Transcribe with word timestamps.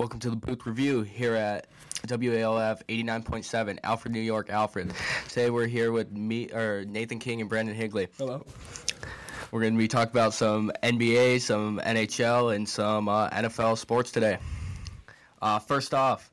Welcome 0.00 0.20
to 0.20 0.30
the 0.30 0.36
booth 0.36 0.64
review 0.64 1.02
here 1.02 1.34
at 1.34 1.66
WALF 2.06 2.82
89.7, 2.88 3.78
Alfred, 3.84 4.14
New 4.14 4.20
York, 4.20 4.48
Alfred. 4.48 4.94
Today 5.28 5.50
we're 5.50 5.66
here 5.66 5.92
with 5.92 6.10
me, 6.10 6.50
or 6.50 6.86
Nathan 6.86 7.18
King 7.18 7.42
and 7.42 7.50
Brandon 7.50 7.74
Higley. 7.74 8.08
Hello. 8.16 8.46
We're 9.50 9.60
going 9.60 9.74
to 9.74 9.78
be 9.78 9.88
talking 9.88 10.10
about 10.10 10.32
some 10.32 10.72
NBA, 10.82 11.42
some 11.42 11.82
NHL, 11.84 12.56
and 12.56 12.66
some 12.66 13.10
uh, 13.10 13.28
NFL 13.28 13.76
sports 13.76 14.10
today. 14.10 14.38
Uh, 15.42 15.58
first 15.58 15.92
off, 15.92 16.30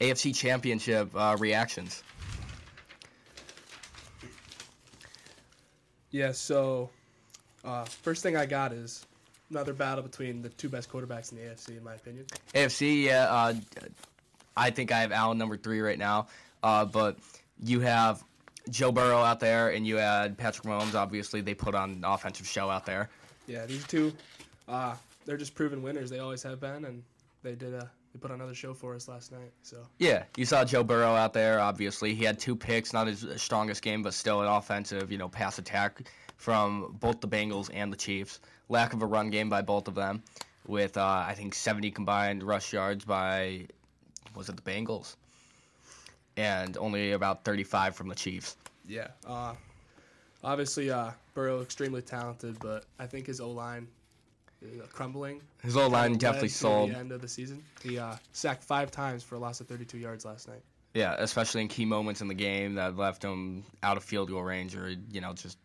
AFC 0.00 0.34
Championship 0.34 1.08
uh, 1.14 1.36
reactions. 1.38 2.02
Yeah, 6.10 6.32
so 6.32 6.90
uh, 7.64 7.84
first 7.84 8.24
thing 8.24 8.36
I 8.36 8.46
got 8.46 8.72
is 8.72 9.06
another 9.50 9.72
battle 9.72 10.02
between 10.02 10.42
the 10.42 10.48
two 10.50 10.68
best 10.68 10.90
quarterbacks 10.90 11.32
in 11.32 11.38
the 11.38 11.44
AFC, 11.44 11.76
in 11.76 11.84
my 11.84 11.94
opinion. 11.94 12.26
AFC, 12.54 13.04
yeah, 13.04 13.24
uh, 13.24 13.54
I 14.56 14.70
think 14.70 14.92
I 14.92 15.00
have 15.00 15.12
Allen 15.12 15.38
number 15.38 15.56
three 15.56 15.80
right 15.80 15.98
now, 15.98 16.28
uh, 16.62 16.84
but 16.84 17.18
you 17.62 17.80
have 17.80 18.22
Joe 18.70 18.92
Burrow 18.92 19.22
out 19.22 19.40
there, 19.40 19.70
and 19.70 19.86
you 19.86 19.96
had 19.96 20.36
Patrick 20.36 20.66
Mahomes. 20.66 20.94
Obviously, 20.94 21.40
they 21.40 21.54
put 21.54 21.74
on 21.74 21.92
an 21.92 22.04
offensive 22.04 22.46
show 22.46 22.70
out 22.70 22.86
there. 22.86 23.10
Yeah, 23.46 23.66
these 23.66 23.86
two, 23.86 24.12
uh, 24.68 24.94
they're 25.24 25.36
just 25.36 25.54
proven 25.54 25.82
winners. 25.82 26.10
They 26.10 26.18
always 26.18 26.42
have 26.42 26.60
been, 26.60 26.84
and 26.84 27.02
they 27.42 27.54
did 27.54 27.74
a 27.74 27.90
they 28.16 28.20
put 28.20 28.30
on 28.30 28.40
another 28.40 28.54
show 28.54 28.72
for 28.72 28.94
us 28.94 29.08
last 29.08 29.30
night. 29.30 29.52
So 29.62 29.76
Yeah, 29.98 30.24
you 30.38 30.46
saw 30.46 30.64
Joe 30.64 30.82
Burrow 30.82 31.14
out 31.14 31.34
there. 31.34 31.60
Obviously, 31.60 32.14
he 32.14 32.24
had 32.24 32.38
two 32.38 32.56
picks, 32.56 32.94
not 32.94 33.06
his 33.06 33.26
strongest 33.36 33.82
game, 33.82 34.02
but 34.02 34.14
still 34.14 34.40
an 34.40 34.48
offensive, 34.48 35.12
you 35.12 35.18
know, 35.18 35.28
pass 35.28 35.58
attack 35.58 36.08
from 36.38 36.96
both 36.98 37.20
the 37.20 37.28
Bengals 37.28 37.70
and 37.74 37.92
the 37.92 37.96
Chiefs. 37.96 38.40
Lack 38.68 38.92
of 38.92 39.02
a 39.02 39.06
run 39.06 39.30
game 39.30 39.48
by 39.48 39.62
both 39.62 39.88
of 39.88 39.94
them, 39.94 40.22
with 40.66 40.96
uh, 40.96 41.24
I 41.26 41.34
think 41.34 41.54
70 41.54 41.90
combined 41.92 42.42
rush 42.42 42.72
yards 42.72 43.04
by 43.04 43.66
was 44.34 44.48
it 44.48 44.56
the 44.56 44.62
Bengals, 44.62 45.16
and 46.36 46.76
only 46.76 47.12
about 47.12 47.44
35 47.44 47.94
from 47.96 48.08
the 48.08 48.14
Chiefs. 48.14 48.56
yeah, 48.86 49.08
uh, 49.26 49.54
obviously 50.44 50.90
uh, 50.90 51.10
Burrow 51.34 51.60
extremely 51.62 52.02
talented, 52.02 52.58
but 52.58 52.84
I 52.98 53.06
think 53.06 53.26
his 53.26 53.40
O 53.40 53.50
line 53.50 53.88
is 54.62 54.80
uh, 54.80 54.86
crumbling. 54.92 55.40
His 55.62 55.76
old 55.76 55.92
line 55.92 56.16
definitely 56.18 56.48
sold. 56.48 56.90
The 56.90 56.98
end 56.98 57.12
of 57.12 57.20
the 57.20 57.28
season, 57.28 57.62
he 57.82 57.98
uh, 57.98 58.14
sacked 58.32 58.64
five 58.64 58.90
times 58.90 59.22
for 59.22 59.34
a 59.34 59.38
loss 59.38 59.60
of 59.60 59.68
32 59.68 59.98
yards 59.98 60.24
last 60.24 60.48
night. 60.48 60.62
Yeah, 60.94 61.14
especially 61.18 61.60
in 61.60 61.68
key 61.68 61.84
moments 61.84 62.22
in 62.22 62.28
the 62.28 62.34
game 62.34 62.74
that 62.76 62.96
left 62.96 63.22
him 63.22 63.64
out 63.82 63.96
of 63.96 64.04
field 64.04 64.30
goal 64.30 64.42
range, 64.42 64.74
or 64.74 64.94
you 65.10 65.20
know, 65.20 65.34
just 65.34 65.58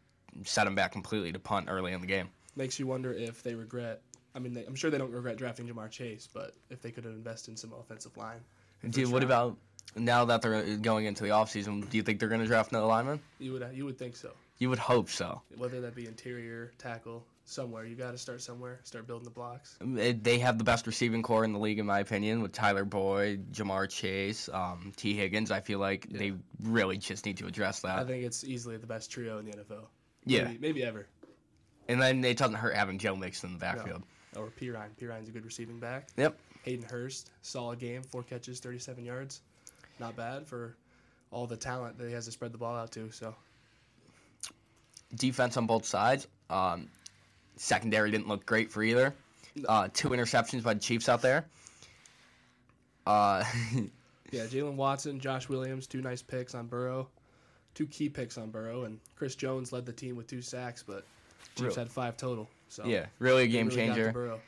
set 0.43 0.67
him 0.67 0.75
back 0.75 0.91
completely 0.91 1.31
to 1.31 1.39
punt 1.39 1.67
early 1.69 1.93
in 1.93 2.01
the 2.01 2.07
game. 2.07 2.29
Makes 2.55 2.79
you 2.79 2.87
wonder 2.87 3.13
if 3.13 3.43
they 3.43 3.55
regret. 3.55 4.01
I 4.35 4.39
mean, 4.39 4.53
they, 4.53 4.65
I'm 4.65 4.75
sure 4.75 4.89
they 4.91 4.97
don't 4.97 5.11
regret 5.11 5.37
drafting 5.37 5.67
Ja'Marr 5.67 5.89
Chase, 5.89 6.27
but 6.33 6.53
if 6.69 6.81
they 6.81 6.91
could 6.91 7.05
have 7.05 7.13
invested 7.13 7.51
in 7.51 7.57
some 7.57 7.73
offensive 7.73 8.15
line. 8.17 8.39
in 8.83 8.91
Dude, 8.91 9.11
what 9.11 9.21
round, 9.21 9.23
about 9.23 9.57
now 9.95 10.25
that 10.25 10.41
they're 10.41 10.55
uh, 10.55 10.75
going 10.81 11.05
into 11.05 11.23
the 11.23 11.29
offseason? 11.29 11.89
Do 11.89 11.97
you 11.97 12.03
think 12.03 12.19
they're 12.19 12.29
going 12.29 12.41
to 12.41 12.47
draft 12.47 12.71
another 12.71 12.87
lineman? 12.87 13.19
You 13.39 13.53
would 13.53 13.67
you 13.73 13.85
would 13.85 13.97
think 13.97 14.15
so. 14.15 14.31
You 14.57 14.69
would 14.69 14.79
hope 14.79 15.09
so. 15.09 15.41
Whether 15.57 15.81
that 15.81 15.95
be 15.95 16.05
interior 16.05 16.71
tackle 16.77 17.25
somewhere, 17.45 17.83
you 17.83 17.95
got 17.95 18.11
to 18.11 18.17
start 18.17 18.41
somewhere. 18.41 18.79
Start 18.83 19.07
building 19.07 19.25
the 19.25 19.31
blocks. 19.31 19.75
Um, 19.81 19.97
eh, 19.97 20.13
they 20.21 20.37
have 20.37 20.59
the 20.59 20.63
best 20.63 20.85
receiving 20.85 21.23
core 21.23 21.43
in 21.43 21.51
the 21.51 21.59
league, 21.59 21.79
in 21.79 21.85
my 21.87 21.99
opinion, 21.99 22.43
with 22.43 22.51
Tyler 22.51 22.85
Boyd, 22.85 23.51
Ja'Marr 23.51 23.89
Chase, 23.89 24.49
um, 24.53 24.93
Tee 24.95 25.15
Higgins. 25.15 25.49
I 25.49 25.61
feel 25.61 25.79
like 25.79 26.07
they 26.09 26.33
really 26.61 26.97
just 26.97 27.25
need 27.25 27.37
to 27.37 27.47
address 27.47 27.79
that. 27.81 27.97
I 27.97 28.03
think 28.03 28.23
it's 28.23 28.43
easily 28.43 28.77
the 28.77 28.87
best 28.87 29.11
trio 29.11 29.39
in 29.39 29.45
the 29.45 29.53
NFL. 29.53 29.85
Yeah, 30.25 30.43
maybe, 30.43 30.57
maybe 30.59 30.83
ever. 30.83 31.07
And 31.87 32.01
then 32.01 32.23
it 32.23 32.37
doesn't 32.37 32.55
hurt 32.55 32.75
having 32.75 32.97
Joe 32.97 33.15
Mixon 33.15 33.49
in 33.49 33.53
the 33.55 33.59
backfield. 33.59 34.03
Or 34.35 34.47
Perine. 34.47 34.95
P 34.97 35.05
Ryan's 35.05 35.29
a 35.29 35.31
good 35.31 35.45
receiving 35.45 35.79
back. 35.79 36.07
Yep. 36.15 36.37
Hayden 36.63 36.85
Hurst, 36.87 37.31
solid 37.41 37.79
game, 37.79 38.03
four 38.03 38.23
catches, 38.23 38.59
37 38.59 39.03
yards. 39.03 39.41
Not 39.99 40.15
bad 40.15 40.47
for 40.47 40.75
all 41.31 41.47
the 41.47 41.57
talent 41.57 41.97
that 41.97 42.07
he 42.07 42.13
has 42.13 42.25
to 42.25 42.31
spread 42.31 42.51
the 42.51 42.57
ball 42.57 42.75
out 42.75 42.91
to. 42.91 43.11
So 43.11 43.35
Defense 45.15 45.57
on 45.57 45.67
both 45.67 45.85
sides. 45.85 46.27
Um, 46.49 46.87
secondary 47.55 48.11
didn't 48.11 48.27
look 48.27 48.45
great 48.45 48.71
for 48.71 48.83
either. 48.83 49.13
Uh, 49.67 49.89
two 49.93 50.09
interceptions 50.09 50.63
by 50.63 50.73
the 50.73 50.79
Chiefs 50.79 51.09
out 51.09 51.21
there. 51.21 51.45
Uh, 53.05 53.43
yeah, 54.31 54.45
Jaylen 54.45 54.75
Watson, 54.75 55.19
Josh 55.19 55.49
Williams, 55.49 55.87
two 55.87 56.01
nice 56.01 56.21
picks 56.21 56.55
on 56.55 56.67
Burrow, 56.67 57.09
two 57.73 57.87
key 57.87 58.07
picks 58.07 58.37
on 58.37 58.51
Burrow, 58.51 58.83
and 58.83 58.99
Chris 59.15 59.35
Jones 59.35 59.73
led 59.73 59.85
the 59.85 59.91
team 59.91 60.15
with 60.15 60.27
two 60.27 60.41
sacks, 60.41 60.83
but 60.83 61.03
Chiefs 61.55 61.61
Really? 61.61 61.75
had 61.75 61.91
five 61.91 62.17
total. 62.17 62.49
So 62.69 62.85
yeah, 62.85 63.07
really 63.19 63.43
a 63.43 63.47
game 63.47 63.67
really 63.67 63.87
changer. 63.87 64.39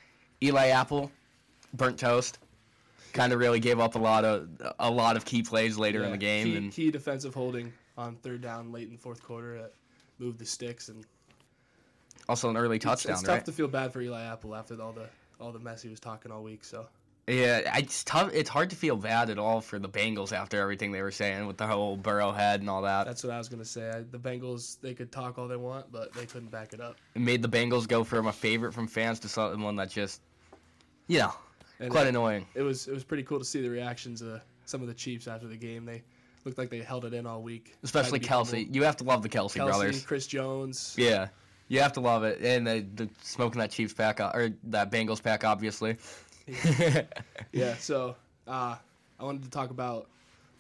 Eli 0.41 0.68
Apple, 0.68 1.12
burnt 1.74 2.00
toast. 2.00 2.40
Kind 3.12 3.31
of 3.31 3.40
really 3.40 3.59
gave 3.59 3.80
up 3.80 3.96
a 3.96 4.00
lot 4.00 4.25
of 4.25 4.50
a 4.80 4.90
lot 4.90 5.18
of 5.18 5.24
key 5.25 5.44
plays 5.44 5.78
later 5.78 6.03
in 6.03 6.12
the 6.12 6.18
game, 6.18 6.46
Key, 6.46 6.56
and 6.58 6.72
key 6.72 6.90
defensive 6.91 7.34
holding 7.34 7.72
on 7.97 8.16
third 8.16 8.41
down 8.41 8.72
late 8.72 8.88
in 8.88 8.94
the 8.94 9.00
fourth 9.00 9.22
quarter 9.22 9.59
that 9.62 9.74
moved 10.18 10.40
the 10.40 10.46
sticks 10.46 10.90
and 10.90 11.06
also 12.28 12.50
an 12.50 12.58
early 12.58 12.80
touchdown, 12.80 13.14
It's, 13.14 13.22
tough 13.22 13.30
right? 13.35 13.46
to 13.46 13.52
feel 13.52 13.68
bad 13.68 13.94
for 13.94 14.02
Eli 14.02 14.24
Apple 14.24 14.56
after 14.56 14.81
all 14.81 14.94
the 14.94 15.08
all 15.40 15.52
the 15.52 15.59
mess 15.59 15.81
he 15.84 15.90
was 15.90 16.00
talking 16.00 16.31
all 16.31 16.41
week. 16.41 16.64
So 16.64 16.88
Yeah, 17.28 17.78
it's 17.78 18.03
tough. 18.03 18.31
It's 18.34 18.50
hard 18.50 18.69
to 18.72 18.75
feel 18.75 18.97
bad 18.97 19.29
at 19.29 19.39
all 19.39 19.61
for 19.61 19.79
the 19.79 19.88
Bengals 19.88 20.34
after 20.34 20.59
everything 20.59 20.91
they 20.91 21.01
were 21.01 21.11
saying 21.11 21.47
with 21.47 21.56
the 21.57 21.66
whole 21.66 21.95
Burrow 21.95 22.34
head 22.34 22.59
and 22.59 22.69
all 22.69 22.81
that. 22.81 23.06
that's 23.06 23.23
what 23.23 23.31
I 23.31 23.38
was 23.38 23.47
gonna 23.47 23.63
say. 23.63 23.89
I, 23.89 24.01
the 24.11 24.19
Bengals 24.19 24.78
they 24.81 24.94
could 24.94 25.09
talk 25.11 25.38
all 25.38 25.47
they 25.47 25.56
want, 25.56 25.89
but 25.91 26.11
they 26.13 26.25
couldn't 26.25 26.51
back 26.51 26.73
it 26.73 26.81
up. 26.81 26.97
It 27.16 27.22
made 27.22 27.41
the 27.41 27.47
Bengals 27.47 27.88
go 27.88 28.03
from 28.03 28.28
a 28.28 28.34
favorite 28.34 28.73
from 28.73 28.88
fans 28.88 29.19
to 29.22 29.29
someone 29.29 29.78
that 29.78 29.89
just, 29.89 30.22
you 31.07 31.19
know, 31.19 31.34
And 31.79 31.89
quite 31.89 32.07
it, 32.07 32.09
annoying. 32.09 32.45
it 32.56 32.61
was 32.61 32.88
it 32.89 32.94
was 32.94 33.06
pretty 33.06 33.23
cool 33.23 33.40
to 33.40 33.45
see 33.45 33.61
the 33.61 33.69
reactions 33.69 34.22
of 34.22 34.41
some 34.66 34.81
of 34.81 34.88
the 34.88 34.94
Chiefs 34.94 35.28
after 35.28 35.47
the 35.47 35.55
game. 35.57 35.85
They 35.85 36.03
looked 36.44 36.57
like 36.57 36.69
they 36.69 36.79
held 36.81 37.05
it 37.05 37.13
in 37.13 37.25
all 37.25 37.41
week. 37.41 37.73
Especially 37.84 38.19
Tried 38.19 38.44
to 38.47 38.51
be 38.51 38.66
Kelce. 38.66 38.75
You 38.75 38.84
have 38.84 38.97
to 38.97 39.05
love 39.05 39.22
the 39.23 39.29
Kelce, 39.29 39.55
Kelce, 39.57 39.66
brothers. 39.66 40.03
Chris 40.05 40.28
Jones. 40.28 40.94
Yeah, 40.97 41.29
you 41.69 41.79
have 41.79 41.94
to 41.94 42.01
love 42.01 42.25
it. 42.25 42.41
And 42.41 42.67
the, 42.67 42.85
the 42.95 43.09
smoking 43.22 43.59
that 43.59 43.72
Chiefs 43.72 43.94
pack 43.94 44.19
or 44.19 44.50
that 44.66 44.91
Bengals 44.91 45.23
pack, 45.23 45.45
obviously. 45.45 45.95
Yeah, 47.52 47.76
so 47.76 48.16
uh, 48.48 48.76
I 49.20 49.24
wanted 49.24 49.44
to 49.44 49.50
talk 49.50 49.70
about 49.70 50.08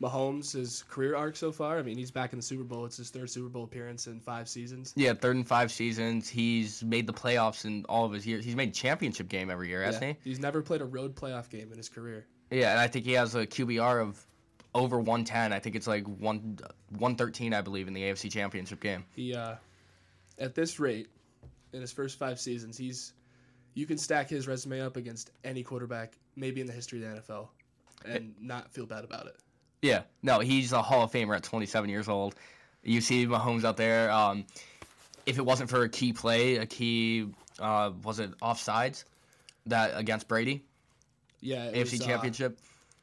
Mahomes' 0.01 0.53
his 0.53 0.83
career 0.83 1.15
arc 1.15 1.35
so 1.35 1.51
far. 1.51 1.79
I 1.79 1.81
mean, 1.81 1.97
he's 1.97 2.11
back 2.11 2.33
in 2.33 2.39
the 2.39 2.43
Super 2.43 2.63
Bowl. 2.63 2.85
It's 2.85 2.97
his 2.97 3.09
third 3.09 3.29
Super 3.29 3.49
Bowl 3.49 3.63
appearance 3.63 4.07
in 4.07 4.19
five 4.19 4.47
seasons. 4.47 4.93
Yeah, 4.95 5.13
third 5.13 5.37
and 5.37 5.47
five 5.47 5.71
seasons. 5.71 6.29
He's 6.29 6.83
made 6.83 7.07
the 7.07 7.13
playoffs 7.13 7.65
in 7.65 7.85
all 7.89 8.05
of 8.05 8.11
his 8.11 8.27
years. 8.27 8.45
He's 8.45 8.55
made 8.55 8.73
championship 8.73 9.29
game 9.29 9.49
every 9.49 9.69
year, 9.69 9.81
hasn't 9.81 10.03
Yeah, 10.03 10.13
He's 10.23 10.39
never 10.39 10.61
played 10.61 10.81
a 10.81 10.85
road 10.85 11.15
playoff 11.15 11.49
game 11.49 11.71
in 11.71 11.77
his 11.77 11.89
career. 11.89 12.25
Yeah, 12.51 12.71
and 12.71 12.79
I 12.79 12.87
think 12.87 13.05
he 13.05 13.13
has 13.13 13.33
a 13.33 13.47
QBR 13.47 14.01
of 14.01 14.23
over 14.75 14.97
110. 14.97 15.53
I 15.53 15.59
think 15.59 15.75
it's 15.75 15.87
like 15.87 16.05
one 16.05 16.59
113, 16.89 17.53
I 17.53 17.61
believe, 17.61 17.87
in 17.87 17.93
the 17.93 18.03
AFC 18.03 18.31
Championship 18.31 18.79
game. 18.81 19.05
He, 19.15 19.33
uh, 19.33 19.55
at 20.37 20.53
this 20.53 20.79
rate, 20.79 21.07
in 21.71 21.81
his 21.81 21.91
first 21.91 22.19
five 22.19 22.39
seasons, 22.39 22.77
he's 22.77 23.13
you 23.73 23.85
can 23.85 23.97
stack 23.97 24.29
his 24.29 24.47
resume 24.47 24.81
up 24.81 24.97
against 24.97 25.31
any 25.43 25.63
quarterback, 25.63 26.13
maybe 26.35 26.61
in 26.61 26.67
the 26.67 26.73
history 26.73 27.03
of 27.03 27.25
the 27.25 27.33
NFL, 27.33 27.47
and 28.05 28.33
not 28.39 28.71
feel 28.71 28.85
bad 28.85 29.03
about 29.03 29.27
it. 29.27 29.35
Yeah, 29.81 30.03
no, 30.21 30.39
he's 30.39 30.71
a 30.71 30.81
Hall 30.81 31.03
of 31.03 31.11
Famer 31.11 31.35
at 31.35 31.43
27 31.43 31.89
years 31.89 32.07
old. 32.07 32.35
You 32.83 33.01
see 33.01 33.25
Mahomes 33.27 33.63
out 33.63 33.77
there. 33.77 34.11
Um, 34.11 34.45
if 35.25 35.37
it 35.37 35.45
wasn't 35.45 35.69
for 35.69 35.83
a 35.83 35.89
key 35.89 36.13
play, 36.13 36.57
a 36.57 36.65
key 36.65 37.27
uh, 37.59 37.91
was 38.03 38.19
it 38.19 38.37
offsides 38.39 39.03
that 39.67 39.91
against 39.95 40.27
Brady, 40.27 40.63
Yeah, 41.41 41.69
AFC 41.71 41.79
was, 41.93 42.01
uh, 42.01 42.05
Championship. 42.05 42.59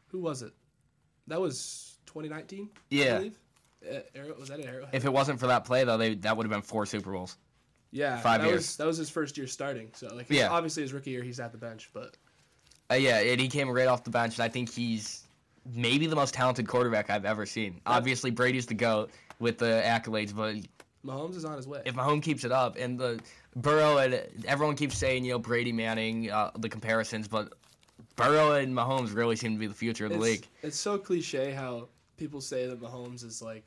who 0.09 0.19
was 0.19 0.43
it? 0.43 0.53
That 1.27 1.41
was 1.41 1.97
2019. 2.07 2.69
I 2.75 2.77
Yeah. 2.91 3.17
believe. 3.19 3.39
Uh, 3.83 4.01
Arrow, 4.15 4.35
was 4.39 4.49
that 4.51 4.59
an 4.61 4.69
Arrowhead? 4.69 4.95
If 4.95 5.05
it 5.07 5.13
wasn't 5.13 5.41
for 5.41 5.47
that 5.47 5.65
play, 5.65 5.85
though, 5.85 5.97
they 5.97 6.15
that 6.17 6.37
would 6.37 6.45
have 6.45 6.51
been 6.51 6.61
four 6.63 6.85
Super 6.85 7.13
Bowls. 7.13 7.39
Yeah, 7.93 8.19
Five 8.21 8.43
that 8.43 8.47
years. 8.49 8.56
was 8.59 8.77
that 8.77 8.87
was 8.87 8.97
his 8.97 9.11
first 9.11 9.37
year 9.37 9.47
starting. 9.47 9.91
So 9.95 10.15
like, 10.15 10.27
Yeah. 10.31 10.49
obviously 10.51 10.83
his 10.83 10.93
rookie 10.93 11.11
year 11.11 11.23
he's 11.23 11.41
at 11.41 11.53
the 11.53 11.59
bench, 11.59 11.91
but 11.93 12.17
Uh, 12.91 12.95
yeah, 12.95 13.19
and 13.19 13.41
he 13.41 13.49
came 13.49 13.69
right 13.71 13.87
off 13.89 14.04
the 14.04 14.10
bench, 14.10 14.37
and 14.37 14.45
I 14.45 14.48
think 14.48 14.71
he's 14.72 15.27
maybe 15.75 16.07
the 16.07 16.16
most 16.16 16.34
talented 16.34 16.66
quarterback 16.66 17.10
I've 17.10 17.25
ever 17.25 17.47
seen. 17.47 17.81
Obviously, 17.87 18.31
Brady's 18.31 18.66
the 18.66 18.75
goat 18.75 19.10
with 19.39 19.59
the 19.59 19.83
accolades, 19.84 20.34
but 20.34 20.57
Mahomes 21.04 21.37
is 21.37 21.45
on 21.45 21.57
his 21.57 21.66
way. 21.69 21.83
if 21.84 21.95
Mahomes 21.95 22.22
keeps 22.22 22.45
it 22.45 22.53
up, 22.53 22.77
and 22.77 22.98
the 22.98 23.21
Burrow 23.57 23.98
and 23.98 24.21
everyone 24.47 24.77
keeps 24.77 24.97
saying 24.97 25.25
you 25.25 25.33
know 25.33 25.39
Brady 25.39 25.72
Manning 25.72 26.31
uh, 26.31 26.51
the 26.59 26.69
comparisons, 26.69 27.27
but 27.28 27.53
Burrow 28.16 28.53
and 28.53 28.75
Mahomes 28.75 29.15
really 29.15 29.37
seem 29.37 29.53
to 29.54 29.59
be 29.59 29.66
the 29.66 29.75
future 29.75 30.04
of 30.07 30.10
the 30.10 30.16
it's, 30.16 30.25
league. 30.25 30.47
it's 30.63 30.78
so 30.78 30.97
cliche 30.98 31.53
how 31.53 31.89
people 32.16 32.41
say 32.41 32.66
that 32.66 32.81
Mahomes 32.81 33.25
is 33.25 33.41
like 33.42 33.65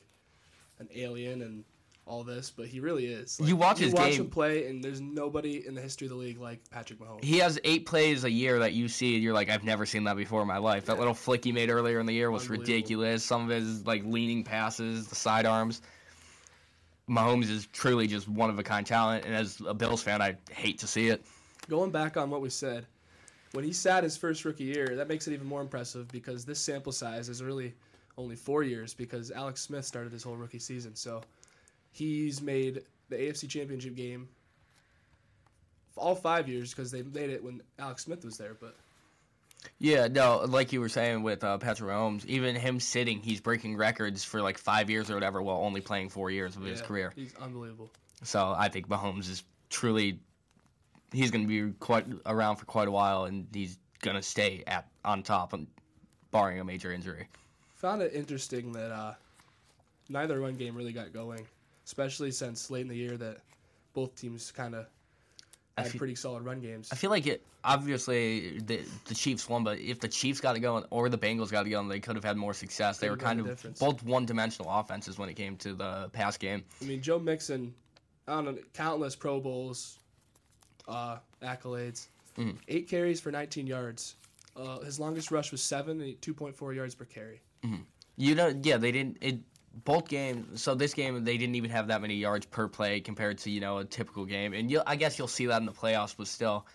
an 0.80 0.88
alien 0.96 1.42
and 1.42 1.64
all 2.06 2.24
this, 2.24 2.52
but 2.52 2.68
he 2.68 2.80
really 2.80 3.06
is. 3.06 3.40
Like, 3.40 3.50
You 3.50 3.56
watch 3.56 3.78
his 3.78 3.94
watch 3.94 4.12
game- 4.12 4.22
him 4.22 4.30
play, 4.30 4.68
and 4.68 4.84
there's 4.84 5.00
nobody 5.00 5.66
in 5.66 5.74
the 5.74 5.82
history 5.82 6.08
of 6.08 6.12
the 6.12 6.18
league 6.18 6.40
like 6.40 6.60
Patrick 6.70 7.00
Mahomes. 7.00 7.24
He 7.24 7.38
has 7.38 7.60
eight 7.64 7.86
plays 7.86 8.24
a 8.26 8.32
year 8.32 8.60
that 8.60 8.74
you 8.74 8.90
see, 8.90 9.16
and 9.16 9.24
you're 9.24 9.34
like, 9.34 9.50
I've 9.50 9.64
never 9.64 9.86
seen 9.86 10.04
that 10.04 10.18
before 10.18 10.42
in 10.42 10.48
my 10.48 10.58
life. 10.58 10.86
That 10.86 11.00
little 11.00 11.14
flick 11.14 11.44
he 11.46 11.52
made 11.52 11.70
earlier 11.70 12.00
in 12.00 12.06
the 12.06 12.14
year 12.14 12.30
was 12.30 12.50
ridiculous. 12.50 13.24
Some 13.24 13.44
of 13.44 13.50
his 13.50 13.86
like 13.86 14.04
leaning 14.06 14.44
passes, 14.44 15.08
the 15.08 15.16
sidearms. 15.16 15.82
Mahomes 17.10 17.50
is 17.50 17.68
truly 17.68 18.08
just 18.08 18.28
one 18.30 18.50
of 18.50 18.60
a 18.60 18.64
kind 18.64 18.86
talent, 18.88 19.26
and 19.26 19.36
as 19.36 19.62
a 19.66 19.74
Bills 19.74 20.02
fan, 20.02 20.22
I 20.22 20.38
hate 20.52 20.80
to 20.80 20.88
see 20.88 21.08
it. 21.10 21.24
Going 21.70 21.92
back 21.92 22.18
on 22.18 22.30
what 22.30 22.42
we 22.42 22.50
said, 22.50 22.86
when 23.52 23.64
he 23.64 23.74
sat 23.74 24.04
his 24.04 24.18
first 24.18 24.46
rookie 24.46 24.64
year, 24.66 24.96
that 24.96 25.08
makes 25.08 25.28
it 25.28 25.34
even 25.34 25.48
more 25.48 25.62
impressive 25.62 26.08
because 26.10 26.44
this 26.46 26.60
sample 26.60 26.92
size 26.92 27.30
is 27.30 27.44
really 27.44 27.74
only 28.18 28.36
four 28.36 28.64
years 28.64 28.94
because 28.94 29.32
Alex 29.32 29.62
Smith 29.62 29.86
started 29.86 30.12
his 30.14 30.24
whole 30.24 30.36
rookie 30.36 30.60
season. 30.60 30.96
So 30.96 31.22
he's 31.94 32.42
made 32.42 32.84
the 33.10 33.16
AFC 33.16 33.48
Championship 33.48 33.96
game 33.96 34.28
all 35.96 36.16
five 36.16 36.50
years 36.50 36.72
because 36.72 36.92
they 36.92 37.04
made 37.04 37.30
it 37.30 37.44
when 37.44 37.62
Alex 37.80 38.04
Smith 38.04 38.26
was 38.26 38.38
there. 38.38 38.56
But 38.60 38.76
Yeah, 39.80 40.08
no, 40.08 40.40
like 40.48 40.74
you 40.74 40.82
were 40.82 40.90
saying 40.90 41.24
with 41.24 41.44
uh, 41.44 41.58
Patrick 41.58 41.90
Mahomes, 41.90 42.26
even 42.26 42.56
him 42.56 42.80
sitting, 42.80 43.20
he's 43.20 43.40
breaking 43.40 43.78
records 43.78 44.24
for 44.24 44.42
like 44.42 44.58
five 44.58 44.90
years 44.90 45.10
or 45.10 45.14
whatever 45.14 45.42
while 45.42 45.58
only 45.58 45.82
playing 45.82 46.10
four 46.10 46.30
years 46.32 46.56
of 46.56 46.64
his 46.64 46.82
career. 46.82 47.14
he's 47.16 47.34
unbelievable. 47.36 47.90
So 48.24 48.54
I 48.58 48.70
think 48.70 48.88
Mahomes 48.88 49.30
is 49.30 49.44
truly, 49.70 50.20
he's 51.12 51.30
going 51.32 51.48
to 51.48 51.70
be 51.70 51.74
quite 51.80 52.06
around 52.26 52.56
for 52.56 52.66
quite 52.66 52.88
a 52.88 52.92
while, 52.92 53.26
and 53.26 53.48
he's 53.54 53.78
going 54.02 54.16
to 54.16 54.24
stay 54.24 54.64
at 54.66 54.88
on 55.06 55.24
top, 55.24 55.54
and 55.54 55.68
barring 56.32 56.60
a 56.60 56.64
major 56.64 56.92
injury. 56.92 57.28
Found 57.76 58.02
it 58.02 58.14
interesting 58.14 58.72
that 58.72 58.92
uh, 58.92 59.14
neither 60.10 60.40
run 60.40 60.56
game 60.56 60.76
really 60.76 60.94
got 60.94 61.12
going, 61.14 61.46
especially 61.86 62.32
since 62.32 62.70
late 62.70 62.82
in 62.82 62.88
the 62.88 62.96
year 62.96 63.18
that 63.18 63.38
both 63.94 64.16
teams 64.16 64.52
kind 64.52 64.76
of 64.76 64.86
had 65.78 65.88
feel- 65.88 66.00
pretty 66.00 66.16
solid 66.16 66.44
run 66.44 66.60
games. 66.60 66.90
I 66.92 66.96
feel 66.96 67.10
like 67.10 67.28
it. 67.28 67.44
Obviously, 67.66 68.60
the 68.60 68.82
the 69.06 69.16
Chiefs 69.16 69.48
won, 69.48 69.64
but 69.64 69.80
if 69.80 70.00
the 70.02 70.08
Chiefs 70.10 70.42
got 70.42 70.56
it 70.58 70.60
going 70.60 70.84
or 70.90 71.08
the 71.08 71.18
Bengals 71.18 71.50
got 71.50 71.66
it 71.66 71.70
going, 71.70 71.88
they 71.88 72.00
could 72.02 72.16
have 72.16 72.24
had 72.24 72.36
more 72.36 72.54
success. 72.54 72.98
They 72.98 73.10
were 73.10 73.16
kind 73.16 73.40
of 73.40 73.46
difference. 73.48 73.80
both 73.80 74.04
one-dimensional 74.04 74.70
offenses 74.70 75.18
when 75.18 75.30
it 75.30 75.36
came 75.36 75.56
to 75.58 75.74
the 75.74 76.10
pass 76.12 76.36
game. 76.38 76.64
I 76.82 76.86
mean, 76.86 77.02
Joe 77.02 77.20
Mixon, 77.20 77.74
I 78.28 78.34
don't 78.36 78.46
know, 78.46 78.58
countless 78.74 79.16
Pro 79.16 79.40
Bowls, 79.40 80.00
uh, 80.90 81.20
accolades, 81.42 82.08
Mhm. 82.38 82.58
eight 82.68 82.90
carries 82.90 83.22
for 83.22 83.32
19 83.32 83.66
yards. 83.66 84.16
Uh, 84.58 84.80
his 84.82 85.00
longest 85.00 85.32
rush 85.32 85.52
was 85.54 85.62
seven, 85.64 86.00
2.4 86.22 86.74
yards 86.74 86.96
per 86.96 87.06
carry. 87.06 87.42
You 88.18 88.36
know, 88.36 88.50
yeah, 88.62 88.76
they 88.78 88.92
didn't. 88.92 89.18
It 89.22 89.40
both 89.74 90.08
games. 90.08 90.62
So 90.62 90.76
this 90.76 90.94
game, 90.94 91.24
they 91.24 91.38
didn't 91.38 91.56
even 91.56 91.72
have 91.72 91.88
that 91.88 92.02
many 92.02 92.16
yards 92.16 92.46
per 92.46 92.68
play 92.68 93.00
compared 93.00 93.38
to 93.40 93.50
you 93.50 93.60
know 93.60 93.80
a 93.80 93.86
typical 93.86 94.26
game. 94.26 94.54
And 94.54 94.70
you, 94.70 94.82
I 94.86 94.96
guess 94.96 95.18
you'll 95.18 95.28
see 95.28 95.48
that 95.48 95.60
in 95.60 95.66
the 95.66 95.72
playoffs, 95.72 96.16
but 96.18 96.28
still, 96.28 96.66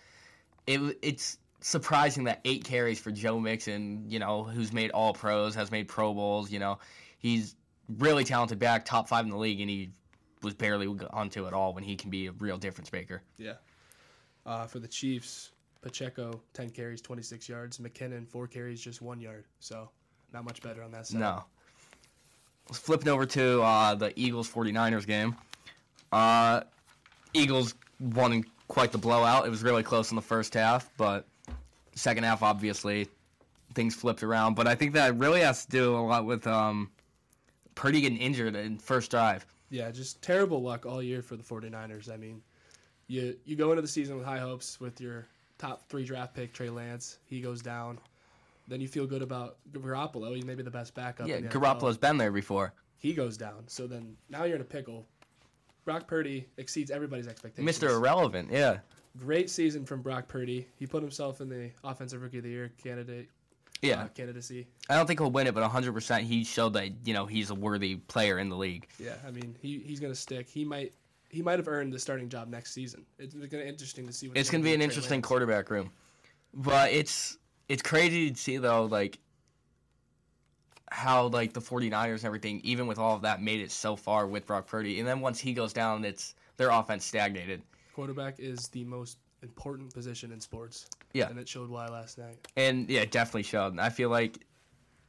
it 0.67 0.97
it's 1.01 1.37
surprising 1.61 2.25
that 2.25 2.39
eight 2.45 2.63
carries 2.63 2.99
for 2.99 3.11
Joe 3.11 3.39
Mixon, 3.39 4.05
you 4.07 4.19
know, 4.19 4.43
who's 4.43 4.71
made 4.71 4.91
All 4.91 5.13
Pros, 5.13 5.55
has 5.55 5.71
made 5.71 5.87
Pro 5.87 6.13
Bowls. 6.13 6.51
You 6.51 6.59
know, 6.59 6.79
he's 7.17 7.55
really 7.97 8.23
talented 8.23 8.59
back, 8.59 8.85
top 8.85 9.09
five 9.09 9.25
in 9.25 9.31
the 9.31 9.37
league, 9.37 9.61
and 9.61 9.69
he 9.69 9.91
was 10.41 10.53
barely 10.53 10.87
onto 11.11 11.45
it 11.45 11.53
all 11.53 11.73
when 11.73 11.83
he 11.83 11.95
can 11.95 12.09
be 12.09 12.27
a 12.27 12.31
real 12.33 12.57
difference 12.57 12.91
maker. 12.91 13.21
Yeah. 13.37 13.53
Uh, 14.45 14.67
for 14.67 14.79
the 14.79 14.87
Chiefs, 14.87 15.51
Pacheco, 15.81 16.41
10 16.53 16.69
carries, 16.69 17.01
26 17.01 17.49
yards. 17.49 17.77
McKinnon, 17.77 18.27
four 18.27 18.47
carries, 18.47 18.81
just 18.81 19.01
one 19.01 19.19
yard. 19.19 19.45
So 19.59 19.89
not 20.33 20.45
much 20.45 20.61
better 20.61 20.81
on 20.81 20.91
that 20.91 21.07
side. 21.07 21.19
No. 21.19 21.43
Flipping 22.71 23.07
over 23.07 23.25
to 23.25 23.61
uh, 23.61 23.95
the 23.95 24.13
Eagles 24.15 24.49
49ers 24.49 25.07
game. 25.07 25.35
Uh, 26.11 26.61
Eagles 27.33 27.75
won 27.99 28.43
quite 28.67 28.91
the 28.91 28.97
blowout. 28.97 29.45
It 29.45 29.49
was 29.49 29.63
really 29.63 29.83
close 29.83 30.11
in 30.11 30.15
the 30.15 30.21
first 30.21 30.53
half, 30.53 30.89
but 30.97 31.25
second 31.95 32.23
half, 32.23 32.43
obviously, 32.43 33.07
things 33.73 33.95
flipped 33.95 34.23
around. 34.23 34.55
But 34.55 34.67
I 34.67 34.75
think 34.75 34.93
that 34.93 35.15
really 35.17 35.41
has 35.41 35.65
to 35.65 35.71
do 35.71 35.95
a 35.95 35.97
lot 35.97 36.25
with 36.25 36.47
um, 36.47 36.89
Purdy 37.75 38.01
getting 38.01 38.17
injured 38.17 38.55
in 38.55 38.77
first 38.77 39.11
drive. 39.11 39.45
Yeah, 39.69 39.91
just 39.91 40.21
terrible 40.21 40.61
luck 40.61 40.85
all 40.85 41.01
year 41.03 41.21
for 41.21 41.35
the 41.35 41.43
49ers. 41.43 42.11
I 42.11 42.17
mean, 42.17 42.41
you 43.07 43.35
you 43.45 43.55
go 43.55 43.71
into 43.71 43.81
the 43.81 43.87
season 43.87 44.15
with 44.17 44.25
high 44.25 44.39
hopes 44.39 44.79
with 44.79 44.99
your 44.99 45.27
top 45.57 45.87
three 45.89 46.03
draft 46.03 46.33
pick, 46.33 46.53
Trey 46.53 46.69
Lance. 46.69 47.19
He 47.25 47.41
goes 47.41 47.61
down. 47.61 47.99
Then 48.69 48.79
you 48.81 48.87
feel 48.87 49.05
good 49.07 49.21
about 49.21 49.57
Garoppolo. 49.71 50.35
He's 50.35 50.45
maybe 50.45 50.63
the 50.63 50.71
best 50.71 50.93
backup. 50.93 51.27
yeah, 51.27 51.37
in 51.37 51.43
the 51.43 51.49
NFL. 51.49 51.79
Garoppolo's 51.79 51.97
been 51.97 52.17
there 52.17 52.31
before. 52.31 52.73
He 52.97 53.13
goes 53.13 53.35
down. 53.37 53.63
So 53.67 53.87
then 53.87 54.15
now 54.29 54.43
you're 54.43 54.55
in 54.55 54.61
a 54.61 54.65
pickle. 54.65 55.05
Brock 55.85 56.07
Purdy 56.07 56.47
exceeds 56.57 56.91
everybody's 56.91 57.27
expectations. 57.27 57.79
Mr. 57.79 57.89
Irrelevant, 57.89 58.49
yeah. 58.51 58.77
Great 59.17 59.49
season 59.49 59.85
from 59.85 60.01
Brock 60.01 60.27
Purdy. 60.27 60.67
He 60.75 60.85
put 60.85 61.01
himself 61.01 61.41
in 61.41 61.49
the 61.49 61.71
Offensive 61.83 62.21
Rookie 62.21 62.37
of 62.37 62.43
the 62.43 62.49
Year 62.49 62.71
candidate. 62.81 63.27
Yeah. 63.81 64.03
uh, 64.03 64.07
candidacy. 64.09 64.67
I 64.89 64.97
don't 64.97 65.07
think 65.07 65.19
he'll 65.19 65.31
win 65.31 65.47
it, 65.47 65.55
but 65.55 65.67
100% 65.67 66.19
he 66.21 66.43
showed 66.43 66.73
that, 66.73 67.07
you 67.07 67.13
know, 67.13 67.25
he's 67.25 67.49
a 67.49 67.55
worthy 67.55 67.95
player 67.95 68.37
in 68.37 68.49
the 68.49 68.55
league. 68.57 68.87
Yeah, 68.99 69.15
I 69.25 69.31
mean 69.31 69.55
he, 69.61 69.79
he's 69.79 69.99
gonna 69.99 70.13
stick. 70.13 70.47
He 70.47 70.63
might 70.65 70.93
he 71.29 71.41
might 71.41 71.59
have 71.59 71.67
earned 71.67 71.93
the 71.93 71.99
starting 71.99 72.27
job 72.29 72.49
next 72.49 72.73
season. 72.73 73.05
It's 73.17 73.33
gonna 73.33 73.47
be 73.47 73.69
interesting 73.69 74.05
to 74.05 74.13
see. 74.13 74.27
What 74.27 74.37
It's 74.37 74.49
gonna 74.49 74.63
be 74.63 74.73
an 74.73 74.81
interesting 74.81 75.21
quarterback 75.21 75.69
room, 75.71 75.91
but 76.53 76.91
it's 76.91 77.38
it's 77.69 77.83
crazy 77.83 78.31
to 78.31 78.37
see 78.37 78.57
though, 78.57 78.85
like 78.85 79.19
how 80.91 81.27
like 81.27 81.53
the 81.53 81.61
49ers 81.61 82.15
and 82.15 82.25
everything, 82.25 82.59
even 82.63 82.87
with 82.87 82.97
all 82.97 83.15
of 83.15 83.21
that, 83.21 83.41
made 83.41 83.61
it 83.61 83.71
so 83.71 83.95
far 83.95 84.27
with 84.27 84.45
Brock 84.45 84.67
Purdy, 84.67 84.99
and 84.99 85.07
then 85.07 85.21
once 85.21 85.39
he 85.39 85.53
goes 85.53 85.71
down, 85.71 86.03
it's 86.03 86.35
their 86.57 86.71
offense 86.71 87.05
stagnated. 87.05 87.61
Quarterback 87.93 88.39
is 88.39 88.67
the 88.69 88.83
most 88.85 89.19
important 89.43 89.93
position 89.93 90.31
in 90.31 90.39
sports. 90.39 90.87
Yeah. 91.13 91.29
and 91.29 91.39
it 91.39 91.47
showed 91.47 91.69
why 91.69 91.87
last 91.87 92.17
night. 92.17 92.47
And 92.55 92.89
yeah, 92.89 93.01
it 93.01 93.11
definitely 93.11 93.43
showed. 93.43 93.67
And 93.67 93.81
I 93.81 93.89
feel 93.89 94.09
like 94.09 94.45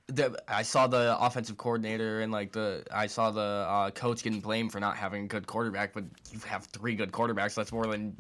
the 0.06 0.40
I 0.48 0.62
saw 0.62 0.86
the 0.86 1.16
offensive 1.20 1.56
coordinator 1.56 2.20
and 2.20 2.32
like 2.32 2.52
the 2.52 2.84
I 2.92 3.06
saw 3.06 3.30
the 3.30 3.40
uh, 3.68 3.90
coach 3.90 4.22
getting 4.22 4.40
blamed 4.40 4.72
for 4.72 4.80
not 4.80 4.96
having 4.96 5.24
a 5.24 5.26
good 5.26 5.46
quarterback, 5.46 5.92
but 5.92 6.04
you 6.30 6.38
have 6.40 6.64
three 6.66 6.94
good 6.94 7.12
quarterbacks. 7.12 7.54
That's 7.54 7.72
more 7.72 7.86
than 7.86 8.16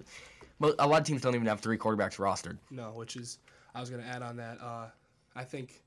a 0.78 0.86
lot 0.86 1.00
of 1.00 1.06
teams 1.06 1.22
don't 1.22 1.34
even 1.34 1.46
have 1.46 1.60
three 1.60 1.78
quarterbacks 1.78 2.16
rostered. 2.16 2.58
No, 2.70 2.90
which 2.90 3.16
is 3.16 3.38
I 3.74 3.80
was 3.80 3.90
gonna 3.90 4.04
add 4.04 4.22
on 4.22 4.36
that. 4.36 4.60
Uh, 4.60 4.86
I 5.34 5.44
think 5.44 5.82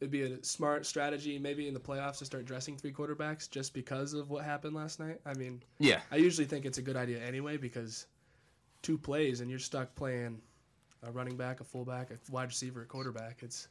it'd 0.00 0.10
be 0.10 0.22
a 0.22 0.42
smart 0.44 0.84
strategy 0.86 1.38
maybe 1.38 1.68
in 1.68 1.74
the 1.74 1.80
playoffs 1.80 2.18
to 2.18 2.24
start 2.24 2.44
dressing 2.44 2.76
three 2.76 2.92
quarterbacks 2.92 3.48
just 3.48 3.72
because 3.72 4.12
of 4.12 4.28
what 4.30 4.44
happened 4.44 4.74
last 4.74 4.98
night. 5.00 5.20
I 5.24 5.34
mean, 5.34 5.62
Yeah, 5.78 6.00
I 6.10 6.16
usually 6.16 6.46
think 6.46 6.66
it's 6.66 6.78
a 6.78 6.82
good 6.82 6.96
idea 6.96 7.22
anyway 7.22 7.56
because 7.56 8.06
two 8.82 8.98
plays 8.98 9.40
and 9.40 9.48
you're 9.48 9.58
stuck 9.60 9.94
playing 9.94 10.42
a 11.04 11.10
running 11.12 11.36
back, 11.36 11.60
a 11.60 11.64
fullback, 11.64 12.10
a 12.10 12.18
wide 12.30 12.48
receiver, 12.48 12.82
a 12.82 12.86
quarterback. 12.86 13.42
It's 13.42 13.68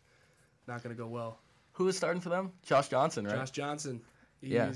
not 0.68 0.82
going 0.82 0.96
to 0.96 1.00
go 1.00 1.08
well. 1.08 1.40
Who 1.74 1.88
is 1.88 1.98
starting 1.98 2.22
for 2.22 2.30
them? 2.30 2.52
Josh 2.64 2.88
Johnson, 2.88 3.26
right? 3.26 3.36
Josh 3.36 3.52
Johnson, 3.52 4.02
he's 4.40 4.52
Yeah. 4.52 4.72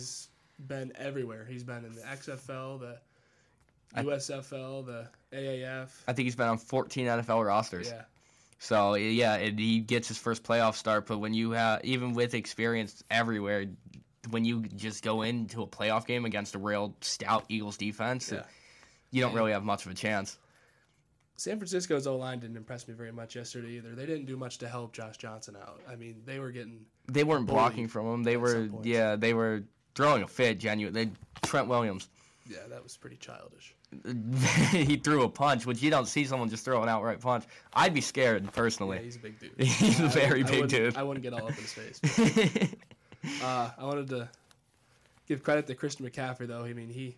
been 0.68 0.91
everywhere. 0.95 1.45
He's 1.45 1.63
been 1.63 1.85
in 1.85 1.94
the 1.95 2.01
XFL, 2.01 2.77
the 2.79 3.00
USFL, 3.95 4.85
the 4.85 5.07
AAF. 5.31 5.89
I 6.07 6.13
think 6.13 6.25
he's 6.25 6.35
been 6.35 6.47
on 6.47 6.57
14 6.57 7.07
NFL 7.07 7.45
rosters. 7.45 7.88
Yeah, 7.89 8.03
So 8.59 8.95
yeah, 8.95 9.38
he 9.38 9.80
gets 9.80 10.07
his 10.07 10.18
first 10.18 10.44
playoff 10.44 10.75
start. 10.75 11.05
But 11.08 11.20
when 11.20 11.34
you 11.34 11.51
have, 11.51 11.84
even 11.84 12.13
with 12.13 12.34
experience 12.34 13.03
everywhere, 13.12 13.65
when 14.29 14.46
you 14.46 14.62
just 14.63 15.03
go 15.03 15.22
into 15.22 15.62
a 15.62 15.67
playoff 15.67 16.05
game 16.05 16.25
against 16.25 16.55
a 16.55 16.60
real 16.60 16.96
stout 17.01 17.46
Eagles 17.50 17.77
defense, 17.77 18.31
Yeah. 18.31 18.43
you 19.12 19.22
don't 19.22 19.34
really 19.34 19.51
have 19.51 19.63
much 19.63 19.86
of 19.86 19.91
a 19.91 19.96
chance. 19.96 20.38
San 21.39 21.58
Francisco's 21.60 22.08
O 22.08 22.17
line 22.17 22.39
didn't 22.39 22.58
impress 22.58 22.88
me 22.88 22.96
very 22.96 23.12
much 23.12 23.36
yesterday 23.36 23.74
either. 23.74 23.93
They 23.93 24.08
didn't 24.08 24.25
do 24.25 24.36
much 24.36 24.58
to 24.58 24.67
help 24.67 24.91
Josh 24.91 25.17
Johnson 25.17 25.55
out. 25.55 25.79
I 25.88 25.96
mean, 25.96 26.24
they 26.25 26.39
were 26.39 26.50
getting 26.51 26.86
They 27.08 27.24
weren't 27.24 27.46
blocking 27.46 27.88
from 27.88 28.08
him. 28.08 28.24
They 28.24 28.38
were, 28.38 28.67
yeah, 28.81 29.15
they 29.15 29.36
were 29.36 29.63
throwing 29.93 30.24
a 30.24 30.27
fit. 30.27 30.58
Genuine. 30.58 30.93
They 30.96 31.12
Trent 31.43 31.67
Williams, 31.67 32.10
yeah, 32.50 32.67
that 32.70 32.81
was 32.84 32.98
pretty 32.98 33.17
childish. 33.17 33.75
he 34.72 34.98
threw 34.98 35.24
a 35.24 35.29
punch, 35.29 35.65
which 35.65 35.82
you 35.82 35.89
don't 35.89 36.08
see 36.08 36.25
someone 36.25 36.50
just 36.50 36.65
throw 36.65 36.84
an 36.84 36.89
outright 36.89 37.22
punch. 37.22 37.46
I'd 37.74 37.94
be 37.94 38.01
scared 38.01 38.51
personally. 38.53 38.98
Yeah, 38.98 39.03
he's 39.03 39.15
a 39.15 39.20
big 39.20 39.39
dude. 39.39 39.51
He's 39.67 40.00
a 40.00 40.08
very 40.08 40.44
I 40.44 40.48
big 40.48 40.62
wouldn't- 40.62 40.70
dude. 40.70 40.98
I 40.98 41.03
wouldn't 41.03 41.24
get 41.24 41.34
all 41.34 41.44
up 41.44 41.50
in 41.50 41.56
his 41.56 41.74
face. 41.74 42.72
Uh, 43.44 43.70
I 43.77 43.84
wanted 43.84 44.08
to 44.10 44.29
give 45.27 45.44
credit 45.44 45.67
to 45.67 45.75
Christian 45.75 46.08
McCaffrey, 46.08 46.48
though. 46.48 46.63
I 46.63 46.72
mean, 46.72 46.88
he 46.88 47.17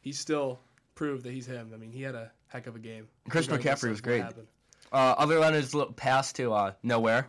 he 0.00 0.10
still 0.10 0.58
proved 0.94 1.22
that 1.24 1.32
he's 1.32 1.46
him. 1.46 1.70
I 1.72 1.76
mean, 1.76 1.92
he 1.92 2.02
had 2.02 2.14
a 2.16 2.32
heck 2.48 2.66
of 2.66 2.74
a 2.74 2.78
game. 2.78 3.06
Christian 3.28 3.58
McCaffrey 3.58 3.90
was 3.90 4.00
great. 4.00 4.24
Uh, 4.24 4.96
other 5.18 5.38
than 5.38 5.52
his 5.54 5.76
pass 5.96 6.32
to 6.32 6.52
uh, 6.54 6.72
nowhere, 6.82 7.28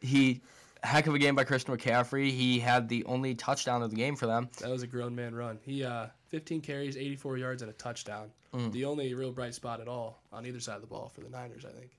he 0.00 0.40
heck 0.82 1.06
of 1.06 1.14
a 1.14 1.18
game 1.18 1.34
by 1.34 1.44
Christian 1.44 1.76
McCaffrey. 1.76 2.30
He 2.30 2.58
had 2.58 2.88
the 2.88 3.04
only 3.04 3.34
touchdown 3.34 3.82
of 3.82 3.90
the 3.90 3.96
game 3.96 4.16
for 4.16 4.26
them. 4.26 4.48
That 4.60 4.70
was 4.70 4.82
a 4.82 4.86
grown 4.86 5.14
man 5.14 5.34
run. 5.34 5.58
He 5.62 5.84
uh, 5.84 6.06
15 6.28 6.60
carries, 6.60 6.96
84 6.96 7.38
yards, 7.38 7.62
and 7.62 7.70
a 7.70 7.74
touchdown. 7.74 8.30
Mm. 8.54 8.72
The 8.72 8.84
only 8.84 9.14
real 9.14 9.32
bright 9.32 9.54
spot 9.54 9.80
at 9.80 9.88
all 9.88 10.22
on 10.32 10.46
either 10.46 10.60
side 10.60 10.76
of 10.76 10.80
the 10.80 10.86
ball 10.86 11.10
for 11.14 11.20
the 11.20 11.28
Niners, 11.28 11.64
I 11.64 11.70
think. 11.70 11.90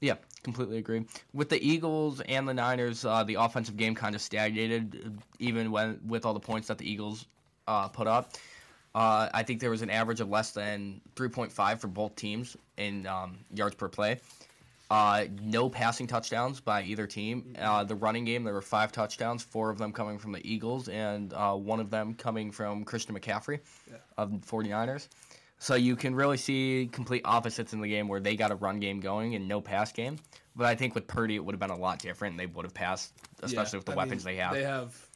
Yeah, 0.00 0.14
completely 0.42 0.78
agree. 0.78 1.04
With 1.34 1.50
the 1.50 1.62
Eagles 1.62 2.20
and 2.22 2.48
the 2.48 2.54
Niners, 2.54 3.04
uh, 3.04 3.22
the 3.22 3.34
offensive 3.34 3.76
game 3.76 3.94
kind 3.94 4.14
of 4.14 4.22
stagnated, 4.22 5.02
uh, 5.04 5.20
even 5.38 5.70
when 5.70 6.00
with 6.06 6.24
all 6.24 6.32
the 6.32 6.40
points 6.40 6.68
that 6.68 6.78
the 6.78 6.90
Eagles 6.90 7.26
uh, 7.68 7.88
put 7.88 8.06
up. 8.06 8.32
Uh, 8.94 9.28
I 9.32 9.42
think 9.42 9.60
there 9.60 9.70
was 9.70 9.82
an 9.82 9.90
average 9.90 10.20
of 10.20 10.28
less 10.28 10.50
than 10.50 11.00
3.5 11.14 11.78
for 11.78 11.86
both 11.86 12.16
teams 12.16 12.56
in 12.76 13.06
um, 13.06 13.38
yards 13.54 13.76
per 13.76 13.88
play. 13.88 14.20
Uh, 14.90 15.26
no 15.40 15.70
passing 15.70 16.08
touchdowns 16.08 16.60
by 16.60 16.82
either 16.82 17.06
team. 17.06 17.54
Uh, 17.56 17.84
the 17.84 17.94
running 17.94 18.24
game, 18.24 18.42
there 18.42 18.52
were 18.54 18.60
five 18.60 18.90
touchdowns, 18.90 19.40
four 19.40 19.70
of 19.70 19.78
them 19.78 19.92
coming 19.92 20.18
from 20.18 20.32
the 20.32 20.44
Eagles, 20.44 20.88
and 20.88 21.32
uh, 21.32 21.54
one 21.54 21.78
of 21.78 21.90
them 21.90 22.12
coming 22.14 22.50
from 22.50 22.84
Christian 22.84 23.16
McCaffrey 23.16 23.60
Yeah. 23.88 23.98
of 24.18 24.32
the 24.32 24.44
49ers. 24.46 25.06
So 25.60 25.76
you 25.76 25.94
can 25.94 26.14
really 26.14 26.38
see 26.38 26.88
complete 26.90 27.22
opposites 27.24 27.72
in 27.72 27.80
the 27.80 27.86
game 27.88 28.08
where 28.08 28.18
they 28.18 28.34
got 28.34 28.50
a 28.50 28.56
run 28.56 28.80
game 28.80 28.98
going 28.98 29.36
and 29.36 29.46
no 29.46 29.60
pass 29.60 29.92
game. 29.92 30.16
But 30.56 30.66
I 30.66 30.74
think 30.74 30.94
with 30.96 31.06
Purdy, 31.06 31.36
it 31.36 31.44
would 31.44 31.52
have 31.54 31.60
been 31.60 31.70
a 31.70 31.76
lot 31.78 32.00
different. 32.00 32.36
They 32.36 32.46
would 32.46 32.64
have 32.64 32.74
passed, 32.74 33.12
especially 33.42 33.76
Yeah, 33.76 33.78
with 33.78 33.86
the 33.86 33.92
I 33.92 33.96
weapons 33.96 34.24
mean, 34.24 34.34
they 34.34 34.42
have. 34.42 34.54
They 34.54 34.62
have 34.64 35.06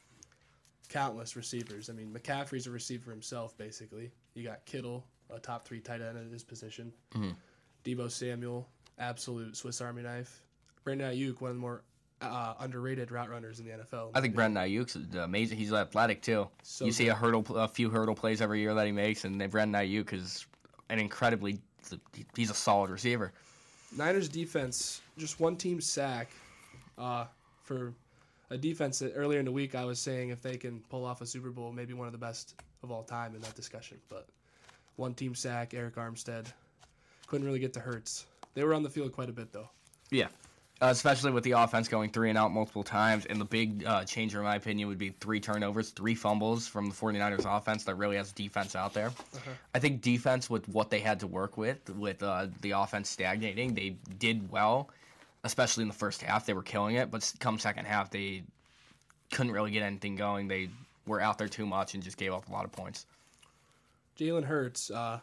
countless 0.87 1.35
receivers. 1.35 1.89
I 1.89 1.93
mean, 1.93 2.13
McCaffrey's 2.13 2.67
a 2.67 2.71
receiver 2.71 3.11
himself, 3.11 3.57
basically. 3.57 4.11
You 4.35 4.43
got 4.43 4.65
Kittle, 4.65 5.05
a 5.29 5.39
top 5.39 5.65
three 5.67 5.79
tight 5.81 6.01
end 6.01 6.17
at 6.17 6.31
his 6.31 6.43
position. 6.43 6.93
Mm-hmm. 7.13 7.31
Deebo 7.83 8.09
Samuel, 8.09 8.69
absolute 8.99 9.55
Swiss 9.55 9.81
Army 9.81 10.01
knife. 10.01 10.41
Brandon 10.83 11.11
Aiyuk, 11.11 11.41
one 11.41 11.51
of 11.51 11.55
the 11.55 11.61
more 11.61 11.83
uh, 12.21 12.53
underrated 12.59 13.11
route 13.11 13.29
runners 13.29 13.59
in 13.59 13.65
the 13.65 13.71
NFL. 13.71 14.11
I 14.13 14.21
think 14.21 14.35
Brandon 14.35 14.63
Aiyuk's 14.63 14.95
amazing. 15.17 15.57
He's 15.57 15.73
athletic 15.73 16.21
too. 16.21 16.47
So 16.63 16.85
you 16.85 16.91
see 16.91 17.07
a 17.07 17.15
hurdle, 17.15 17.45
a 17.55 17.67
few 17.67 17.89
hurdle 17.89 18.15
plays 18.15 18.41
every 18.41 18.61
year 18.61 18.73
that 18.73 18.85
he 18.85 18.91
makes, 18.91 19.25
and 19.25 19.37
Brandon 19.51 19.81
Aiyuk 19.81 20.13
is 20.13 20.45
an 20.89 20.99
incredibly, 20.99 21.59
he's 22.35 22.49
a 22.49 22.53
solid 22.53 22.89
receiver. 22.89 23.33
Niners 23.95 24.29
defense, 24.29 25.01
just 25.17 25.39
one 25.39 25.55
team 25.55 25.79
sack 25.81 26.29
uh, 26.97 27.25
for 27.63 27.93
a 28.49 28.57
defense 28.57 28.99
that 28.99 29.13
earlier 29.15 29.39
in 29.39 29.45
the 29.45 29.51
week 29.51 29.75
I 29.75 29.85
was 29.85 29.99
saying 29.99 30.29
if 30.29 30.41
they 30.41 30.57
can 30.57 30.81
pull 30.89 31.05
off 31.05 31.21
a 31.21 31.25
Super 31.25 31.49
Bowl, 31.49 31.71
maybe 31.71 31.93
one 31.93 32.07
of 32.07 32.11
the 32.11 32.19
best 32.19 32.55
of 32.83 32.91
all 32.91 33.03
time 33.03 33.35
in 33.35 33.41
that 33.41 33.55
discussion. 33.55 33.97
But 34.09 34.27
one 34.95 35.13
team 35.13 35.35
sack, 35.35 35.71
Arik 35.71 35.93
Armstead 35.93 36.45
couldn't 37.27 37.45
really 37.45 37.59
get 37.59 37.73
to 37.73 37.79
Hurts. 37.79 38.25
They 38.55 38.63
were 38.63 38.73
on 38.73 38.83
the 38.83 38.89
field 38.89 39.11
quite 39.11 39.29
a 39.29 39.33
bit 39.33 39.53
though. 39.53 39.69
Yeah. 40.09 40.27
Uh, 40.81 40.87
especially 40.87 41.31
with 41.31 41.45
the 41.45 41.51
offense 41.51 41.87
going 41.87 42.09
three 42.09 42.27
and 42.27 42.37
out 42.37 42.51
multiple 42.51 42.83
times. 42.83 43.25
And 43.25 43.39
the 43.39 43.45
big 43.45 43.85
uh, 43.85 44.03
changer, 44.03 44.39
in 44.39 44.43
my 44.43 44.55
opinion, 44.55 44.89
would 44.89 44.97
be 44.97 45.11
three 45.21 45.39
turnovers, 45.39 45.91
three 45.91 46.15
fumbles 46.15 46.67
from 46.67 46.87
the 46.87 46.93
49ers 46.93 47.45
offense 47.45 47.85
that 47.85 47.95
really 47.95 48.17
has 48.17 48.33
defense 48.33 48.75
out 48.75 48.93
there. 48.93 49.13
I 49.73 49.79
think 49.79 50.01
defense, 50.01 50.49
with 50.49 50.67
what 50.67 50.89
they 50.89 50.99
had 50.99 51.21
to 51.21 51.27
work 51.27 51.55
with, 51.55 51.89
with 51.91 52.21
uh, 52.21 52.47
the 52.59 52.71
offense 52.71 53.09
stagnating, 53.09 53.73
they 53.73 53.95
did 54.19 54.51
well, 54.51 54.89
especially 55.45 55.83
in 55.83 55.87
the 55.87 55.93
first 55.93 56.21
half. 56.21 56.45
They 56.45 56.53
were 56.53 56.63
killing 56.63 56.95
it. 56.95 57.09
But 57.09 57.31
come 57.39 57.57
second 57.57 57.85
half, 57.85 58.09
they 58.09 58.43
couldn't 59.31 59.53
really 59.53 59.71
get 59.71 59.81
anything 59.81 60.17
going. 60.17 60.49
They 60.49 60.69
were 61.07 61.21
out 61.21 61.37
there 61.37 61.47
too 61.47 61.65
much 61.65 61.93
and 61.93 62.03
just 62.03 62.17
gave 62.17 62.33
up 62.33 62.49
a 62.49 62.51
lot 62.51 62.65
of 62.65 62.73
points. 62.73 63.05
Jalen 64.19 64.43
Hurts, 64.43 64.91
uh, 64.91 65.21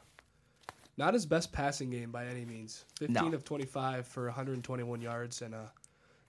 not 0.96 1.14
his 1.14 1.26
best 1.26 1.52
passing 1.52 1.90
game 1.90 2.11
by 2.11 2.26
any 2.26 2.44
means. 2.44 2.84
15 2.99 3.30
No. 3.30 3.37
of 3.37 3.44
25 3.44 4.06
for 4.06 4.26
121 4.26 5.00
yards 5.00 5.42
and 5.42 5.54
uh, 5.54 5.58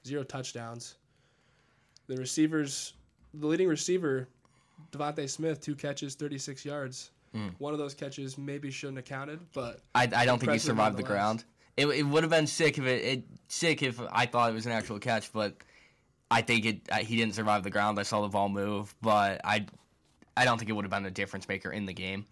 zero 0.06 0.24
touchdowns. 0.24 0.96
The 2.08 2.18
receivers, 2.18 2.94
the 3.34 3.48
leading 3.48 3.68
receiver, 3.68 4.28
DeVonta 4.92 5.30
Smith, 5.30 5.62
two 5.62 5.76
catches, 5.76 6.16
36 6.16 6.66
yards. 6.66 7.12
Hmm. 7.34 7.50
One 7.58 7.74
of 7.74 7.80
those 7.80 7.94
catches 7.94 8.38
maybe 8.38 8.70
shouldn't 8.70 8.98
have 8.98 9.06
counted, 9.06 9.40
but 9.54 9.80
I, 9.96 10.04
I 10.16 10.26
don't 10.26 10.40
think 10.40 10.52
he 10.52 10.60
survived 10.60 10.98
the 10.98 11.04
ground. 11.04 11.44
It, 11.76 11.88
it 11.88 12.04
would 12.04 12.22
have 12.24 12.30
been 12.30 12.46
sick 12.46 12.78
if 12.78 12.86
it, 12.86 13.04
it 13.04 13.24
sick 13.48 13.82
if 13.82 14.00
I 14.12 14.28
thought 14.28 14.52
it 14.52 14.54
was 14.54 14.68
an 14.68 14.72
actual 14.72 15.00
catch, 15.00 15.34
but 15.34 15.56
I 16.30 16.42
think 16.42 16.66
it 16.66 16.82
uh, 16.92 16.98
he 16.98 17.16
didn't 17.16 17.34
survive 17.34 17.64
the 17.64 17.72
ground. 17.72 18.00
I 18.00 18.04
saw 18.04 18.22
the 18.22 18.28
ball 18.28 18.50
move, 18.50 18.94
but 19.02 19.42
I 19.44 19.66
I 20.38 20.46
don't 20.46 20.60
think 20.60 20.70
it 20.70 20.74
would 20.74 20.86
have 20.86 20.92
been 20.92 21.08
a 21.08 21.12
difference 21.12 21.48
maker 21.48 21.72
in 21.72 21.88
the 21.88 21.94
game, 21.94 22.26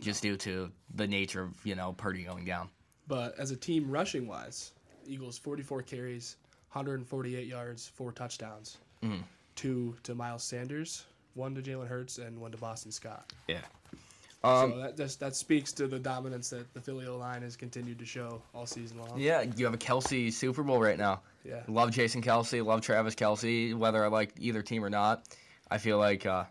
just 0.00 0.22
due 0.22 0.36
to 0.38 0.70
the 0.94 1.06
nature 1.06 1.42
of 1.42 1.50
you 1.64 1.74
know 1.74 1.92
Purdy 1.92 2.22
going 2.24 2.44
down. 2.44 2.68
but 3.08 3.38
as 3.38 3.50
a 3.50 3.56
team 3.56 3.90
rushing 3.90 4.26
wise, 4.26 4.72
Eagles 5.06 5.38
44 5.38 5.82
carries, 5.82 6.36
148 6.72 7.46
yards, 7.46 7.86
four 7.88 8.12
touchdowns. 8.12 8.78
Mm-hmm. 9.02 9.22
Two 9.54 9.96
to 10.04 10.14
Miles 10.14 10.42
Sanders, 10.44 11.04
one 11.34 11.54
to 11.54 11.60
Jalen 11.60 11.88
Hurts, 11.88 12.18
and 12.18 12.40
one 12.40 12.52
to 12.52 12.58
Boston 12.58 12.90
Scott. 12.90 13.32
Yeah. 13.48 13.58
Um, 14.44 14.72
so 14.72 14.78
that 14.78 14.96
just 14.96 15.20
that 15.20 15.36
speaks 15.36 15.72
to 15.74 15.86
the 15.86 15.98
dominance 15.98 16.50
that 16.50 16.72
the 16.74 16.80
Philly 16.80 17.06
line 17.06 17.42
has 17.42 17.54
continued 17.54 17.98
to 18.00 18.04
show 18.06 18.42
all 18.54 18.66
season 18.66 18.98
long. 18.98 19.18
yeah, 19.20 19.42
you 19.56 19.64
have 19.64 19.74
a 19.74 19.78
Kelce 19.78 20.32
Super 20.32 20.62
Bowl 20.64 20.80
right 20.80 20.98
now. 20.98 21.20
Yeah. 21.44 21.60
Love 21.68 21.90
Jason 21.92 22.22
Kelce, 22.22 22.64
love 22.64 22.80
Travis 22.80 23.14
Kelce, 23.14 23.74
whether 23.74 24.04
I 24.04 24.08
like 24.08 24.32
either 24.40 24.62
team 24.62 24.84
or 24.84 24.90
not. 24.90 25.22
I 25.70 25.78
feel 25.78 25.98
like 25.98 26.26
uh, 26.26 26.44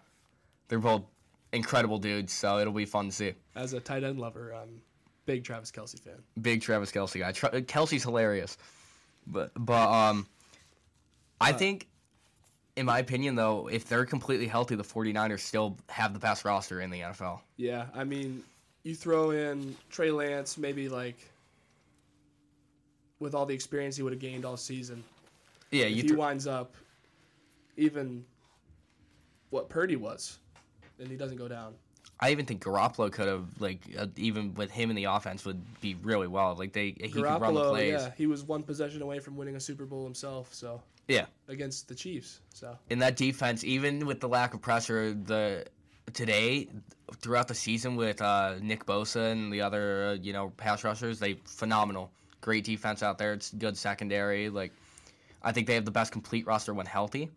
they're 0.68 0.80
both 0.80 1.04
incredible 1.54 1.98
dudes, 1.98 2.34
so 2.34 2.60
it'll 2.60 2.74
be 2.74 2.86
fun 2.86 3.08
to 3.08 3.12
see. 3.12 3.34
As 3.56 3.74
a 3.74 3.80
tight 3.80 4.04
end 4.04 4.20
lover, 4.20 4.54
I'm 4.54 4.82
big 5.26 5.44
Travis 5.44 5.72
Kelce 5.72 6.00
fan. 6.00 6.22
big 6.42 6.62
Travis 6.62 6.92
Kelce 6.92 7.20
guy. 7.20 7.32
Tra- 7.32 7.62
Kelce's 7.62 8.04
hilarious, 8.04 8.58
but 9.28 9.52
but 9.56 9.90
um, 9.90 10.28
I 11.40 11.52
Uh, 11.52 11.58
think, 11.58 11.88
in 12.76 12.86
my 12.86 13.00
opinion, 13.00 13.36
though, 13.36 13.68
if 13.68 13.88
they're 13.88 14.06
completely 14.06 14.48
healthy, 14.48 14.76
the 14.76 14.84
49ers 14.84 15.40
still 15.42 15.78
have 15.90 16.14
the 16.14 16.20
best 16.20 16.46
roster 16.46 16.82
in 16.82 16.90
the 16.90 17.00
NFL. 17.02 17.42
Yeah, 17.58 17.86
I 17.94 18.04
mean, 18.04 18.44
you 18.84 18.96
throw 18.96 19.32
in 19.32 19.76
Trey 19.90 20.12
Lance, 20.12 20.58
maybe 20.58 20.88
like 20.90 21.18
with 23.20 23.36
all 23.36 23.46
the 23.46 23.54
experience 23.54 23.96
he 23.96 24.04
would 24.04 24.14
have 24.14 24.22
gained 24.22 24.46
all 24.46 24.58
season. 24.58 25.04
Yeah, 25.70 25.86
If 25.86 25.90
you. 25.92 25.96
he 25.96 26.02
Th- 26.10 26.18
winds 26.18 26.48
up 26.48 26.76
even 27.78 28.26
what 29.52 29.70
Purdy 29.70 29.96
was, 29.96 30.40
and 31.02 31.10
he 31.10 31.18
doesn't 31.18 31.38
go 31.38 31.48
down. 31.48 31.74
I 32.20 32.30
even 32.30 32.46
think 32.46 32.64
Garoppolo 32.64 33.12
could 33.12 33.28
have 33.28 33.48
like 33.60 33.82
uh, 33.98 34.06
even 34.16 34.54
with 34.54 34.70
him 34.70 34.92
in 34.92 34.96
the 34.96 35.06
offense 35.06 35.44
would 35.44 35.60
be 35.82 35.96
really 35.96 36.28
well. 36.28 36.56
Like 36.56 36.72
they 36.72 36.96
he 36.98 37.10
could 37.10 37.24
run 37.24 37.40
the 37.56 37.62
Garoppolo, 37.62 37.70
plays. 37.70 37.92
yeah, 37.94 38.12
he 38.16 38.28
was 38.28 38.44
one 38.44 38.62
possession 38.62 39.02
away 39.02 39.20
from 39.20 39.36
winning 39.36 39.56
a 39.56 39.60
Super 39.60 39.86
Bowl 39.86 40.04
himself. 40.04 40.54
So 40.54 40.82
Yeah. 41.08 41.26
against 41.48 41.88
the 41.88 41.96
Chiefs. 41.96 42.42
So 42.54 42.78
in 42.92 43.00
that 43.00 43.18
defense, 43.18 43.64
even 43.64 44.06
with 44.06 44.20
the 44.20 44.30
lack 44.30 44.54
of 44.54 44.62
pressure, 44.62 45.14
the 45.14 45.66
today 46.14 46.68
throughout 47.18 47.48
the 47.48 47.56
season 47.56 47.96
with 47.96 48.22
uh, 48.22 48.56
Nick 48.62 48.86
Bosa 48.86 49.32
and 49.32 49.52
the 49.52 49.62
other 49.62 50.10
uh, 50.10 50.14
you 50.14 50.32
know 50.32 50.52
pass 50.58 50.84
rushers, 50.84 51.18
they 51.20 51.34
phenomenal, 51.46 52.12
great 52.42 52.64
defense 52.64 53.02
out 53.02 53.18
there. 53.18 53.34
It's 53.34 53.50
good 53.52 53.76
secondary. 53.76 54.48
Like 54.50 54.74
I 55.42 55.52
think 55.52 55.66
they 55.66 55.74
have 55.74 55.86
the 55.86 55.92
best 55.92 56.12
complete 56.12 56.46
roster 56.46 56.76
when 56.76 56.86
healthy. 56.86 57.32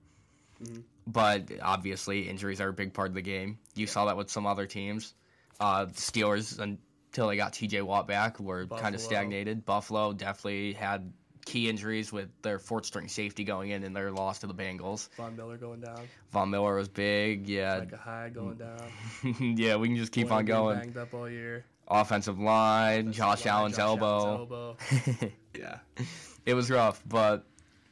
But 1.07 1.51
obviously, 1.63 2.29
injuries 2.29 2.61
are 2.61 2.69
a 2.69 2.73
big 2.73 2.95
part 2.95 3.09
of 3.09 3.15
the 3.15 3.23
game. 3.23 3.59
You 3.75 3.87
saw 3.87 4.07
that 4.07 4.17
with 4.17 4.31
some 4.31 4.47
other 4.47 4.67
teams. 4.67 5.15
Uh, 5.61 5.85
the 5.87 5.93
Steelers 5.93 6.59
until 6.59 7.29
they 7.29 7.37
got 7.37 7.53
T.J. 7.53 7.83
Watt 7.83 8.09
back 8.09 8.41
were 8.41 8.67
kind 8.67 8.95
of 8.95 9.01
stagnated. 9.01 9.65
Buffalo 9.65 10.13
definitely 10.13 10.73
had 10.73 11.13
key 11.45 11.69
injuries 11.69 12.11
with 12.13 12.29
their 12.43 12.59
fourth 12.59 12.87
string 12.87 13.09
safety 13.09 13.45
going 13.45 13.71
in 13.71 13.85
and 13.85 13.95
their 13.95 14.11
loss 14.11 14.41
to 14.41 14.47
the 14.47 14.55
Bengals. 14.55 15.09
Von 15.17 15.37
Miller 15.37 15.57
going 15.57 15.81
down, 15.81 16.01
Von 16.33 16.51
Miller 16.51 16.75
was 16.77 16.89
big. 16.89 17.47
Yeah, 17.49 17.81
Micah 17.81 17.97
Hyde 17.97 18.35
going 18.35 18.57
down. 18.57 18.91
yeah. 19.59 19.77
We 19.77 19.89
can 19.89 19.97
just 19.97 20.13
keep 20.13 20.33
on 20.33 20.45
going. 20.45 20.79
Banged 20.79 20.97
up 20.97 21.15
all 21.15 21.29
year. 21.29 21.65
Offensive 21.87 22.39
line, 22.39 23.13
Josh 23.13 23.45
Line, 23.45 23.55
Allen's 23.55 23.77
Josh 23.77 23.83
elbow. 23.83 24.39
elbow. 24.39 24.77
Yeah. 25.57 25.79
it 26.47 26.55
was 26.55 26.71
rough, 26.71 27.03
but 27.07 27.45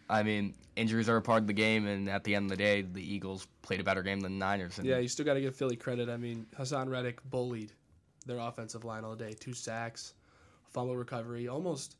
I 0.09 0.23
mean, 0.25 0.55
injuries 0.77 1.09
are 1.09 1.17
a 1.17 1.23
part 1.23 1.43
of 1.43 1.47
the 1.47 1.53
game, 1.53 1.87
and 1.87 2.09
at 2.09 2.25
the 2.25 2.35
end 2.35 2.47
of 2.47 2.57
the 2.57 2.63
day, 2.63 2.83
the 2.83 3.03
Eagles 3.03 3.47
played 3.63 3.81
a 3.81 3.85
better 3.85 4.03
game 4.03 4.21
than 4.21 4.39
the 4.39 4.45
Niners. 4.45 4.79
And 4.79 4.87
Yeah, 4.87 4.99
you 4.99 5.09
still 5.09 5.25
got 5.25 5.35
to 5.35 5.41
give 5.41 5.55
Philly 5.57 5.77
credit. 5.77 6.09
I 6.09 6.17
mean, 6.17 6.47
Haason 6.59 6.89
Reddick 6.89 7.19
bullied 7.31 7.73
their 8.27 8.39
offensive 8.39 8.85
line 8.85 9.05
all 9.05 9.15
day. 9.17 9.35
Two 9.39 9.53
sacks, 9.55 10.15
fumble 10.71 10.97
recovery, 10.97 11.49
almost 11.49 11.97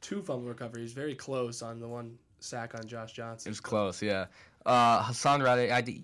two 0.00 0.22
fumble 0.22 0.48
recoveries. 0.48 0.92
Very 0.92 1.14
close 1.14 1.62
on 1.62 1.78
the 1.80 1.88
one 1.88 2.18
sack 2.40 2.74
on 2.74 2.86
Josh 2.86 3.12
Johnson. 3.12 3.48
It 3.48 3.52
was 3.52 3.60
close, 3.60 4.02
yeah. 4.02 4.26
Uh, 4.66 5.02
Haason 5.02 5.42
Reddick, 5.42 5.70
I 5.70 5.80
d- 5.80 6.02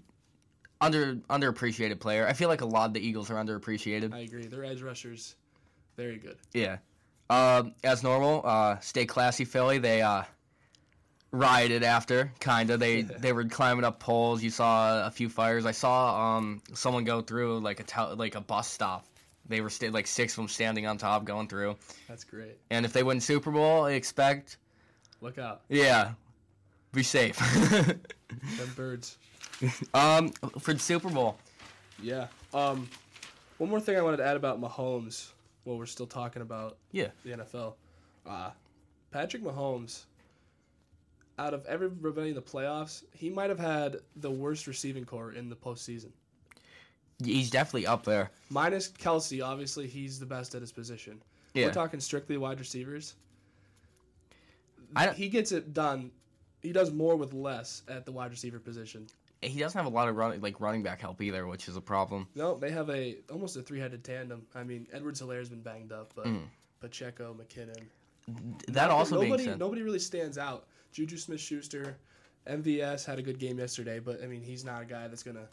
under 0.80 1.16
underappreciated 1.30 2.00
player. 2.00 2.26
I 2.26 2.32
feel 2.32 2.48
like 2.48 2.60
a 2.60 2.66
lot 2.66 2.86
of 2.86 2.94
the 2.94 3.06
Eagles 3.06 3.30
are 3.30 3.34
underappreciated. 3.34 4.12
I 4.12 4.20
agree. 4.20 4.46
Their 4.46 4.64
edge 4.64 4.82
rushers, 4.82 5.36
very 5.96 6.18
good. 6.18 6.36
Yeah. 6.52 6.78
Um, 7.30 7.74
as 7.82 8.02
normal, 8.02 8.42
uh, 8.44 8.78
stay 8.80 9.06
classy, 9.06 9.44
Philly. 9.44 9.78
They 9.78 10.02
uh, 10.02 10.24
rioted 11.34 11.82
after, 11.82 12.32
kinda. 12.40 12.76
They 12.76 13.02
they 13.02 13.32
were 13.32 13.44
climbing 13.44 13.84
up 13.84 13.98
poles. 14.00 14.42
You 14.42 14.50
saw 14.50 15.06
a 15.06 15.10
few 15.10 15.28
fires. 15.28 15.66
I 15.66 15.72
saw 15.72 16.36
um, 16.36 16.62
someone 16.72 17.04
go 17.04 17.20
through 17.20 17.60
like 17.60 17.80
a 17.80 17.84
tel- 17.84 18.16
like 18.16 18.34
a 18.34 18.40
bus 18.40 18.70
stop. 18.70 19.04
They 19.46 19.60
were 19.60 19.68
sta- 19.70 19.90
like 19.90 20.06
six 20.06 20.32
of 20.32 20.36
them 20.36 20.48
standing 20.48 20.86
on 20.86 20.96
top, 20.96 21.24
going 21.24 21.48
through. 21.48 21.76
That's 22.08 22.24
great. 22.24 22.56
And 22.70 22.86
if 22.86 22.92
they 22.92 23.02
win 23.02 23.20
Super 23.20 23.50
Bowl, 23.50 23.84
I 23.84 23.92
expect, 23.92 24.56
Look 25.20 25.38
out, 25.38 25.62
yeah, 25.68 26.12
be 26.92 27.02
safe. 27.02 27.36
them 27.70 28.72
birds. 28.76 29.18
um, 29.94 30.30
for 30.60 30.72
the 30.72 30.78
Super 30.80 31.10
Bowl, 31.10 31.36
Yeah. 32.02 32.28
Um, 32.52 32.88
one 33.58 33.70
more 33.70 33.80
thing 33.80 33.96
I 33.96 34.02
wanted 34.02 34.16
to 34.18 34.24
add 34.26 34.36
about 34.36 34.60
Mahomes. 34.60 35.30
While 35.64 35.78
we're 35.78 35.86
still 35.86 36.06
talking 36.06 36.42
about 36.42 36.76
yeah, 36.92 37.08
the 37.24 37.30
NFL, 37.32 37.74
uh, 38.26 38.50
Patrick 39.10 39.42
Mahomes. 39.42 40.04
Out 41.38 41.52
of 41.54 41.66
everybody 41.66 42.28
in 42.28 42.34
the 42.34 42.42
playoffs, 42.42 43.02
he 43.12 43.28
might 43.28 43.50
have 43.50 43.58
had 43.58 43.96
the 44.16 44.30
worst 44.30 44.66
receiving 44.66 45.04
core 45.04 45.32
in 45.32 45.48
the 45.48 45.56
postseason. 45.56 46.10
he's 47.24 47.50
definitely 47.50 47.86
up 47.86 48.04
there. 48.04 48.30
Minus 48.50 48.88
Kelce, 48.90 49.44
obviously 49.44 49.86
he's 49.88 50.20
the 50.20 50.26
best 50.26 50.54
at 50.54 50.60
his 50.60 50.70
position. 50.72 51.20
Yeah. 51.54 51.66
We're 51.66 51.72
talking 51.72 51.98
strictly 52.00 52.36
wide 52.36 52.60
receivers. 52.60 53.14
He 55.16 55.28
gets 55.28 55.50
it 55.52 55.74
done. 55.74 56.10
He 56.62 56.72
does 56.72 56.92
more 56.92 57.16
with 57.16 57.32
less 57.32 57.82
at 57.88 58.06
the 58.06 58.12
wide 58.12 58.30
receiver 58.30 58.58
position. 58.58 59.06
he 59.42 59.58
doesn't 59.58 59.76
have 59.78 59.90
a 59.92 59.94
lot 59.94 60.08
of 60.08 60.16
run, 60.16 60.40
like 60.40 60.60
running 60.60 60.82
back 60.82 61.00
help 61.00 61.20
either, 61.20 61.46
which 61.46 61.68
is 61.68 61.76
a 61.76 61.80
problem. 61.80 62.26
No, 62.34 62.56
they 62.56 62.70
have 62.70 62.88
a 62.90 63.16
almost 63.30 63.56
a 63.56 63.62
three-headed 63.62 64.02
tandem. 64.04 64.46
I 64.54 64.62
mean, 64.62 64.86
Edwards-Helaire's 64.92 65.48
been 65.48 65.60
banged 65.62 65.92
up, 65.92 66.12
but 66.14 66.26
Mm. 66.26 66.44
Pacheco, 66.80 67.34
McKinnon. 67.34 67.82
That 68.68 68.90
also 68.90 69.18
being 69.20 69.30
nobody 69.32 69.54
nobody 69.58 69.82
really 69.82 69.98
stands 69.98 70.38
out. 70.38 70.66
Juju 70.94 71.18
Smith-Schuster, 71.18 71.98
MVS 72.46 73.04
had 73.04 73.18
a 73.18 73.22
good 73.22 73.38
game 73.38 73.58
yesterday, 73.58 73.98
but 73.98 74.22
I 74.22 74.26
mean, 74.26 74.40
he's 74.42 74.64
not 74.64 74.80
a 74.80 74.84
guy 74.86 75.08
that's 75.08 75.22
gonna 75.22 75.48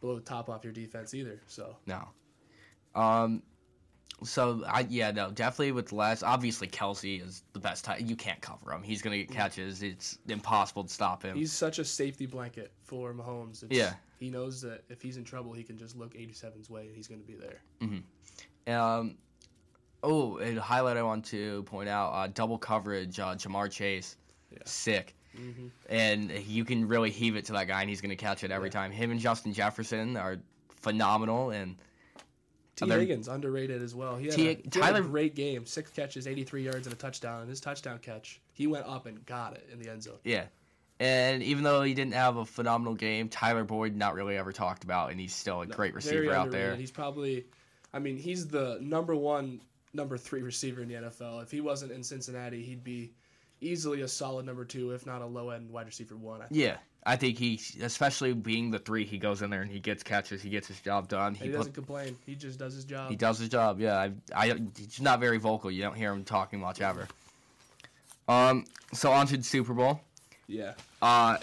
blow 0.00 0.14
the 0.14 0.20
top 0.22 0.48
off 0.48 0.62
your 0.64 0.72
defense 0.72 1.12
either. 1.12 1.40
So 1.48 1.76
no. 1.86 2.08
Um, 2.94 3.42
so 4.24 4.64
I 4.66 4.86
yeah 4.88 5.10
no 5.12 5.30
definitely 5.30 5.70
with 5.72 5.92
less 5.92 6.22
obviously 6.24 6.66
Kelce 6.66 7.22
is 7.24 7.42
the 7.52 7.58
best 7.60 7.84
tight. 7.84 8.00
You 8.02 8.16
can't 8.16 8.40
cover 8.40 8.72
him. 8.72 8.82
He's 8.82 9.02
gonna 9.02 9.18
get 9.18 9.30
catches. 9.30 9.82
It's 9.82 10.18
impossible 10.28 10.84
to 10.84 10.92
stop 10.92 11.22
him. 11.22 11.36
he's 11.36 11.52
such 11.52 11.78
a 11.78 11.84
safety 11.84 12.26
blanket 12.26 12.72
for 12.84 13.12
Mahomes. 13.12 13.62
It's, 13.64 13.76
Yeah. 13.76 13.94
he 14.18 14.30
knows 14.30 14.60
that 14.62 14.84
if 14.88 15.02
he's 15.02 15.16
in 15.16 15.24
trouble, 15.24 15.52
he 15.52 15.62
can 15.64 15.76
just 15.76 15.96
look 15.96 16.14
87's 16.14 16.70
way 16.70 16.86
and 16.86 16.94
he's 16.96 17.08
gonna 17.08 17.20
be 17.22 17.34
there. 17.34 17.60
Um, 18.66 19.16
oh, 20.02 20.38
a 20.40 20.54
highlight 20.56 20.96
I 20.96 21.02
want 21.02 21.24
to 21.26 21.62
point 21.64 21.88
out: 21.88 22.10
uh, 22.12 22.26
double 22.28 22.58
coverage, 22.58 23.18
uh, 23.18 23.34
Ja'Marr 23.34 23.70
Chase, 23.70 24.16
Yeah. 24.50 24.58
sick, 24.64 25.14
hmm 25.36 25.68
and 25.88 26.30
you 26.30 26.64
can 26.64 26.88
really 26.88 27.10
heave 27.10 27.36
it 27.36 27.46
to 27.46 27.52
that 27.52 27.66
guy, 27.68 27.80
and 27.82 27.88
he's 27.90 28.00
going 28.00 28.10
to 28.10 28.16
catch 28.16 28.44
it 28.44 28.50
every 28.50 28.68
Yeah. 28.68 28.72
time. 28.72 28.90
Him 28.92 29.10
and 29.10 29.20
Justin 29.20 29.52
Jefferson 29.52 30.16
are 30.16 30.38
phenomenal, 30.76 31.50
and 31.50 31.76
T. 32.76 32.84
Other- 32.84 33.00
Higgins 33.00 33.26
underrated 33.28 33.82
as 33.82 33.94
well. 33.94 34.16
He 34.16 34.26
had, 34.26 34.34
T- 34.36 34.42
a, 34.42 34.50
he 34.50 34.54
had 34.56 34.66
a 34.66 34.70
Tyler- 34.70 35.02
great 35.02 35.34
game. 35.34 35.66
Six 35.66 35.90
catches, 35.90 36.26
83 36.26 36.62
yards, 36.62 36.86
and 36.86 36.94
a 36.94 36.96
touchdown. 36.96 37.40
And 37.40 37.50
his 37.50 37.60
touchdown 37.60 37.98
catch, 37.98 38.40
he 38.52 38.66
went 38.68 38.86
up 38.86 39.06
and 39.06 39.24
got 39.26 39.54
it 39.54 39.68
in 39.72 39.80
the 39.80 39.90
end 39.90 40.02
zone. 40.04 40.18
yeah. 40.24 40.46
And 41.00 41.44
even 41.44 41.62
though 41.62 41.82
he 41.82 41.94
didn't 41.94 42.14
have 42.14 42.36
a 42.38 42.44
phenomenal 42.44 42.94
game, 42.94 43.28
Tyler 43.28 43.62
Boyd 43.62 43.94
not 43.94 44.14
really 44.14 44.36
ever 44.36 44.52
talked 44.52 44.82
about, 44.82 45.12
and 45.12 45.20
he's 45.20 45.32
still 45.34 45.60
a 45.62 45.66
No, 45.66 45.74
great 45.76 45.94
receiver 45.94 46.32
out 46.32 46.50
there. 46.50 46.74
He's 46.74 46.90
probably, 46.90 47.46
I 47.92 48.00
mean, 48.00 48.16
he's 48.16 48.48
the 48.48 48.78
number 48.80 49.14
one, 49.14 49.60
number 49.92 50.18
three 50.18 50.42
receiver 50.42 50.82
in 50.82 50.88
the 50.88 50.94
NFL. 50.94 51.40
If 51.44 51.52
he 51.52 51.60
wasn't 51.60 51.92
in 51.92 52.02
Cincinnati, 52.02 52.62
he'd 52.64 52.82
be 52.82 53.12
easily 53.60 54.02
a 54.02 54.08
solid 54.08 54.46
number 54.46 54.64
two, 54.64 54.92
if 54.92 55.06
not 55.06 55.22
a 55.22 55.26
low 55.26 55.50
end 55.50 55.70
wide 55.70 55.86
receiver 55.86 56.16
one. 56.16 56.42
I 56.42 56.46
think. 56.46 56.60
Yeah, 56.60 56.76
I 57.04 57.16
think 57.16 57.38
he, 57.38 57.60
especially 57.82 58.32
being 58.34 58.70
the 58.70 58.78
three, 58.78 59.04
he 59.04 59.18
goes 59.18 59.42
in 59.42 59.50
there 59.50 59.62
and 59.62 59.70
he 59.70 59.80
gets 59.80 60.02
catches, 60.02 60.42
he 60.42 60.50
gets 60.50 60.68
his 60.68 60.80
job 60.80 61.08
done. 61.08 61.34
He 61.34 61.46
he 61.46 61.50
doesn't 61.52 61.72
complain. 61.72 62.16
He 62.26 62.34
just 62.34 62.58
does 62.58 62.74
his 62.74 62.84
job. 62.84 63.10
he 63.10 63.16
does 63.16 63.38
his 63.38 63.48
job. 63.48 63.80
Yeah, 63.80 63.96
I, 63.96 64.12
I, 64.34 64.60
he's 64.76 65.00
not 65.00 65.20
very 65.20 65.38
vocal. 65.38 65.70
You 65.70 65.82
don't 65.82 65.96
hear 65.96 66.12
him 66.12 66.24
talking 66.24 66.60
much 66.60 66.80
ever. 66.80 67.08
Um, 68.28 68.66
so 68.92 69.10
on 69.12 69.26
to 69.28 69.36
the 69.36 69.42
Super 69.42 69.72
Bowl. 69.74 70.00
yeah. 70.46 70.74
Uh, 71.00 71.38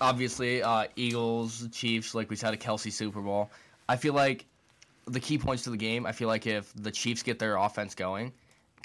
obviously, 0.00 0.62
uh, 0.62 0.86
Eagles, 0.96 1.68
Chiefs, 1.72 2.14
like 2.14 2.28
we 2.30 2.36
said, 2.36 2.54
a 2.54 2.56
Kelce 2.56 2.92
Super 2.92 3.20
Bowl. 3.20 3.50
I 3.88 3.96
feel 3.96 4.14
like 4.14 4.46
the 5.06 5.20
key 5.20 5.38
points 5.38 5.64
to 5.64 5.70
the 5.70 5.76
game. 5.76 6.06
I 6.06 6.12
feel 6.12 6.28
like 6.28 6.46
if 6.46 6.72
the 6.74 6.90
Chiefs 6.90 7.22
get 7.22 7.38
their 7.38 7.56
offense 7.56 7.94
going, 7.94 8.32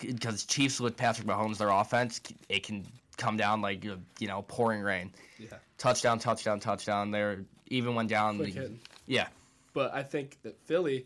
because 0.02 0.46
Chiefs 0.46 0.80
with 0.80 0.98
Patrick 0.98 1.28
Mahomes, 1.28 1.58
their 1.58 1.70
offense, 1.70 2.22
it 2.50 2.64
can 2.64 2.86
come 3.18 3.38
down 3.38 3.62
like 3.62 3.84
you 3.84 3.98
know 4.22 4.44
pouring 4.48 4.82
rain. 4.82 5.12
Yeah. 5.38 5.50
Touchdown, 5.78 6.20
touchdown, 6.20 6.60
touchdown. 6.60 7.12
They're 7.12 7.44
even 7.68 7.96
when 7.96 8.08
down. 8.08 8.38
The- 8.38 8.72
yeah, 9.06 9.28
But 9.74 9.94
I 9.94 10.04
think 10.04 10.38
that 10.44 10.60
Philly 10.66 11.06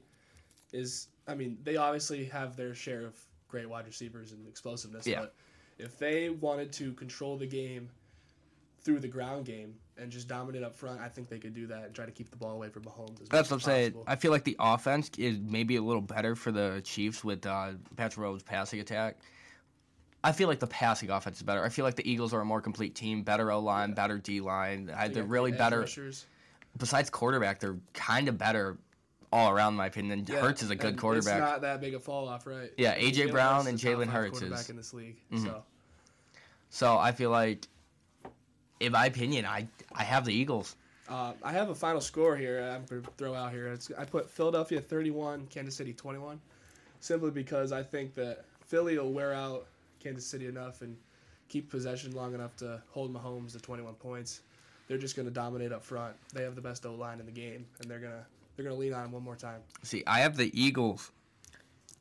is, 0.73 1.07
I 1.27 1.35
mean, 1.35 1.57
they 1.63 1.77
obviously 1.77 2.25
have 2.25 2.57
their 2.57 2.75
share 2.75 3.05
of 3.05 3.17
great 3.47 3.69
wide 3.69 3.85
receivers 3.85 4.33
and 4.33 4.45
explosiveness. 4.47 5.07
Yeah. 5.07 5.21
But 5.21 5.35
if 5.77 5.97
they 5.97 6.29
wanted 6.29 6.71
to 6.73 6.91
control 6.93 7.37
the 7.37 7.45
game 7.45 7.89
through 8.83 8.99
the 8.99 9.07
ground 9.07 9.45
game 9.45 9.75
and 9.97 10.11
just 10.11 10.27
dominate 10.27 10.63
up 10.63 10.75
front, 10.75 10.99
I 10.99 11.07
think 11.07 11.29
they 11.29 11.39
could 11.39 11.53
do 11.53 11.67
that 11.67 11.85
and 11.85 11.93
try 11.93 12.05
to 12.05 12.11
keep 12.11 12.29
the 12.29 12.35
ball 12.37 12.51
away 12.51 12.69
from 12.69 12.83
Mahomes. 12.83 13.21
As 13.21 13.29
that's 13.29 13.49
what 13.49 13.57
I'm 13.57 13.61
saying. 13.61 13.95
I 14.07 14.15
feel 14.15 14.31
like 14.31 14.43
the 14.43 14.55
offense 14.59 15.09
is 15.17 15.39
maybe 15.39 15.75
a 15.77 15.81
little 15.81 16.01
better 16.01 16.35
for 16.35 16.51
the 16.51 16.81
Chiefs 16.83 17.23
with 17.23 17.45
uh, 17.45 17.71
Patrick 17.95 18.25
Mahomes' 18.25 18.43
passing 18.45 18.79
attack. 18.79 19.17
I 20.25 20.31
feel 20.31 20.47
like 20.47 20.59
the 20.59 20.67
passing 20.67 21.09
offense 21.09 21.37
is 21.37 21.43
better. 21.43 21.63
I 21.63 21.69
feel 21.69 21.83
like 21.85 21.95
the 21.95 22.09
Eagles 22.09 22.33
are 22.33 22.41
a 22.41 22.45
more 22.45 22.61
complete 22.61 22.95
team, 22.95 23.23
better 23.23 23.51
O 23.51 23.59
line, 23.59 23.93
better 23.93 24.17
D 24.17 24.39
line. 24.39 24.85
They 24.85 24.93
They're 25.09 25.23
got 25.23 25.29
really 25.29 25.51
better. 25.51 25.81
rushers. 25.81 26.25
Besides 26.77 27.09
quarterback, 27.09 27.59
they're 27.59 27.77
kind 27.93 28.27
of 28.29 28.37
better 28.37 28.77
all 29.31 29.49
around, 29.51 29.73
in 29.73 29.77
my 29.77 29.87
opinion. 29.87 30.25
Yeah, 30.27 30.39
Hurts 30.39 30.63
is 30.63 30.69
a 30.69 30.75
good 30.75 30.97
quarterback. 30.97 31.33
It's 31.35 31.39
not 31.41 31.61
that 31.61 31.81
big 31.81 31.93
a 31.93 31.99
fall 31.99 32.27
off, 32.29 32.47
right? 32.47 32.71
Yeah, 32.77 32.95
AJ 32.95 33.31
Brown 33.31 33.67
and 33.67 33.75
is 33.75 33.81
the 33.81 33.91
top 33.93 33.99
Jalen 33.99 34.07
Hurts 34.07 34.41
is- 34.41 34.69
in 34.69 34.75
this 34.77 34.93
league. 34.93 35.17
Mhm. 35.31 35.43
So 35.43 35.63
So 36.69 36.97
I 36.97 37.11
feel 37.11 37.29
like, 37.29 37.67
in 38.83 38.91
my 38.91 39.05
opinion, 39.05 39.45
I 39.45 39.67
I 39.93 40.03
have 40.03 40.25
the 40.25 40.33
Eagles. 40.33 40.75
uh, 41.09 41.33
I 41.43 41.51
have 41.51 41.69
a 41.69 41.75
final 41.75 42.01
score 42.01 42.35
here. 42.35 42.61
I'm 42.61 42.85
to 42.87 43.03
throw 43.17 43.33
out 43.33 43.51
here. 43.51 43.67
It's, 43.67 43.91
I 43.97 44.05
put 44.05 44.29
Philadelphia 44.29 44.79
31, 44.81 45.47
Kansas 45.47 45.75
City 45.75 45.93
21, 45.93 46.39
simply 46.99 47.31
because 47.31 47.71
I 47.71 47.83
think 47.83 48.15
that 48.15 48.45
Philly 48.65 48.97
will 48.97 49.11
wear 49.11 49.33
out 49.33 49.67
Kansas 49.99 50.25
City 50.25 50.47
enough 50.47 50.81
and 50.81 50.95
keep 51.49 51.69
possession 51.69 52.13
long 52.13 52.33
enough 52.33 52.55
to 52.57 52.81
hold 52.91 53.13
Mahomes 53.13 53.51
to 53.53 53.59
21 53.59 53.93
points. 53.95 54.41
They're 54.87 54.97
just 54.97 55.15
going 55.15 55.27
to 55.27 55.33
dominate 55.33 55.71
up 55.71 55.83
front. 55.83 56.15
They 56.33 56.43
have 56.43 56.55
the 56.55 56.61
best 56.61 56.85
O 56.85 56.93
line 56.93 57.19
in 57.19 57.25
the 57.25 57.31
game, 57.31 57.65
and 57.79 57.89
they're 57.89 57.99
gonna 57.99 58.25
they're 58.55 58.65
gonna 58.65 58.77
lean 58.77 58.93
on 58.93 59.05
him 59.05 59.11
one 59.11 59.23
more 59.23 59.35
time. 59.35 59.61
See, 59.83 60.03
I 60.05 60.19
have 60.19 60.35
the 60.35 60.51
Eagles. 60.59 61.11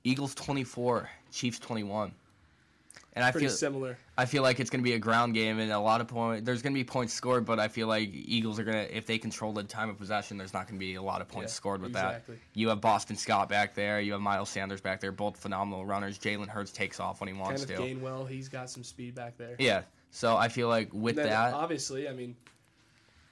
Eagles 0.05 0.35
24, 0.35 1.09
Chiefs 1.31 1.59
21. 1.61 2.13
And 3.15 3.23
I 3.25 3.31
feel 3.31 3.51
similar. 3.51 3.99
I 4.17 4.25
feel 4.25 4.43
like 4.43 4.59
it's 4.59 4.71
going 4.71 4.81
to 4.81 4.85
be 4.89 4.95
a 4.95 4.99
ground 4.99 5.35
game 5.35 5.59
and 5.59 5.71
a 5.71 5.79
lot 5.79 6.01
of 6.01 6.09
points. 6.09 6.47
There's 6.47 6.63
going 6.63 6.73
to 6.73 6.79
be 6.79 6.85
points 6.85 7.13
scored, 7.13 7.45
but 7.45 7.61
I 7.61 7.69
feel 7.69 7.87
like 7.87 8.09
Eagles 8.11 8.59
are 8.59 8.65
going 8.65 8.87
to 8.87 8.97
if 8.97 9.05
they 9.05 9.19
control 9.19 9.53
the 9.53 9.65
time 9.65 9.91
of 9.91 9.99
possession, 9.99 10.39
there's 10.39 10.55
not 10.55 10.67
going 10.67 10.79
to 10.79 10.85
be 10.85 10.95
a 10.95 11.03
lot 11.03 11.21
of 11.21 11.29
points 11.29 11.53
Yeah, 11.53 11.57
scored 11.57 11.83
with 11.83 11.91
exactly. 11.91 12.37
that. 12.37 12.59
You 12.59 12.69
have 12.71 12.81
Boston 12.81 13.17
Scott 13.17 13.51
back 13.51 13.75
there, 13.75 14.01
you 14.01 14.13
have 14.13 14.23
Miles 14.23 14.49
Sanders 14.49 14.81
back 14.81 15.01
there, 15.01 15.13
both 15.13 15.37
phenomenal 15.37 15.85
runners. 15.85 16.19
Jalen 16.19 16.49
Hurts 16.49 16.73
takes 16.73 17.01
off 17.01 17.21
when 17.21 17.29
he 17.29 17.35
wants 17.35 17.67
Kenneth 17.67 17.79
to. 17.79 17.95
Gainwell, 17.95 18.27
he's 18.27 18.49
got 18.49 18.71
some 18.71 18.83
speed 18.83 19.15
back 19.15 19.37
there. 19.37 19.57
Yeah. 19.59 19.83
So 20.11 20.37
I 20.37 20.49
feel 20.49 20.69
like 20.69 20.89
with 20.95 21.17
that, 21.17 21.53
obviously, 21.53 22.09
I 22.09 22.13
mean, 22.15 22.35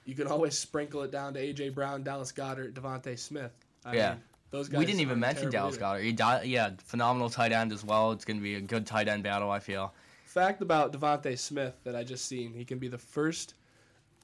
you 0.05 0.15
can 0.15 0.27
always 0.27 0.59
sprinkle 0.59 1.03
it 1.03 1.11
down 1.11 1.33
to 1.35 1.41
AJ 1.41 1.75
Brown, 1.75 2.03
Dallas 2.03 2.33
Goedert, 2.33 2.75
DeVonta 2.75 3.19
Smith. 3.19 3.53
I 3.87 3.95
Yeah. 3.95 4.11
mean, 4.11 4.21
those 4.51 4.69
guys. 4.69 4.79
we 4.79 4.87
didn't 4.87 5.01
even 5.01 5.21
mention 5.21 5.51
Dallas 5.51 5.77
either. 5.77 5.85
Goedert. 5.99 6.03
He 6.03 6.13
died, 6.13 6.47
yeah, 6.47 6.71
phenomenal 6.85 7.31
tight 7.31 7.53
end 7.53 7.73
as 7.73 7.85
well. 7.85 8.13
It's 8.13 8.25
going 8.25 8.37
to 8.39 8.43
be 8.43 8.55
a 8.57 8.61
good 8.61 8.87
tight 8.87 9.09
end 9.09 9.23
battle. 9.23 9.51
I 9.51 9.59
feel. 9.59 9.93
Fact 10.25 10.63
about 10.63 10.93
DeVonta 10.93 11.37
Smith 11.39 11.75
that 11.85 11.97
I 11.97 12.05
just 12.05 12.27
seen: 12.27 12.53
he 12.53 12.65
can 12.65 12.79
be 12.79 12.89
the 12.89 12.99
first 12.99 13.55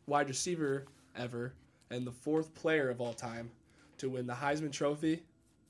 wide 0.06 0.28
receiver 0.28 0.86
ever 1.16 1.52
and 1.90 2.06
the 2.06 2.12
fourth 2.12 2.54
player 2.54 2.90
of 2.90 3.00
all 3.00 3.12
time 3.12 3.50
to 3.98 4.08
win 4.10 4.26
the 4.26 4.32
Heisman 4.34 4.70
Trophy, 4.72 5.22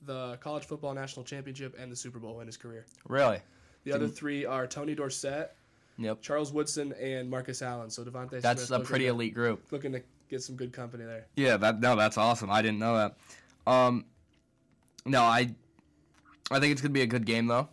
the 0.05 0.37
College 0.41 0.65
Football 0.65 0.93
National 0.93 1.23
Championship, 1.23 1.75
and 1.79 1.91
the 1.91 1.95
Super 1.95 2.19
Bowl 2.19 2.39
in 2.41 2.47
his 2.47 2.57
career. 2.57 2.85
Really. 3.07 3.39
The 3.83 3.93
other 3.93 4.07
three 4.07 4.45
are 4.45 4.67
Tony 4.67 4.95
Dorsett, 4.95 5.53
Yep. 5.97 6.21
Charles 6.21 6.51
Woodson, 6.51 6.93
and 7.01 7.29
Marcus 7.29 7.61
Allen. 7.61 7.89
So 7.89 8.03
DeVonta 8.03 8.41
That's 8.41 8.65
Smith 8.65 8.81
a 8.81 8.83
pretty 8.83 9.05
to, 9.05 9.11
elite 9.11 9.33
group. 9.33 9.63
looking 9.71 9.93
to 9.93 10.01
get 10.29 10.43
some 10.43 10.55
good 10.55 10.73
company 10.73 11.05
there. 11.05 11.25
Yeah, 11.35 11.55
that 11.57 11.79
no, 11.79 11.95
that's 11.95 12.17
awesome. 12.17 12.51
I 12.51 12.61
didn't 12.61 12.79
know 12.79 12.95
that. 12.97 13.15
Um, 13.71 14.05
no, 15.07 15.21
I, 15.23 15.53
I 16.51 16.59
think 16.59 16.71
it's 16.71 16.81
gonna 16.81 16.93
be 16.93 17.01
a 17.01 17.07
good 17.07 17.25
game 17.25 17.47
though, 17.47 17.67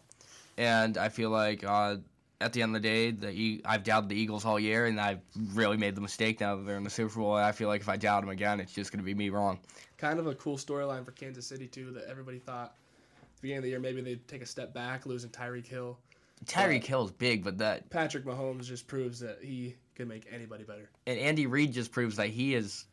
and 0.56 0.96
I 0.96 1.08
feel 1.08 1.30
like 1.30 1.64
uh, 1.64 1.96
at 2.40 2.52
the 2.52 2.62
end 2.62 2.74
of 2.76 2.82
the 2.82 2.88
day, 2.88 3.10
the 3.10 3.30
e- 3.30 3.62
I've 3.64 3.84
doubted 3.84 4.08
the 4.08 4.16
Eagles 4.16 4.44
all 4.44 4.58
year, 4.58 4.86
and 4.86 5.00
I've 5.00 5.20
really 5.52 5.76
made 5.76 5.94
the 5.94 6.00
mistake 6.00 6.40
now 6.40 6.56
that 6.56 6.66
they're 6.66 6.76
in 6.76 6.84
the 6.84 6.90
Super 6.90 7.18
Bowl. 7.20 7.36
And 7.36 7.44
I 7.46 7.52
feel 7.52 7.68
like 7.68 7.80
if 7.80 7.88
I 7.88 7.96
doubt 7.96 8.20
them 8.22 8.30
again, 8.30 8.60
it's 8.60 8.72
just 8.72 8.90
gonna 8.92 9.02
be 9.04 9.14
me 9.14 9.30
wrong. 9.30 9.58
Kind 9.98 10.18
of 10.18 10.26
a 10.26 10.34
cool 10.34 10.56
storyline 10.56 11.04
for 11.04 11.12
Kansas 11.12 11.46
City 11.46 11.66
too. 11.66 11.92
That 11.92 12.04
everybody 12.08 12.38
thought 12.38 12.74
at 13.22 13.36
the 13.36 13.42
beginning 13.42 13.58
of 13.58 13.62
the 13.64 13.70
year 13.70 13.80
maybe 13.80 14.00
they'd 14.00 14.26
take 14.28 14.42
a 14.42 14.46
step 14.46 14.74
back, 14.74 15.06
losing 15.06 15.30
Tyreek 15.30 15.66
Hill. 15.66 15.98
Tyreek 16.46 16.84
Hill's 16.84 17.12
big, 17.12 17.42
but 17.42 17.56
that 17.58 17.88
Patrick 17.88 18.24
Mahomes 18.24 18.64
just 18.64 18.86
proves 18.86 19.20
that 19.20 19.38
he 19.40 19.76
can 19.94 20.08
make 20.08 20.26
anybody 20.30 20.64
better. 20.64 20.90
and 21.06 21.18
Andy 21.18 21.46
Reid 21.46 21.72
just 21.72 21.92
proves 21.92 22.16
that 22.16 22.26
he 22.28 22.54
is, 22.54 22.84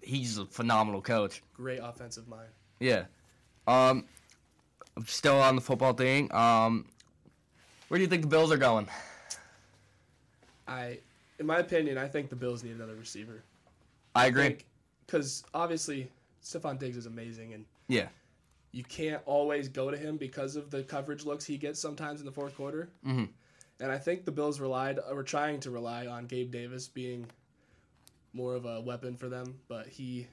he's 0.00 0.38
a 0.38 0.46
phenomenal 0.46 1.02
coach. 1.02 1.42
Great 1.52 1.80
offensive 1.82 2.26
mind. 2.28 2.48
Yeah. 2.80 3.04
Um, 3.66 4.04
I'm 4.96 5.06
still 5.06 5.36
on 5.40 5.56
the 5.56 5.62
football 5.62 5.92
thing. 5.92 6.32
Um, 6.32 6.86
where 7.88 7.98
do 7.98 8.02
you 8.02 8.08
think 8.08 8.22
the 8.22 8.28
Bills 8.28 8.50
are 8.52 8.56
going? 8.56 8.88
I, 10.66 10.98
in 11.38 11.46
my 11.46 11.58
opinion, 11.58 11.98
I 11.98 12.08
think 12.08 12.30
the 12.30 12.36
Bills 12.36 12.64
need 12.64 12.74
another 12.74 12.94
receiver. 12.96 13.42
I 14.14 14.26
agree. 14.26 14.58
Because 15.06 15.44
obviously, 15.54 16.10
Stefon 16.42 16.78
Diggs 16.78 16.96
is 16.96 17.06
amazing, 17.06 17.54
and 17.54 17.64
Yeah. 17.88 18.08
you 18.72 18.82
can't 18.84 19.22
always 19.26 19.68
go 19.68 19.90
to 19.90 19.96
him 19.96 20.16
because 20.16 20.56
of 20.56 20.70
the 20.70 20.82
coverage 20.82 21.24
looks 21.24 21.44
he 21.44 21.56
gets 21.58 21.78
sometimes 21.78 22.20
in 22.20 22.26
the 22.26 22.32
fourth 22.32 22.56
quarter. 22.56 22.88
Mhm. 23.04 23.28
And 23.78 23.92
I 23.92 23.98
think 23.98 24.24
the 24.24 24.32
Bills 24.32 24.58
relied, 24.58 24.98
or 24.98 25.14
were 25.14 25.22
trying 25.22 25.60
to 25.60 25.70
rely 25.70 26.06
on 26.06 26.26
Gabe 26.26 26.50
Davis 26.50 26.88
being 26.88 27.30
more 28.32 28.54
of 28.54 28.64
a 28.64 28.80
weapon 28.80 29.16
for 29.16 29.28
them, 29.28 29.60
but 29.68 29.86
he 29.86 30.26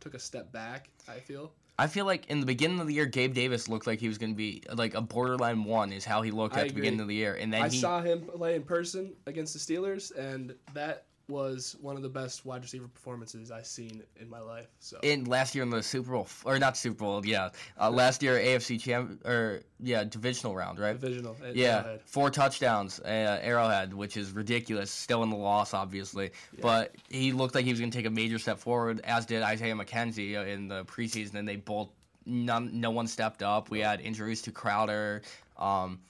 took 0.00 0.14
a 0.14 0.18
step 0.18 0.52
back. 0.52 0.88
I 1.08 1.18
feel. 1.20 1.52
I 1.78 1.86
feel 1.86 2.04
like 2.04 2.26
in 2.26 2.40
the 2.40 2.46
beginning 2.46 2.80
of 2.80 2.86
the 2.86 2.94
year, 2.94 3.06
Gabe 3.06 3.34
Davis 3.34 3.68
looked 3.68 3.86
like 3.86 3.98
he 3.98 4.08
was 4.08 4.18
going 4.18 4.32
to 4.32 4.36
be 4.36 4.62
like 4.74 4.94
a 4.94 5.00
borderline 5.00 5.64
one, 5.64 5.92
is 5.92 6.04
how 6.04 6.22
he 6.22 6.30
looked 6.30 6.56
I 6.56 6.62
at 6.62 6.68
the 6.68 6.74
beginning 6.74 7.00
of 7.00 7.08
the 7.08 7.14
year, 7.14 7.34
and 7.34 7.52
then 7.52 7.62
I 7.62 7.68
he 7.68 7.78
saw 7.78 8.02
him 8.02 8.22
play 8.22 8.54
in 8.54 8.62
person 8.62 9.14
against 9.26 9.54
the 9.54 9.58
Steelers, 9.58 10.16
and 10.16 10.54
that 10.74 11.06
was 11.28 11.76
one 11.80 11.96
of 11.96 12.02
the 12.02 12.08
best 12.08 12.44
wide 12.44 12.62
receiver 12.62 12.88
performances 12.88 13.50
I've 13.50 13.66
seen 13.66 14.02
in 14.20 14.28
my 14.28 14.40
life. 14.40 14.66
So 14.80 14.98
in 15.02 15.24
last 15.24 15.54
year 15.54 15.64
in 15.64 15.70
the 15.70 15.82
Super 15.82 16.12
Bowl, 16.12 16.28
or 16.44 16.58
not 16.58 16.76
Super 16.76 16.98
Bowl, 16.98 17.24
yeah, 17.24 17.50
uh, 17.80 17.90
last 18.02 18.22
year 18.22 18.34
AFC 18.38 18.80
champ 18.80 19.24
or 19.24 19.62
yeah 19.80 20.04
divisional 20.04 20.54
round, 20.54 20.78
right? 20.78 20.98
divisional, 21.00 21.36
Yeah, 21.54 21.78
Arrowhead. 21.78 22.00
four 22.04 22.30
touchdowns, 22.30 23.00
uh, 23.00 23.38
Arrowhead, 23.42 23.94
which 23.94 24.16
is 24.16 24.32
ridiculous. 24.32 24.90
Still 24.90 25.22
in 25.22 25.30
the 25.30 25.36
loss, 25.36 25.74
obviously, 25.74 26.30
but 26.60 26.94
he 27.08 27.32
looked 27.32 27.54
like 27.54 27.64
he 27.64 27.70
was 27.72 27.80
going 27.80 27.90
to 27.90 27.96
take 27.96 28.06
a 28.06 28.10
major 28.10 28.38
step 28.38 28.58
forward, 28.58 29.00
as 29.04 29.26
did 29.26 29.42
Isaiah 29.42 29.74
McKenzie 29.74 30.36
uh, 30.36 30.44
in 30.44 30.68
the 30.68 30.84
preseason, 30.84 31.34
and 31.34 31.48
they 31.48 31.56
both 31.56 31.88
none, 32.26 32.80
no 32.80 32.90
one 32.90 33.06
stepped 33.06 33.42
up. 33.42 33.70
We 33.70 33.80
had 33.80 34.00
injuries 34.00 34.42
to 34.42 34.52
Crowder, 34.52 35.22
um, 35.56 36.00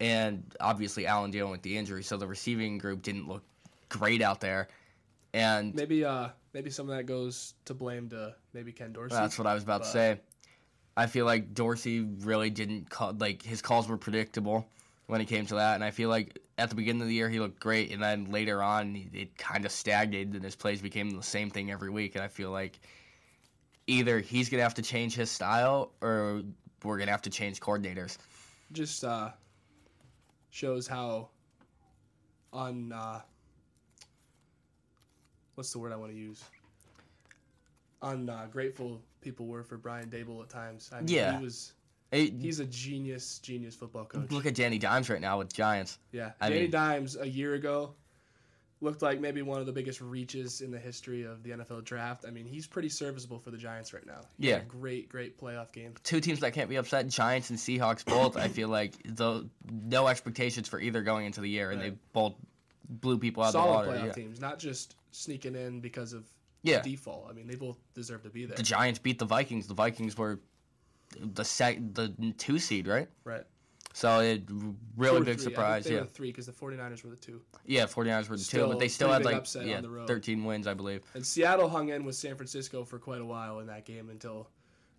and 0.00 0.44
obviously 0.60 1.06
Allen 1.06 1.30
dealing 1.30 1.50
with 1.52 1.62
the 1.62 1.76
injury, 1.76 2.02
so 2.02 2.16
the 2.16 2.26
receiving 2.26 2.78
group 2.78 3.02
didn't 3.02 3.26
look 3.28 3.42
great 3.96 4.22
out 4.22 4.40
there. 4.40 4.68
And 5.34 5.74
maybe 5.74 6.04
uh 6.04 6.28
maybe 6.54 6.70
some 6.70 6.88
of 6.88 6.96
that 6.96 7.04
goes 7.04 7.54
to 7.66 7.74
blame 7.74 8.08
to 8.10 8.34
maybe 8.52 8.72
Ken 8.72 8.92
Dorsey. 8.92 9.14
That's 9.14 9.38
what 9.38 9.46
I 9.46 9.54
was 9.54 9.62
about 9.62 9.82
to 9.82 9.88
say. 9.88 10.20
I 10.96 11.06
feel 11.06 11.26
like 11.26 11.52
Dorsey 11.52 12.00
really 12.20 12.48
didn't 12.50 12.88
call 12.88 13.12
like 13.12 13.42
his 13.42 13.60
calls 13.60 13.88
were 13.88 13.98
predictable 13.98 14.66
when 15.06 15.20
it 15.20 15.26
came 15.26 15.46
to 15.46 15.56
that, 15.56 15.74
and 15.74 15.84
I 15.84 15.90
feel 15.90 16.08
like 16.08 16.38
at 16.58 16.68
the 16.70 16.74
beginning 16.74 17.02
of 17.02 17.08
the 17.08 17.14
year 17.14 17.28
he 17.28 17.38
looked 17.38 17.60
great, 17.60 17.92
and 17.92 18.02
then 18.02 18.24
later 18.30 18.62
on 18.62 19.08
it 19.12 19.36
kind 19.36 19.64
of 19.66 19.70
stagnated, 19.72 20.34
and 20.34 20.42
his 20.42 20.56
plays 20.56 20.80
became 20.80 21.10
the 21.10 21.22
same 21.22 21.50
thing 21.50 21.70
every 21.70 21.90
week, 21.90 22.14
and 22.14 22.24
I 22.24 22.28
feel 22.28 22.50
like 22.50 22.80
either 23.86 24.20
he's 24.20 24.48
gonna 24.48 24.62
have 24.62 24.74
to 24.74 24.82
change 24.82 25.14
his 25.14 25.30
style 25.30 25.92
or 26.00 26.42
we're 26.82 26.98
gonna 26.98 27.10
have 27.10 27.22
to 27.22 27.30
change 27.30 27.60
coordinators. 27.60 28.16
just 28.72 29.04
uh, 29.04 29.30
shows 30.50 30.86
how 30.86 31.28
un 32.52 32.90
uh, 32.92 33.20
what's 35.56 35.72
the 35.72 35.78
word 35.78 35.92
I 35.92 35.96
want 35.96 36.12
to 36.12 36.18
use 36.18 36.42
ungrateful 38.02 39.00
people 39.20 39.46
were 39.46 39.64
for 39.64 39.76
Brian 39.78 40.08
Daboll 40.10 40.42
at 40.42 40.48
times. 40.50 40.90
I 40.92 41.00
mean, 41.00 41.08
Yeah. 41.08 41.38
he 41.38 41.44
was 41.44 41.72
It- 42.12 42.34
he's 42.34 42.60
a 42.60 42.66
genius, 42.66 43.40
genius 43.40 43.74
football 43.74 44.04
coach. 44.04 44.30
look 44.30 44.46
at 44.46 44.54
Danny 44.54 44.78
Dimes 44.78 45.10
right 45.10 45.20
now 45.20 45.38
with 45.38 45.52
Giants. 45.52 45.98
Yeah, 46.12 46.32
I 46.40 46.50
Danny 46.50 46.62
mean- 46.62 46.70
Dimes 46.70 47.16
a 47.16 47.26
year 47.28 47.54
ago 47.54 47.94
looked 48.80 49.00
like 49.02 49.18
maybe 49.18 49.40
one 49.42 49.58
of 49.58 49.66
the 49.66 49.72
biggest 49.72 50.00
reaches 50.02 50.60
in 50.60 50.70
the 50.70 50.78
history 50.78 51.22
of 51.24 51.42
the 51.42 51.50
NFL 51.52 51.80
draft. 51.80 52.24
I 52.26 52.30
mean, 52.30 52.44
he's 52.46 52.66
pretty 52.66 52.90
serviceable 52.90 53.38
for 53.40 53.50
the 53.50 53.56
Giants 53.56 53.92
right 53.94 54.06
now. 54.06 54.20
He 54.38 54.50
Yeah. 54.50 54.62
great, 54.68 55.08
great 55.08 55.36
playoff 55.40 55.72
game. 55.72 55.94
Two 56.04 56.20
teams 56.20 56.40
that 56.40 56.52
can't 56.52 56.68
be 56.70 56.76
upset, 56.76 57.08
Giants 57.08 57.48
and 57.50 57.58
Seahawks 57.58 58.04
both. 58.04 58.36
I 58.36 58.48
feel 58.48 58.68
like 58.68 58.92
the 59.04 59.48
no 59.64 60.06
expectations 60.06 60.68
for 60.68 60.78
either 60.78 61.02
going 61.02 61.24
into 61.26 61.40
the 61.40 61.48
year, 61.48 61.70
and 61.70 61.80
they 61.80 61.90
both 62.12 62.36
blew 62.88 63.18
people 63.18 63.42
out 63.42 63.46
of 63.48 63.52
the 63.54 63.58
Solid 63.58 63.88
playoff 63.88 64.06
Yeah. 64.06 64.12
teams, 64.12 64.38
not 64.40 64.58
just 64.60 64.94
sneaking 65.16 65.54
in 65.54 65.80
because 65.80 66.12
of 66.12 66.24
Yeah. 66.62 66.82
default. 66.82 67.28
I 67.30 67.32
mean, 67.32 67.46
they 67.46 67.54
both 67.54 67.78
deserve 67.94 68.22
to 68.24 68.30
be 68.30 68.44
there. 68.46 68.56
the 68.56 68.62
Giants 68.62 68.98
beat 68.98 69.18
the 69.18 69.24
Vikings. 69.24 69.66
The 69.66 69.74
Vikings 69.74 70.16
were 70.16 70.40
the 71.18 71.44
sec, 71.44 71.78
the 71.94 72.08
two 72.38 72.58
seed, 72.58 72.86
right? 72.86 73.08
Right. 73.24 73.44
So 73.92 74.20
it 74.20 74.42
really 74.96 75.20
big 75.24 75.36
three. 75.36 75.44
Surprise. 75.44 75.86
Yeah, 75.88 76.00
were 76.00 76.04
the 76.04 76.10
three 76.10 76.28
because 76.30 76.44
the 76.46 76.52
49ers 76.52 77.02
were 77.02 77.10
the 77.10 77.16
two. 77.16 77.40
yeah. 77.64 77.86
49ers 77.86 78.28
were 78.28 78.36
the 78.36 78.44
two, 78.44 78.66
but 78.66 78.78
they 78.78 78.88
still 78.88 79.10
had 79.10 79.24
like 79.24 79.46
yeah, 79.54 79.76
on 79.76 79.82
the 79.82 79.88
road. 79.88 80.06
13 80.06 80.44
wins, 80.44 80.66
I 80.66 80.74
believe. 80.74 81.02
And 81.14 81.24
Seattle 81.24 81.68
hung 81.68 81.88
in 81.88 82.04
with 82.04 82.14
San 82.14 82.36
Francisco 82.36 82.84
for 82.84 82.98
quite 82.98 83.22
a 83.22 83.24
while 83.24 83.60
in 83.60 83.66
that 83.68 83.86
game 83.86 84.10
until 84.10 84.50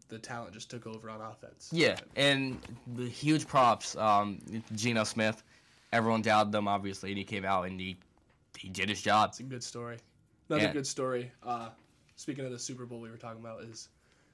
the 0.07 0.17
talent 0.17 0.53
just 0.53 0.71
took 0.71 0.87
over 0.87 1.09
on 1.11 1.21
offense. 1.21 1.69
Yeah, 1.71 1.99
and 2.15 2.59
the 2.95 3.07
huge 3.07 3.45
props. 3.45 3.95
Um, 3.97 4.39
Geno 4.73 5.03
Smith, 5.03 5.43
everyone 5.93 6.21
doubted 6.23 6.51
them 6.51 6.67
obviously, 6.67 7.09
and 7.11 7.17
he 7.19 7.23
came 7.23 7.45
out 7.45 7.67
and 7.67 7.79
he 7.79 7.99
he 8.57 8.69
did 8.69 8.89
his 8.89 9.01
job. 9.03 9.29
It's 9.29 9.41
a 9.41 9.43
good 9.43 9.63
story. 9.63 9.97
Another 10.49 10.73
good 10.73 10.87
story. 10.87 11.31
Uh, 11.43 11.69
speaking 12.15 12.45
of 12.45 12.51
the 12.51 12.59
Super 12.59 12.85
Bowl 12.85 12.99
we 12.99 13.09
were 13.09 13.17
talking 13.17 13.41
about 13.41 13.63
is 13.63 13.89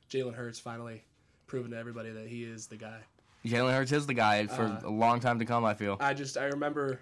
Jalen 0.10 0.36
Hurts 0.36 0.60
finally 0.60 1.04
proving 1.48 1.72
to 1.72 1.78
everybody 1.78 2.12
that 2.12 2.28
he 2.28 2.44
is 2.44 2.68
the 2.68 2.78
guy. 2.78 3.00
Jalen 3.46 3.74
Hurts 3.74 3.92
is 3.92 4.06
the 4.06 4.14
guy 4.14 4.48
for 4.48 4.64
Uh, 4.64 4.82
a 4.86 4.90
long 4.90 5.20
time 5.20 5.40
to 5.40 5.46
come. 5.46 5.66
I 5.66 5.74
feel. 5.74 5.98
I 6.00 6.14
just 6.14 6.38
I 6.38 6.46
remember 6.46 7.00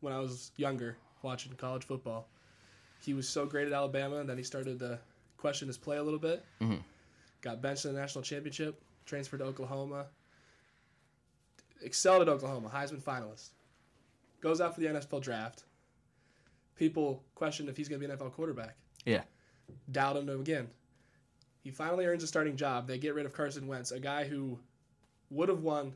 when 0.00 0.12
I 0.12 0.18
was 0.18 0.50
younger 0.56 0.96
watching 1.22 1.52
college 1.52 1.84
football. 1.84 2.28
He 3.00 3.14
was 3.14 3.28
so 3.28 3.46
great 3.46 3.66
at 3.68 3.72
Alabama, 3.72 4.16
and 4.16 4.28
then 4.28 4.36
he 4.36 4.42
started 4.42 4.78
to 4.80 4.98
question 5.36 5.68
his 5.68 5.78
play 5.78 5.98
a 5.98 6.02
little 6.02 6.18
bit. 6.18 6.44
Mhm. 6.60 6.82
Got 7.42 7.62
benched 7.62 7.84
in 7.84 7.94
the 7.94 8.00
national 8.00 8.22
championship, 8.22 8.82
transferred 9.06 9.38
to 9.38 9.44
Oklahoma, 9.44 10.06
excelled 11.80 12.22
at 12.22 12.28
Oklahoma, 12.28 12.68
Heisman 12.68 13.00
finalist. 13.00 13.50
Goes 14.40 14.60
out 14.60 14.74
for 14.74 14.80
the 14.80 14.88
NFL 14.88 15.20
draft. 15.20 15.64
People 16.78 17.22
question 17.34 17.68
if 17.68 17.76
he's 17.76 17.88
going 17.88 18.00
to 18.00 18.06
be 18.06 18.12
an 18.12 18.18
NFL 18.18 18.32
quarterback. 18.32 18.76
Yeah. 19.04 19.22
Doubt 19.92 20.16
him 20.16 20.28
again. 20.28 20.68
He 21.62 21.70
finally 21.70 22.06
earns 22.06 22.22
a 22.22 22.26
starting 22.26 22.56
job. 22.56 22.86
They 22.86 22.98
get 22.98 23.14
rid 23.14 23.26
of 23.26 23.34
Carson 23.34 23.66
Wentz, 23.66 23.90
a 23.90 24.00
guy 24.00 24.24
who 24.24 24.58
would 25.30 25.48
have 25.48 25.62
won 25.62 25.92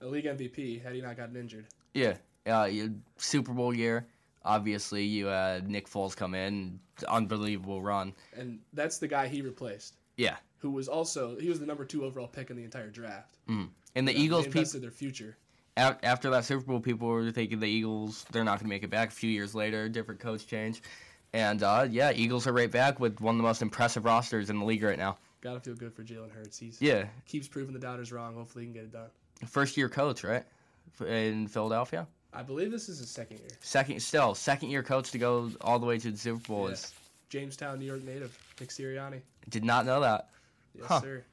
a 0.00 0.06
league 0.06 0.26
MVP 0.26 0.82
had 0.82 0.94
he 0.94 1.00
not 1.00 1.16
gotten 1.16 1.36
injured. 1.36 1.66
Yeah, 1.94 2.16
uh, 2.46 2.68
Super 3.16 3.52
Bowl 3.52 3.72
year. 3.72 4.06
Obviously, 4.44 5.04
you 5.04 5.26
had 5.26 5.70
Nick 5.70 5.88
Foles 5.88 6.14
come 6.14 6.34
in, 6.34 6.78
unbelievable 7.08 7.80
run. 7.80 8.12
and 8.36 8.58
that's 8.74 8.98
the 8.98 9.08
guy 9.08 9.26
he 9.28 9.40
replaced. 9.40 9.94
Yeah. 10.16 10.36
Who 10.58 10.70
was 10.70 10.88
also 10.88 11.36
he 11.38 11.48
was 11.48 11.60
the 11.60 11.66
number 11.66 11.84
two 11.84 12.04
overall 12.04 12.28
pick 12.28 12.50
in 12.50 12.56
the 12.56 12.64
entire 12.64 12.90
draft. 12.90 13.38
And 13.48 14.08
the 14.08 14.12
Eagles, 14.12 14.46
people 14.46 14.58
invested 14.60 14.82
their 14.82 14.90
future. 14.90 15.36
After 15.76 16.30
that 16.30 16.44
Super 16.44 16.64
Bowl, 16.64 16.80
people 16.80 17.08
were 17.08 17.30
thinking 17.30 17.60
the 17.60 17.66
Eagles 17.68 18.24
they're 18.32 18.44
not 18.44 18.58
going 18.58 18.66
to 18.66 18.74
make 18.74 18.82
it 18.82 18.90
back. 18.90 19.08
A 19.08 19.12
few 19.12 19.30
years 19.30 19.54
later, 19.54 19.88
different 19.88 20.20
coach 20.20 20.46
change, 20.46 20.82
and 21.32 21.62
uh, 21.62 21.86
yeah, 21.90 22.12
Eagles 22.14 22.46
are 22.46 22.52
right 22.52 22.70
back 22.70 23.00
with 23.00 23.20
one 23.20 23.34
of 23.34 23.38
the 23.38 23.42
most 23.42 23.62
impressive 23.62 24.04
rosters 24.04 24.50
in 24.50 24.58
the 24.58 24.64
league 24.64 24.82
right 24.82 24.98
now. 24.98 25.16
Gotta 25.40 25.60
feel 25.60 25.74
good 25.74 25.92
for 25.92 26.02
Jalen 26.02 26.30
Hurts. 26.30 26.58
He's 26.58 26.80
Yeah, 26.80 27.06
keeps 27.26 27.48
proving 27.48 27.74
the 27.74 27.80
doubters 27.80 28.12
wrong. 28.12 28.34
Hopefully, 28.34 28.64
he 28.64 28.72
can 28.72 28.74
get 28.74 28.84
it 28.84 28.92
done. 28.92 29.08
first 29.46 29.76
year 29.76 29.88
coach, 29.88 30.24
right, 30.24 30.44
in 31.06 31.48
Philadelphia. 31.48 32.06
I 32.32 32.42
believe 32.42 32.70
this 32.70 32.88
is 32.88 32.98
his 32.98 33.10
second 33.10 33.38
year. 33.38 33.48
Second, 33.60 34.00
still 34.00 34.34
second 34.34 34.70
year 34.70 34.82
coach 34.82 35.10
to 35.12 35.18
go 35.18 35.50
all 35.60 35.78
the 35.78 35.86
way 35.86 35.98
to 35.98 36.10
the 36.10 36.16
Super 36.18 36.40
Bowl 36.48 36.66
Yeah. 36.66 36.72
is 36.72 36.92
Jamestown, 37.28 37.78
New 37.78 37.84
York 37.84 38.02
native 38.04 38.36
Nick 38.60 38.70
Sirianni. 38.70 39.20
did 39.50 39.64
not 39.64 39.86
know 39.86 40.00
that. 40.00 40.30
Yes, 40.74 40.86
Huh. 40.88 41.00
sir. 41.00 41.24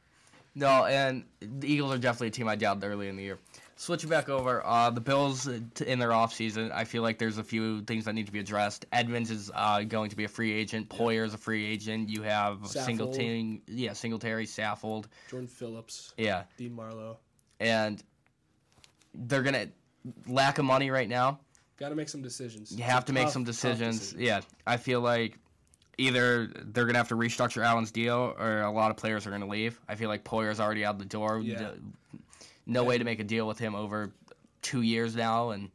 No, 0.53 0.85
and 0.85 1.23
the 1.39 1.71
Eagles 1.71 1.93
are 1.93 1.97
definitely 1.97 2.27
a 2.27 2.31
team 2.31 2.47
I 2.49 2.55
doubted 2.55 2.83
early 2.83 3.07
in 3.07 3.15
the 3.15 3.23
year. 3.23 3.39
Switching 3.81 4.11
back 4.11 4.29
over, 4.29 4.63
uh, 4.63 4.91
the 4.91 5.01
Bills 5.01 5.47
uh, 5.47 5.59
in 5.87 5.97
their 5.97 6.11
offseason, 6.11 6.71
I 6.71 6.83
feel 6.83 7.01
like 7.01 7.17
there's 7.17 7.39
a 7.39 7.43
few 7.43 7.81
things 7.81 8.05
that 8.05 8.13
need 8.13 8.27
to 8.27 8.31
be 8.31 8.37
addressed. 8.37 8.85
Edmonds 8.91 9.31
is 9.31 9.49
uh, 9.55 9.81
going 9.81 10.11
to 10.11 10.15
be 10.15 10.23
a 10.23 10.27
free 10.27 10.53
agent. 10.53 10.87
Poyer 10.87 11.25
is 11.25 11.33
a 11.33 11.37
free 11.39 11.65
agent. 11.65 12.07
You 12.07 12.21
have 12.21 12.59
Saffold. 12.59 12.85
Singletary, 12.85 13.61
yeah, 13.65 13.93
Singletary, 13.93 14.45
Saffold, 14.45 15.05
Jordan 15.31 15.47
Phillips, 15.47 16.13
yeah, 16.15 16.43
Dean 16.57 16.75
Marlowe. 16.75 17.17
and 17.59 18.03
they're 19.15 19.41
gonna 19.41 19.65
lack 20.27 20.59
of 20.59 20.65
money 20.65 20.91
right 20.91 21.09
now. 21.09 21.39
Got 21.77 21.89
to 21.89 21.95
make 21.95 22.09
some 22.09 22.21
decisions. 22.21 22.71
You 22.71 22.83
have 22.83 23.05
to 23.05 23.13
make 23.13 23.29
some 23.29 23.43
tough 23.45 23.55
decisions. 23.55 24.13
Yeah, 24.15 24.41
I 24.67 24.77
feel 24.77 25.01
like 25.01 25.39
either 25.97 26.51
they're 26.65 26.85
gonna 26.85 26.99
have 26.99 27.07
to 27.07 27.15
restructure 27.15 27.65
Allen's 27.65 27.89
deal, 27.89 28.35
or 28.37 28.61
a 28.61 28.71
lot 28.71 28.91
of 28.91 28.97
players 28.97 29.25
are 29.25 29.31
gonna 29.31 29.47
leave. 29.47 29.81
I 29.89 29.95
feel 29.95 30.07
like 30.07 30.23
Poyer's 30.23 30.59
already 30.59 30.85
out 30.85 30.99
the 30.99 31.05
door. 31.05 31.39
Yeah. 31.39 31.71
No 32.71 32.83
way 32.83 32.97
to 32.97 33.03
make 33.03 33.19
a 33.19 33.23
deal 33.23 33.47
with 33.47 33.59
him 33.59 33.75
over 33.75 34.11
two 34.61 34.81
years 34.81 35.15
now, 35.15 35.49
and 35.51 35.69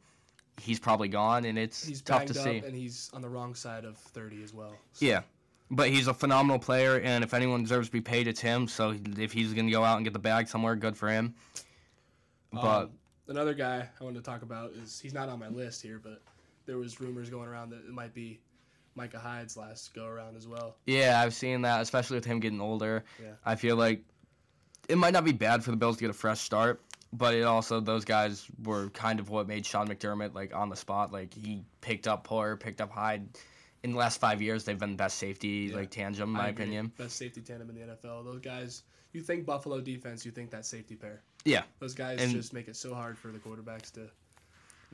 he's 0.61 0.79
probably 0.79 1.07
gone, 1.07 1.45
and 1.45 1.57
it's 1.57 1.85
He's 1.85 2.01
tough 2.01 2.25
to 2.25 2.37
up, 2.39 2.43
see. 2.43 2.57
and 2.57 2.75
he's 2.75 3.09
on 3.13 3.21
the 3.21 3.29
wrong 3.29 3.53
side 3.55 3.85
of 3.85 3.97
30 3.97 4.43
as 4.43 4.53
well. 4.53 4.73
So 4.93 5.05
Yeah. 5.05 5.21
But 5.69 5.89
he's 5.89 6.07
a 6.07 6.13
phenomenal 6.13 6.59
player, 6.59 6.99
and 7.01 7.23
if 7.25 7.33
anyone 7.33 7.61
deserves 7.61 7.89
to 7.89 7.91
be 7.91 7.99
paid, 8.01 8.27
it's 8.27 8.39
him. 8.39 8.67
So 8.69 8.95
if 9.17 9.33
he's 9.33 9.53
going 9.53 9.65
to 9.67 9.71
go 9.71 9.83
out 9.83 9.97
and 9.97 10.05
get 10.05 10.13
the 10.13 10.19
bag 10.19 10.47
somewhere, 10.47 10.75
good 10.75 10.95
for 10.95 11.09
him. 11.09 11.35
But 12.53 12.83
Um, 12.83 12.91
another 13.27 13.53
guy 13.53 13.87
I 13.99 14.03
wanted 14.03 14.23
to 14.23 14.23
talk 14.23 14.41
about 14.41 14.71
is 14.71 14.99
he's 14.99 15.13
not 15.13 15.27
on 15.29 15.39
my 15.39 15.49
list 15.49 15.81
here, 15.81 15.99
but 16.01 16.21
there 16.65 16.77
was 16.77 16.99
rumors 17.01 17.29
going 17.29 17.47
around 17.49 17.71
that 17.71 17.79
it 17.79 17.89
might 17.91 18.13
be 18.13 18.39
Micah 18.95 19.19
Hyde's 19.19 19.57
last 19.57 19.93
go 19.93 20.05
around 20.05 20.37
as 20.37 20.47
well. 20.47 20.77
Yeah, 20.85 21.21
I've 21.21 21.33
seen 21.33 21.61
that, 21.63 21.81
especially 21.81 22.15
with 22.15 22.25
him 22.25 22.39
getting 22.39 22.61
older. 22.61 23.03
Yeah. 23.21 23.33
I 23.45 23.55
feel 23.55 23.75
like 23.75 24.01
it 24.87 24.97
might 24.97 25.11
not 25.13 25.25
be 25.25 25.33
bad 25.33 25.63
for 25.63 25.71
the 25.71 25.77
Bills 25.77 25.97
to 25.97 26.01
get 26.01 26.09
a 26.09 26.13
fresh 26.13 26.39
start, 26.39 26.81
but 27.13 27.33
it 27.33 27.43
also 27.43 27.79
those 27.79 28.05
guys 28.05 28.45
were 28.63 28.89
kind 28.89 29.19
of 29.19 29.29
what 29.29 29.47
made 29.47 29.65
Sean 29.65 29.87
McDermott 29.87 30.33
like 30.33 30.53
on 30.55 30.69
the 30.69 30.75
spot. 30.75 31.11
Like 31.11 31.33
he 31.33 31.63
picked 31.81 32.07
up 32.07 32.27
Poyer, 32.27 32.59
picked 32.59 32.81
up 32.81 32.91
Hyde. 32.91 33.27
In 33.83 33.91
the 33.91 33.97
last 33.97 34.19
five 34.19 34.41
years, 34.41 34.63
they've 34.65 34.77
been 34.79 34.91
the 34.91 34.97
best 34.97 35.17
safety 35.17 35.69
Yeah. 35.69 35.77
like 35.77 35.91
tandem, 35.91 36.29
in 36.29 36.35
my 36.35 36.47
opinion. 36.49 36.91
Best 36.97 37.15
safety 37.15 37.41
tandem 37.41 37.69
in 37.69 37.75
the 37.75 37.81
NFL. 37.95 38.23
Those 38.25 38.41
guys, 38.41 38.83
you 39.13 39.21
think 39.21 39.45
Buffalo 39.45 39.79
defense, 39.79 40.25
you 40.25 40.31
think 40.31 40.49
that 40.51 40.65
safety 40.65 40.95
pair. 40.95 41.21
Yeah, 41.45 41.63
Those 41.79 41.93
guys 41.93 42.19
And- 42.21 42.31
just 42.33 42.51
make 42.53 42.67
it 42.67 42.75
so 42.75 42.93
hard 42.93 43.17
for 43.17 43.31
the 43.31 43.39
quarterbacks 43.39 43.91
to. 43.93 44.09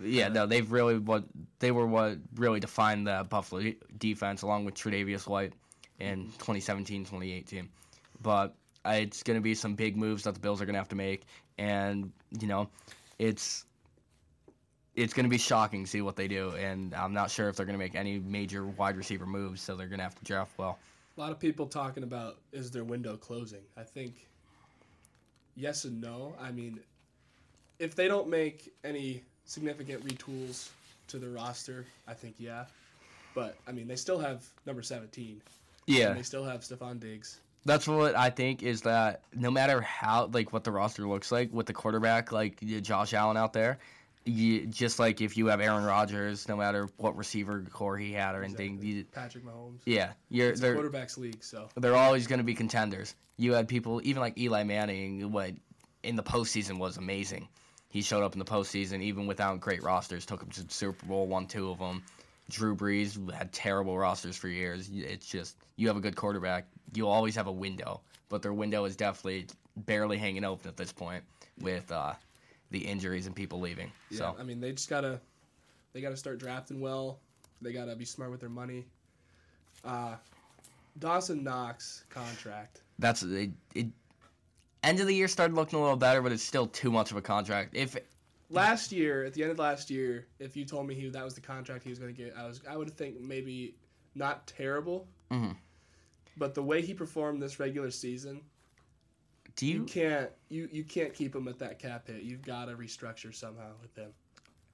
yeah. 0.01 0.27
No, 0.27 0.45
they've 0.45 0.69
really 0.71 0.99
what 0.99 1.23
they 1.59 1.71
were 1.71 1.87
what 1.87 2.17
really 2.35 2.59
defined 2.59 3.07
the 3.07 3.25
Buffalo 3.29 3.71
defense, 3.97 4.41
along 4.41 4.65
with 4.65 4.75
Tre'Davious 4.75 5.25
White 5.27 5.53
in 5.99 6.25
2017, 6.39 7.05
2018. 7.05 7.69
But 8.21 8.53
uh, 8.85 8.89
it's 8.99 9.23
going 9.23 9.37
to 9.37 9.41
be 9.41 9.55
some 9.55 9.75
big 9.75 9.95
moves 9.95 10.23
that 10.23 10.33
the 10.33 10.39
Bills 10.41 10.61
are 10.61 10.65
going 10.65 10.73
to 10.73 10.79
have 10.79 10.89
to 10.89 10.95
make, 10.95 11.23
and 11.57 12.11
you 12.39 12.47
know, 12.47 12.69
it's 13.19 13.65
it's 14.95 15.13
going 15.13 15.25
to 15.25 15.29
be 15.29 15.37
shocking 15.37 15.83
to 15.83 15.89
see 15.89 16.01
what 16.01 16.15
they 16.15 16.27
do, 16.27 16.51
and 16.51 16.93
I'm 16.93 17.13
not 17.13 17.31
sure 17.31 17.49
if 17.49 17.55
they're 17.55 17.65
going 17.65 17.77
to 17.77 17.83
make 17.83 17.95
any 17.95 18.19
major 18.19 18.65
wide 18.65 18.95
receiver 18.95 19.25
moves. 19.25 19.61
So 19.61 19.75
they're 19.75 19.87
going 19.87 19.99
to 19.99 20.03
have 20.03 20.15
to 20.15 20.23
draft 20.23 20.57
well. 20.57 20.77
A 21.17 21.19
lot 21.19 21.31
of 21.31 21.39
people 21.39 21.67
talking 21.67 22.03
about 22.03 22.37
is 22.51 22.71
their 22.71 22.83
window 22.83 23.17
closing. 23.17 23.61
I 23.77 23.83
think 23.83 24.27
yes 25.55 25.85
and 25.85 26.01
no. 26.01 26.35
I 26.39 26.51
mean, 26.51 26.79
if 27.79 27.95
they 27.95 28.07
don't 28.07 28.29
make 28.29 28.73
any 28.83 29.23
significant 29.45 30.05
retools 30.05 30.69
to 31.07 31.17
the 31.17 31.29
roster, 31.29 31.85
I 32.07 32.13
think 32.13 32.35
yeah. 32.37 32.65
But 33.35 33.57
I 33.67 33.71
mean, 33.71 33.87
they 33.87 33.95
still 33.95 34.19
have 34.19 34.45
number 34.65 34.81
17. 34.81 35.41
Yeah, 35.85 36.09
And 36.09 36.17
they 36.17 36.23
still 36.23 36.45
have 36.45 36.61
Stefon 36.61 36.99
Diggs. 36.99 37.39
That's 37.65 37.87
what 37.87 38.15
I 38.15 38.29
think 38.29 38.61
is 38.63 38.81
that 38.81 39.21
no 39.33 39.49
matter 39.49 39.79
how 39.81 40.29
like 40.33 40.51
what 40.51 40.63
the 40.63 40.71
roster 40.71 41.07
looks 41.07 41.31
like 41.31 41.51
with 41.53 41.65
the 41.65 41.73
quarterback 41.73 42.31
like 42.31 42.59
Josh 42.81 43.13
Allen 43.13 43.37
out 43.37 43.53
there, 43.53 43.79
you, 44.25 44.65
just 44.67 44.99
like 44.99 45.21
if 45.21 45.35
you 45.37 45.47
have 45.47 45.61
Aaron 45.61 45.83
Rodgers, 45.83 46.47
no 46.47 46.55
matter 46.57 46.89
what 46.97 47.15
receiver 47.17 47.63
core 47.71 47.97
he 47.97 48.11
had 48.11 48.35
or 48.35 48.43
anything, 48.43 48.73
Exactly. 48.75 48.89
you, 48.89 49.03
Patrick 49.05 49.45
Mahomes. 49.45 49.79
yeah, 49.85 50.11
you're 50.29 50.49
It's 50.51 50.59
they're 50.61 50.75
quarterbacks 50.75 51.17
league, 51.17 51.43
so 51.43 51.67
they're 51.75 51.95
always 51.95 52.27
going 52.27 52.39
to 52.39 52.43
be 52.43 52.53
contenders. 52.53 53.15
You 53.37 53.53
had 53.53 53.67
people 53.67 53.99
even 54.03 54.21
like 54.21 54.37
Eli 54.37 54.63
Manning, 54.63 55.31
what 55.31 55.51
in 56.03 56.15
the 56.15 56.23
postseason 56.23 56.77
was 56.79 56.97
amazing. 56.97 57.47
He 57.89 58.01
showed 58.01 58.23
up 58.23 58.33
in 58.33 58.39
the 58.39 58.45
postseason 58.45 59.01
even 59.01 59.27
without 59.27 59.59
great 59.59 59.83
rosters, 59.83 60.25
took 60.25 60.41
him 60.41 60.49
to 60.51 60.65
Super 60.69 61.05
Bowl, 61.05 61.27
won 61.27 61.45
two 61.45 61.69
of 61.69 61.79
them. 61.79 62.03
Drew 62.49 62.75
Brees 62.75 63.31
had 63.31 63.53
terrible 63.53 63.97
rosters 63.97 64.35
for 64.35 64.47
years. 64.49 64.89
It's 64.93 65.25
just 65.25 65.55
you 65.77 65.87
have 65.87 65.97
a 65.97 66.01
good 66.01 66.15
quarterback, 66.15 66.67
you'll 66.95 67.09
always 67.09 67.35
have 67.35 67.47
a 67.47 67.51
window, 67.51 68.01
but 68.29 68.41
their 68.41 68.53
window 68.53 68.85
is 68.85 68.95
definitely 68.95 69.47
barely 69.77 70.17
hanging 70.17 70.43
open 70.43 70.67
at 70.67 70.77
this 70.77 70.91
point 70.91 71.23
with 71.59 71.91
uh, 71.91 72.13
the 72.71 72.79
injuries 72.79 73.27
and 73.27 73.35
people 73.35 73.59
leaving. 73.59 73.91
yeah. 74.09 74.17
So 74.17 74.35
I 74.39 74.43
mean, 74.43 74.59
they 74.59 74.71
just 74.71 74.89
gotta 74.89 75.19
they 75.93 76.01
gotta 76.01 76.17
start 76.17 76.39
drafting 76.39 76.79
well. 76.79 77.19
They 77.61 77.73
gotta 77.73 77.95
be 77.95 78.05
smart 78.05 78.31
with 78.31 78.39
their 78.39 78.49
money. 78.49 78.85
Uh, 79.83 80.15
Dawson 80.99 81.43
Knox 81.43 82.03
contract. 82.09 82.81
that's 82.99 83.23
it, 83.23 83.51
it. 83.73 83.87
End 84.83 84.99
of 84.99 85.07
the 85.07 85.15
year 85.15 85.27
started 85.27 85.55
looking 85.55 85.79
a 85.79 85.81
little 85.81 85.97
better, 85.97 86.21
but 86.21 86.31
it's 86.31 86.43
still 86.43 86.67
too 86.67 86.91
much 86.91 87.11
of 87.11 87.17
a 87.17 87.21
contract. 87.21 87.73
If 87.73 87.95
Last 88.49 88.91
year, 88.91 89.23
at 89.23 89.33
the 89.33 89.41
end 89.41 89.51
of 89.51 89.57
last 89.57 89.89
year, 89.89 90.27
if 90.39 90.55
you 90.55 90.63
told 90.63 90.85
me 90.85 90.93
he 90.93 91.09
that 91.09 91.23
was 91.23 91.33
the 91.33 91.41
contract 91.41 91.83
he 91.83 91.89
was 91.89 91.97
going 91.97 92.13
to 92.13 92.21
get, 92.21 92.35
I 92.37 92.45
was 92.45 92.61
I 92.69 92.77
would 92.77 92.91
think 92.91 93.19
maybe 93.19 93.75
not 94.13 94.45
terrible. 94.45 95.07
Mhm. 95.31 95.55
But 96.37 96.55
the 96.55 96.63
way 96.63 96.81
he 96.81 96.93
performed 96.93 97.41
this 97.41 97.59
regular 97.59 97.91
season, 97.91 98.41
do 99.55 99.67
you 99.67 99.79
you 99.79 99.83
can't 99.85 100.29
you 100.49 100.67
you 100.71 100.83
can't 100.83 101.13
keep 101.13 101.35
him 101.35 101.47
at 101.47 101.59
that 101.59 101.79
cap 101.79 102.07
hit. 102.07 102.23
You've 102.23 102.41
got 102.41 102.65
to 102.65 102.75
restructure 102.75 103.33
somehow 103.33 103.71
with 103.81 103.95
him. 103.95 104.11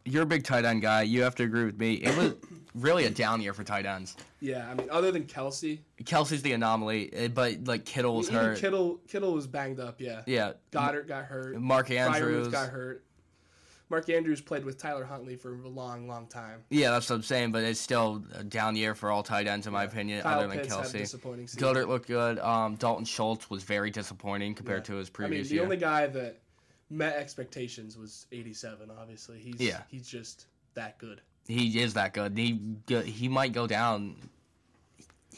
You're 0.05 0.23
a 0.23 0.25
big 0.25 0.43
tight 0.43 0.65
end 0.65 0.81
guy. 0.81 1.01
You 1.03 1.21
have 1.23 1.35
to 1.35 1.43
agree 1.43 1.65
with 1.65 1.77
me. 1.77 1.95
It 1.95 2.15
was 2.17 2.33
really 2.73 3.05
a 3.05 3.09
down 3.09 3.41
year 3.41 3.53
for 3.53 3.63
tight 3.63 3.85
ends. 3.85 4.15
Yeah, 4.39 4.67
I 4.69 4.73
mean, 4.73 4.87
other 4.89 5.11
than 5.11 5.25
Kelce, 5.25 5.79
Kelce's 6.03 6.41
the 6.41 6.53
anomaly, 6.53 7.13
eh, 7.13 7.27
but 7.27 7.65
like 7.65 7.85
Kittle 7.85 8.15
was 8.15 8.29
hurt. 8.29 8.57
Kittle 8.57 9.01
Kittle 9.07 9.33
was 9.33 9.45
banged 9.45 9.79
up. 9.79 9.99
Yeah, 9.99 10.21
yeah, 10.25 10.53
Goedert 10.71 11.07
got 11.07 11.25
hurt. 11.25 11.59
Mark 11.59 11.91
Andrews. 11.91 12.47
got 12.47 12.69
hurt. 12.69 13.03
Mark 13.89 14.09
Andrews 14.09 14.39
played 14.41 14.63
with 14.63 14.77
Tyler 14.77 15.03
Huntley 15.03 15.35
for 15.35 15.53
a 15.55 15.67
long, 15.67 16.07
long 16.07 16.27
time. 16.27 16.63
Yeah, 16.69 16.91
that's 16.91 17.09
what 17.09 17.15
I'm 17.17 17.23
saying. 17.23 17.51
But 17.51 17.63
it's 17.63 17.79
still 17.79 18.23
a 18.35 18.43
down 18.43 18.75
year 18.75 18.93
for 18.93 19.09
all 19.09 19.23
tight 19.23 19.47
ends 19.47 19.65
in 19.67 19.73
my 19.73 19.83
opinion, 19.85 20.21
Kyle 20.21 20.39
other 20.39 20.47
than 20.47 20.57
Pitts 20.59 20.73
had 20.73 20.85
a 20.85 20.87
Kelce. 20.87 20.91
disappointing 20.99 21.47
season. 21.47 21.59
Gildert 21.59 21.87
looked 21.87 22.07
good. 22.07 22.37
Um, 22.39 22.75
Dalton 22.75 23.05
Schultz 23.05 23.49
was 23.49 23.63
very 23.63 23.89
disappointing 23.89 24.53
compared 24.53 24.81
Yeah. 24.81 24.93
to 24.93 24.95
his 24.95 25.09
previous. 25.09 25.39
I 25.39 25.41
mean, 25.41 25.49
the 25.49 25.53
year. 25.55 25.63
only 25.63 25.77
guy 25.77 26.05
that 26.07 26.39
met 26.91 27.15
expectations 27.15 27.97
was 27.97 28.27
87. 28.31 28.89
Obviously, 28.91 29.39
he's 29.39 29.59
Yeah. 29.59 29.81
he's 29.89 30.07
just 30.07 30.45
that 30.75 30.97
good. 30.99 31.21
he 31.47 31.81
is 31.81 31.95
that 31.95 32.13
good. 32.13 32.37
He 32.37 32.59
he 33.05 33.27
might 33.27 33.53
go 33.53 33.65
down. 33.65 34.15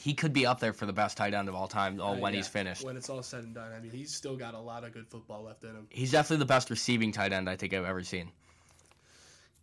He 0.01 0.15
could 0.15 0.33
be 0.33 0.47
up 0.47 0.59
there 0.59 0.73
for 0.73 0.87
the 0.87 0.93
best 0.93 1.15
tight 1.15 1.35
end 1.35 1.47
of 1.47 1.53
all 1.53 1.67
time. 1.67 2.01
All 2.01 2.13
Uh, 2.15 2.17
when 2.17 2.33
yeah, 2.33 2.37
he's 2.37 2.47
finished. 2.47 2.83
When 2.83 2.97
it's 2.97 3.07
all 3.07 3.21
said 3.21 3.43
and 3.43 3.53
done, 3.53 3.71
I 3.71 3.79
mean, 3.79 3.91
he's 3.91 4.11
still 4.11 4.35
got 4.35 4.55
a 4.55 4.59
lot 4.59 4.83
of 4.83 4.93
good 4.93 5.07
football 5.07 5.43
left 5.43 5.63
in 5.63 5.69
him. 5.69 5.85
He's 5.91 6.11
definitely 6.11 6.37
the 6.37 6.45
best 6.47 6.71
receiving 6.71 7.11
tight 7.11 7.31
end 7.31 7.47
I 7.47 7.55
think 7.55 7.71
I've 7.75 7.85
ever 7.85 8.03
seen. 8.03 8.31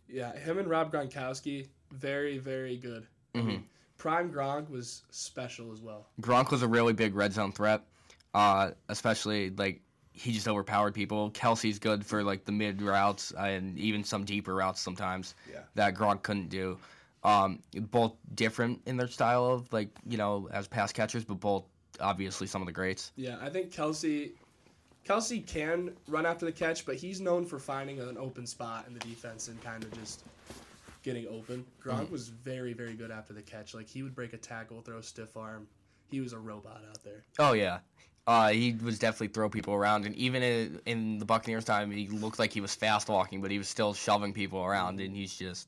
Yeah, 0.07 0.35
him 0.37 0.57
and 0.57 0.69
Rob 0.69 0.91
Gronkowski, 0.93 1.67
very, 1.91 2.37
very 2.37 2.77
good. 2.77 3.05
I 3.35 3.37
Mhm. 3.39 3.63
Prime 3.97 4.31
Gronk 4.31 4.69
was 4.69 5.03
special 5.11 5.73
as 5.73 5.81
well. 5.81 6.07
Gronk 6.21 6.51
was 6.51 6.61
a 6.63 6.67
really 6.67 6.93
big 6.93 7.15
red 7.15 7.33
zone 7.33 7.51
threat, 7.51 7.83
uh, 8.33 8.71
especially 8.87 9.49
like 9.49 9.81
he 10.13 10.31
just 10.31 10.47
overpowered 10.47 10.93
people. 10.93 11.31
Kelce's 11.31 11.79
good 11.79 12.05
for 12.05 12.23
like 12.23 12.45
the 12.45 12.51
mid 12.53 12.81
routes 12.81 13.31
and 13.37 13.77
even 13.77 14.03
some 14.05 14.23
deeper 14.25 14.55
routes 14.55 14.79
sometimes 14.81 15.35
Yeah. 15.51 15.63
that 15.75 15.95
Gronk 15.95 16.23
couldn't 16.23 16.47
do. 16.49 16.79
Um, 17.23 17.59
both 17.73 18.13
different 18.35 18.81
in 18.85 18.95
their 18.95 19.07
style 19.07 19.45
of 19.45 19.71
like 19.73 19.89
you 20.07 20.17
know 20.17 20.47
as 20.53 20.67
pass 20.67 20.93
catchers, 20.93 21.25
but 21.25 21.39
both 21.39 21.65
obviously 21.99 22.47
some 22.47 22.61
of 22.61 22.65
the 22.65 22.71
greats. 22.71 23.11
Yeah, 23.17 23.35
I 23.41 23.49
think 23.49 23.71
Kelce, 23.73 24.31
Kelce 25.05 25.45
can 25.45 25.91
run 26.07 26.25
after 26.25 26.45
the 26.45 26.51
catch, 26.51 26.85
but 26.85 26.95
he's 26.95 27.19
known 27.19 27.45
for 27.45 27.59
finding 27.59 27.99
an 27.99 28.17
open 28.17 28.45
spot 28.47 28.85
in 28.87 28.93
the 28.93 28.99
defense 29.01 29.49
and 29.49 29.61
kind 29.61 29.83
of 29.83 29.91
just 29.99 30.23
getting 31.03 31.27
open. 31.27 31.65
Gronk 31.83 32.03
Mm-hmm. 32.03 32.11
was 32.11 32.29
very, 32.29 32.71
very 32.73 32.93
good 32.93 33.11
after 33.11 33.33
the 33.33 33.41
catch. 33.41 33.73
Like 33.73 33.89
he 33.89 34.01
would 34.03 34.15
break 34.15 34.31
a 34.33 34.37
tackle, 34.37 34.81
throw 34.81 34.99
a 34.99 35.03
stiff 35.03 35.35
arm. 35.35 35.67
He 36.09 36.21
was 36.21 36.31
a 36.33 36.39
robot 36.39 36.81
out 36.89 37.03
there. 37.03 37.23
Oh 37.37 37.51
yeah. 37.53 37.79
Uh, 38.27 38.49
he 38.49 38.73
was 38.83 38.99
definitely 38.99 39.27
throw 39.29 39.49
people 39.49 39.73
around, 39.73 40.05
and 40.05 40.15
even 40.15 40.43
in, 40.43 40.79
in 40.85 41.17
the 41.17 41.25
Buccaneers 41.25 41.65
time, 41.65 41.89
he 41.89 42.07
looked 42.09 42.37
like 42.37 42.53
he 42.53 42.61
was 42.61 42.75
fast 42.75 43.09
walking, 43.09 43.41
but 43.41 43.49
he 43.49 43.57
was 43.57 43.67
still 43.67 43.91
shoving 43.93 44.31
people 44.33 44.63
around, 44.63 44.99
and 44.99 45.15
he's 45.15 45.35
just 45.35 45.67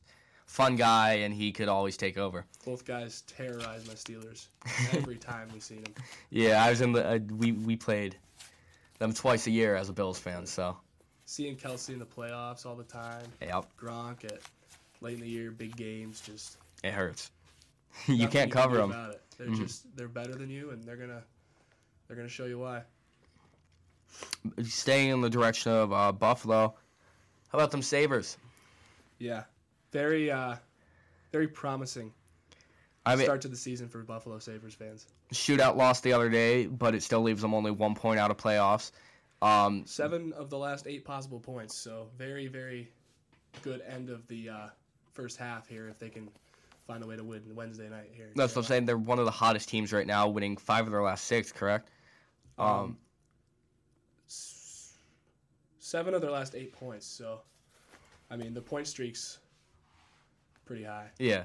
fun 0.51 0.75
guy, 0.75 1.13
and 1.13 1.33
he 1.33 1.53
could 1.53 1.69
always 1.69 1.95
take 1.95 2.17
over. 2.17 2.45
Both 2.65 2.83
guys 2.83 3.21
terrorized 3.21 3.87
my 3.87 3.93
Steelers 3.93 4.47
every 4.91 5.15
time 5.31 5.47
we 5.53 5.61
seen 5.61 5.81
them. 5.83 5.93
Yeah, 6.29 6.63
I 6.63 6.69
was 6.69 6.81
in 6.81 6.91
the 6.91 7.07
uh, 7.07 7.19
we 7.37 7.53
we 7.53 7.77
played 7.77 8.17
them 8.99 9.13
twice 9.13 9.47
a 9.47 9.51
year 9.51 9.75
as 9.75 9.87
a 9.89 9.93
Bills 9.93 10.19
fan, 10.19 10.45
so 10.45 10.77
Seeing 11.25 11.55
Kelce 11.55 11.89
in 11.89 11.99
the 11.99 12.05
playoffs 12.05 12.65
all 12.65 12.75
the 12.75 12.83
time, 12.83 13.23
yep, 13.41 13.65
Gronk 13.79 14.25
at 14.25 14.39
late 14.99 15.13
in 15.15 15.21
the 15.21 15.29
year, 15.29 15.51
big 15.51 15.75
games, 15.77 16.19
just 16.21 16.57
it 16.83 16.91
hurts. 16.93 17.31
you 18.07 18.27
can't 18.27 18.51
can 18.51 18.51
cover 18.51 18.75
them. 18.77 18.93
They're 19.37 19.47
Mhm. 19.47 19.57
just 19.57 19.95
they're 19.95 20.09
better 20.09 20.35
than 20.35 20.49
you, 20.49 20.71
and 20.71 20.83
they're 20.83 20.97
gonna 20.97 21.23
they're 22.07 22.17
gonna 22.17 22.27
show 22.29 22.45
you 22.45 22.59
why. 22.59 22.83
Staying 24.63 25.09
in 25.11 25.21
the 25.21 25.29
direction 25.29 25.71
of 25.71 25.93
uh, 25.93 26.11
Buffalo, 26.11 26.75
how 27.49 27.57
about 27.57 27.71
them 27.71 27.81
Sabres? 27.81 28.37
Yeah, 29.19 29.43
very 29.91 30.32
uh, 30.32 30.56
very 31.32 31.47
promising 31.47 32.12
I 33.06 33.15
mean, 33.15 33.25
start 33.25 33.41
to 33.41 33.47
the 33.47 33.58
season 33.58 33.88
for 33.88 34.04
Buffalo 34.04 34.39
Sabres 34.39 34.73
fans. 34.73 35.08
shootout 35.34 35.75
lost 35.75 36.04
the 36.04 36.13
other 36.13 36.30
day, 36.30 36.67
but 36.67 36.93
it 36.93 37.01
still 37.04 37.21
leaves 37.21 37.41
them 37.41 37.54
only 37.54 37.71
one 37.71 37.95
point 37.95 38.19
out 38.19 38.30
of 38.32 38.38
playoffs. 38.38 38.91
Um, 39.41 39.84
Seven 39.88 40.34
of 40.34 40.49
the 40.49 40.58
last 40.58 40.86
eight 40.88 41.04
possible 41.04 41.39
points, 41.39 41.75
so 41.75 42.08
very 42.17 42.47
very 42.47 42.91
good 43.63 43.82
end 43.88 44.10
of 44.10 44.27
the 44.27 44.49
uh, 44.49 44.67
first 45.12 45.38
half 45.38 45.67
here 45.67 45.89
if 45.89 45.99
they 45.99 46.10
can 46.10 46.30
find 46.88 47.04
a 47.04 47.08
way 47.08 47.15
to 47.15 47.23
win 47.23 47.41
Wednesday 47.54 47.89
night 47.89 48.10
here. 48.13 48.30
that's 48.36 48.56
what 48.56 48.63
I'm 48.63 48.67
saying. 48.67 48.86
They're 48.86 48.97
one 48.97 49.19
of 49.19 49.25
the 49.25 49.32
hottest 49.32 49.69
teams 49.69 49.93
right 49.93 50.08
now, 50.08 50.27
winning 50.27 50.58
five 50.58 50.86
of 50.86 50.91
their 50.91 51.01
last 51.04 51.25
six. 51.25 51.51
Correct? 51.51 51.89
Um, 52.58 52.67
Um, 52.67 52.97
seven 55.80 56.13
of 56.13 56.21
their 56.21 56.32
last 56.32 56.56
eight 56.56 56.71
points. 56.73 57.06
So, 57.06 57.41
I 58.30 58.36
mean, 58.36 58.54
the 58.54 58.62
point 58.62 58.88
streak's 58.88 59.39
pretty 60.71 60.86
high. 60.86 61.10
Yeah. 61.19 61.43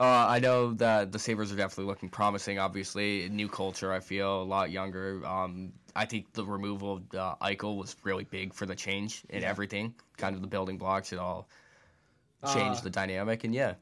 Uh, 0.00 0.26
I 0.28 0.38
know 0.38 0.72
that 0.74 1.12
the 1.12 1.18
Sabres 1.18 1.52
are 1.52 1.56
definitely 1.56 1.84
looking 1.84 2.08
promising. 2.08 2.58
Obviously, 2.58 3.28
new 3.28 3.46
culture. 3.46 3.92
I 3.92 4.00
feel 4.00 4.40
a 4.40 4.42
lot 4.42 4.70
younger. 4.70 5.20
Um, 5.26 5.72
I 5.94 6.06
think 6.06 6.32
the 6.32 6.44
removal 6.46 6.94
of 6.94 7.14
uh, 7.14 7.34
Eichel 7.42 7.76
was 7.76 7.94
really 8.04 8.24
big 8.24 8.54
for 8.54 8.64
the 8.64 8.74
change 8.74 9.22
in 9.28 9.42
Yeah. 9.42 9.50
everything. 9.50 9.94
Kind 10.16 10.34
of 10.34 10.40
the 10.40 10.48
building 10.48 10.78
blocks. 10.78 11.12
It 11.12 11.18
all 11.18 11.46
changed 12.54 12.80
Uh, 12.80 12.84
the 12.84 12.90
dynamic, 12.90 13.44
and 13.44 13.54
yeah, 13.54 13.74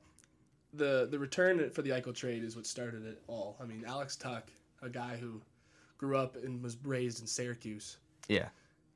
the 0.75 1.07
the 1.11 1.18
return 1.18 1.71
for 1.71 1.83
the 1.83 1.90
Eichel 1.90 2.14
trade 2.14 2.42
is 2.42 2.57
what 2.57 2.66
started 2.66 3.07
it 3.07 3.23
all. 3.29 3.57
I 3.61 3.64
mean, 3.64 3.85
Alex 3.87 4.16
Tuch, 4.16 4.49
a 4.83 4.88
guy 4.90 5.16
who 5.16 5.40
grew 5.97 6.16
up 6.16 6.35
and 6.37 6.61
was 6.61 6.77
raised 6.85 7.21
in 7.21 7.27
Syracuse. 7.29 7.99
Yeah. 8.29 8.49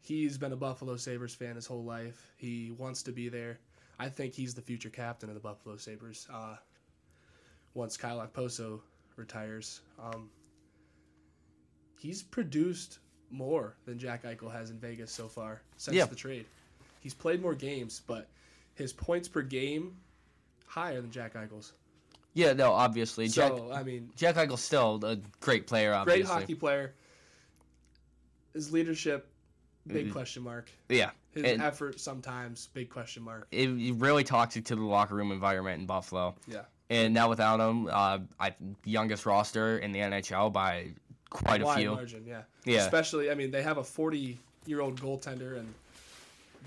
He's 0.02 0.36
been 0.36 0.52
a 0.52 0.56
Buffalo 0.56 0.96
Sabres 0.96 1.34
fan 1.34 1.54
his 1.54 1.66
whole 1.66 1.84
life. 1.84 2.26
He 2.36 2.72
wants 2.72 3.02
to 3.04 3.12
be 3.12 3.28
there. 3.28 3.58
I 3.98 4.08
think 4.08 4.34
he's 4.34 4.54
the 4.54 4.62
future 4.62 4.90
captain 4.90 5.28
of 5.30 5.34
the 5.34 5.40
Buffalo 5.40 5.76
Sabres. 5.76 6.26
Uh, 6.32 6.56
once 7.74 7.96
Kyle 7.96 8.18
Okposo 8.26 8.80
retires, 9.16 9.80
um, 9.98 10.28
he's 11.98 12.22
produced 12.22 12.98
more 13.30 13.74
than 13.86 13.98
Jack 13.98 14.24
Eichel 14.24 14.52
has 14.52 14.70
in 14.70 14.78
Vegas 14.78 15.12
so 15.12 15.28
far 15.28 15.62
since 15.76 15.96
Yeah. 15.96 16.04
the 16.06 16.14
trade. 16.16 16.46
He's 17.00 17.14
played 17.14 17.40
more 17.40 17.54
games, 17.54 18.02
but 18.06 18.28
his 18.74 18.92
points 18.92 19.28
per 19.28 19.42
game 19.42 19.96
higher 20.66 21.00
than 21.00 21.10
Jack 21.10 21.34
Eichel's. 21.34 21.72
yeah. 22.34 22.52
No, 22.52 22.72
obviously, 22.72 23.28
Jack 23.28 23.52
So 23.52 23.72
I 23.72 23.82
mean, 23.82 24.10
Jack 24.16 24.34
Eichel's 24.36 24.62
still 24.62 25.02
a 25.04 25.16
great 25.40 25.66
player. 25.66 25.94
Obviously, 25.94 26.22
great 26.22 26.30
hockey 26.32 26.54
player. 26.54 26.94
His 28.52 28.72
leadership, 28.72 29.28
big 29.86 30.08
Mhm. 30.08 30.12
question 30.12 30.42
mark. 30.42 30.70
Yeah, 30.88 31.10
His 31.36 31.44
And- 31.52 31.62
effort 31.62 32.00
sometimes 32.00 32.68
big 32.72 32.88
question 32.88 33.22
mark. 33.22 33.46
It, 33.50 33.68
it 33.68 33.94
really 33.96 34.24
toxic 34.24 34.64
to 34.66 34.74
the 34.74 34.82
locker 34.82 35.14
room 35.14 35.30
environment 35.32 35.80
in 35.80 35.86
Buffalo. 35.86 36.34
Yeah. 36.48 36.62
And 36.88 37.12
now 37.12 37.28
without 37.28 37.60
him, 37.60 37.88
uh, 37.92 38.20
I 38.40 38.54
youngest 38.84 39.26
roster 39.26 39.78
in 39.78 39.92
the 39.92 39.98
NHL 40.00 40.50
by 40.52 40.88
quite 41.30 41.60
a 41.60 41.64
Wide 41.66 41.78
few. 41.78 41.90
margin, 41.92 42.24
yeah. 42.26 42.42
Yeah. 42.64 42.78
Especially, 42.84 43.30
I 43.30 43.34
mean, 43.34 43.50
they 43.50 43.62
have 43.62 43.76
a 43.76 43.84
40 43.84 44.38
year 44.66 44.80
old 44.80 44.98
goaltender 45.00 45.58
and 45.58 45.72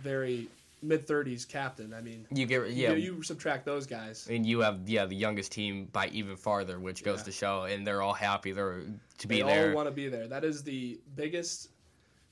very 0.04 0.48
mid 0.84 1.08
30s 1.08 1.48
captain. 1.48 1.94
I 1.94 2.02
mean, 2.02 2.26
You 2.32 2.46
get 2.46 2.70
yeah. 2.70 2.92
you, 2.92 3.16
you 3.16 3.24
subtract 3.24 3.66
those 3.66 3.86
guys. 3.88 4.28
and 4.30 4.46
you 4.46 4.60
have 4.60 4.88
yeah 4.88 5.06
the 5.06 5.16
youngest 5.16 5.52
team 5.52 5.86
by 5.92 6.08
even 6.10 6.36
farther, 6.36 6.80
which 6.80 7.04
goes 7.04 7.20
Yeah. 7.20 7.24
to 7.26 7.32
show, 7.32 7.64
and 7.64 7.86
they're 7.88 8.02
all 8.02 8.14
happy 8.14 8.52
they're 8.52 8.82
to 9.18 9.28
be 9.28 9.42
there. 9.42 9.64
They 9.64 9.70
all 9.70 9.76
want 9.76 9.88
to 9.88 9.92
be 9.96 10.08
there. 10.10 10.28
That 10.28 10.44
is 10.44 10.64
the 10.64 11.00
biggest 11.16 11.70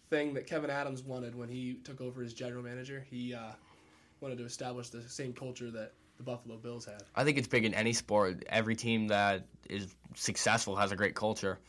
thing 0.10 0.34
that 0.34 0.48
Kevyn 0.48 0.70
Adams 0.70 1.04
wanted 1.04 1.36
when 1.36 1.50
he 1.50 1.76
took 1.84 2.02
over 2.02 2.22
as 2.22 2.34
general 2.34 2.64
manager. 2.64 3.06
He 3.10 3.34
uh, 3.34 3.52
wanted 4.22 4.38
to 4.38 4.46
establish 4.46 4.90
the 4.90 5.02
same 5.02 5.34
culture 5.34 5.70
that 5.72 5.94
the 6.18 6.24
Buffalo 6.24 6.58
Bills 6.58 6.86
had. 6.86 7.04
I 7.16 7.24
think 7.24 7.38
it's 7.38 7.48
big 7.48 7.66
in 7.66 7.74
any 7.74 7.94
sport. 7.94 8.44
Every 8.50 8.76
team 8.76 9.08
that 9.10 9.46
is 9.70 9.88
successful 10.16 10.76
has 10.76 10.92
a 10.92 10.96
great 10.96 11.16
culture. 11.16 11.60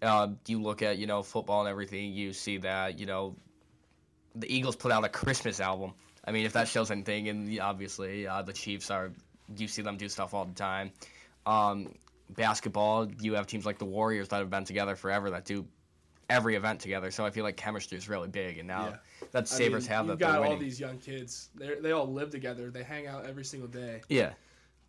Uh, 0.00 0.28
you 0.46 0.60
look 0.60 0.82
at 0.82 0.98
you 0.98 1.06
know 1.06 1.22
football 1.22 1.60
and 1.60 1.68
everything. 1.68 2.12
You 2.12 2.32
see 2.32 2.58
that 2.58 2.98
you 2.98 3.06
know 3.06 3.36
the 4.34 4.52
Eagles 4.52 4.76
put 4.76 4.92
out 4.92 5.04
a 5.04 5.08
Christmas 5.08 5.60
album. 5.60 5.92
I 6.24 6.32
mean, 6.32 6.46
if 6.46 6.52
that 6.52 6.68
shows 6.68 6.90
anything, 6.90 7.28
and 7.28 7.60
obviously 7.60 8.26
uh, 8.26 8.42
the 8.42 8.52
Chiefs 8.52 8.90
are. 8.90 9.12
You 9.54 9.68
see 9.68 9.82
them 9.82 9.98
do 9.98 10.08
stuff 10.08 10.32
all 10.32 10.46
the 10.46 10.54
time. 10.54 10.92
Um, 11.44 11.94
basketball, 12.30 13.10
you 13.20 13.34
have 13.34 13.46
teams 13.46 13.66
like 13.66 13.78
the 13.78 13.84
Warriors 13.84 14.28
that 14.28 14.38
have 14.38 14.48
been 14.48 14.64
together 14.64 14.96
forever 14.96 15.30
that 15.30 15.44
do 15.44 15.66
every 16.32 16.56
event 16.56 16.80
together. 16.80 17.10
So 17.10 17.24
I 17.24 17.30
feel 17.30 17.44
like 17.44 17.56
chemistry 17.56 17.98
is 17.98 18.08
really 18.08 18.28
big, 18.28 18.58
and 18.58 18.66
now 18.66 18.86
Yeah. 18.88 18.96
that 19.32 19.42
I 19.42 19.46
Sabres 19.46 19.84
mean, 19.84 19.90
have 19.96 20.08
you've 20.08 20.18
got 20.18 20.38
all 20.40 20.56
these 20.56 20.80
young 20.80 20.98
kids. 20.98 21.50
They 21.54 21.74
they 21.76 21.92
all 21.92 22.10
live 22.10 22.30
together. 22.30 22.70
They 22.70 22.82
hang 22.82 23.06
out 23.06 23.26
every 23.26 23.44
single 23.44 23.68
day, 23.68 24.00
yeah, 24.08 24.32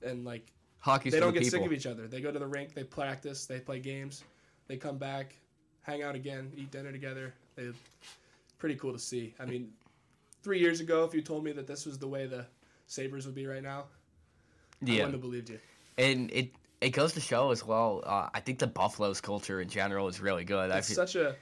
and 0.01 0.23
like 0.25 0.51
hockey's 0.79 1.13
they 1.13 1.19
don't 1.19 1.33
get 1.33 1.43
people. 1.43 1.59
sick 1.59 1.65
of 1.65 1.73
each 1.73 1.85
other. 1.85 2.07
They 2.07 2.21
go 2.21 2.31
to 2.31 2.39
the 2.39 2.47
rink, 2.47 2.73
they 2.73 2.83
practice, 2.83 3.45
they 3.45 3.59
play 3.59 3.79
games, 3.79 4.23
they 4.67 4.77
come 4.77 4.97
back, 4.97 5.35
hang 5.81 6.01
out 6.03 6.15
again, 6.15 6.51
eat 6.55 6.71
dinner 6.71 6.91
together. 6.91 7.33
They 7.55 7.69
pretty 8.57 8.75
cool 8.75 8.93
to 8.93 8.99
see. 8.99 9.35
I 9.39 9.45
mean, 9.45 9.71
three 10.41 10.59
years 10.59 10.79
ago, 10.79 11.03
if 11.03 11.13
you 11.13 11.21
told 11.21 11.43
me 11.43 11.51
that 11.53 11.67
this 11.67 11.85
was 11.85 11.97
the 11.99 12.07
way 12.07 12.25
the 12.25 12.45
Sabres 12.87 13.25
would 13.25 13.35
be 13.35 13.45
right 13.45 13.63
now, 13.63 13.85
I 14.85 14.85
yeah, 14.85 14.95
wouldn't 14.95 15.13
have 15.13 15.21
believed 15.21 15.49
you. 15.49 15.59
and 15.97 16.31
it 16.31 16.51
it 16.83 16.89
goes 16.91 17.13
to 17.13 17.19
show 17.21 17.51
as 17.51 17.65
well. 17.65 18.01
Uh, 18.05 18.29
I 18.33 18.39
think 18.39 18.59
the 18.59 18.67
Buffalo's 18.67 19.21
culture 19.21 19.61
in 19.61 19.69
general 19.69 20.07
is 20.07 20.19
really 20.19 20.43
good. 20.43 20.71
I 20.71 20.77
It's 20.79 20.89
feel, 20.89 20.95
such 20.95 21.15
a 21.15 21.35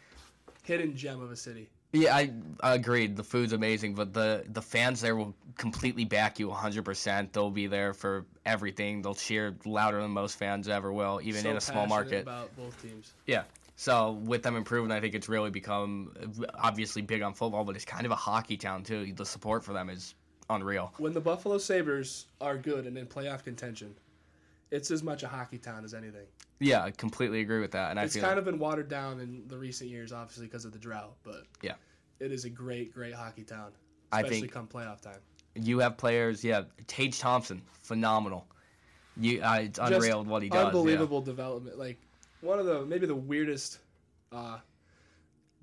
hidden 0.63 0.95
gem 0.95 1.21
of 1.21 1.31
a 1.31 1.35
city. 1.35 1.69
yeah, 1.93 2.15
I, 2.15 2.31
I 2.61 2.75
agreed. 2.75 3.15
The 3.17 3.23
food's 3.23 3.53
amazing, 3.53 3.95
but 3.95 4.13
the 4.13 4.43
the 4.47 4.61
fans 4.61 5.01
there 5.01 5.15
will 5.15 5.35
completely 5.57 6.05
back 6.05 6.39
you 6.39 6.47
100. 6.49 6.85
percent 6.85 7.33
They'll 7.33 7.49
be 7.51 7.67
there 7.67 7.93
for 7.93 8.25
everything. 8.45 9.01
They'll 9.01 9.15
cheer 9.15 9.55
louder 9.65 10.01
than 10.01 10.11
most 10.11 10.37
fans 10.37 10.67
ever 10.69 10.93
will, 10.93 11.19
even 11.23 11.41
So 11.43 11.49
in 11.49 11.57
a 11.57 11.61
small 11.61 11.87
market. 11.87 12.21
About 12.21 12.55
both 12.55 12.81
teams. 12.81 13.13
Yeah. 13.25 13.43
So 13.75 14.11
with 14.11 14.43
them 14.43 14.55
improving, 14.55 14.91
I 14.91 14.99
think 14.99 15.15
it's 15.15 15.27
really 15.27 15.49
become 15.49 16.13
obviously 16.53 17.01
big 17.01 17.23
on 17.23 17.33
football, 17.33 17.63
but 17.63 17.75
it's 17.75 17.85
kind 17.85 18.05
of 18.05 18.11
a 18.11 18.15
hockey 18.15 18.55
town 18.55 18.83
too. 18.83 19.11
The 19.13 19.25
support 19.25 19.63
for 19.63 19.73
them 19.73 19.89
is 19.89 20.13
unreal. 20.51 20.93
When 20.99 21.13
the 21.13 21.21
Buffalo 21.21 21.57
Sabres 21.57 22.27
are 22.39 22.57
good 22.57 22.85
and 22.85 22.95
in 22.95 23.07
playoff 23.07 23.43
contention, 23.43 23.95
it's 24.71 24.89
as 24.91 25.03
much 25.03 25.23
a 25.23 25.27
hockey 25.27 25.57
town 25.57 25.83
as 25.83 25.93
anything. 25.93 26.25
Yeah, 26.59 26.83
I 26.83 26.91
completely 26.91 27.41
agree 27.41 27.59
with 27.59 27.71
that. 27.71 27.91
And 27.91 27.99
I 27.99 28.03
it's 28.03 28.13
feel 28.13 28.23
kind 28.23 28.39
of 28.39 28.45
been 28.45 28.59
watered 28.59 28.87
down 28.89 29.19
in 29.19 29.43
the 29.47 29.57
recent 29.57 29.89
years, 29.89 30.11
obviously 30.11 30.45
because 30.47 30.65
of 30.65 30.71
the 30.71 30.79
drought. 30.79 31.15
But 31.23 31.43
Yeah. 31.61 31.75
it 32.19 32.31
is 32.31 32.45
a 32.45 32.49
great, 32.49 32.93
great 32.93 33.13
hockey 33.13 33.43
town, 33.43 33.71
I 34.11 34.19
especially 34.21 34.41
think- 34.41 34.53
come 34.53 34.67
playoff 34.67 35.01
time. 35.01 35.19
you 35.55 35.79
have 35.79 35.97
players. 35.97 36.43
Yeah, 36.43 36.63
Tage 36.87 37.19
Thompson, 37.19 37.61
phenomenal. 37.83 38.47
You, 39.17 39.41
uh, 39.43 39.59
it's 39.63 39.79
unreal 39.79 40.23
what 40.23 40.41
he 40.41 40.49
does. 40.49 40.57
yeah. 40.57 40.65
Unbelievable 40.67 41.21
development. 41.21 41.77
Like 41.77 41.99
one 42.39 42.59
of 42.59 42.65
the 42.65 42.85
maybe 42.85 43.05
the 43.05 43.15
weirdest 43.15 43.79
uh, 44.31 44.59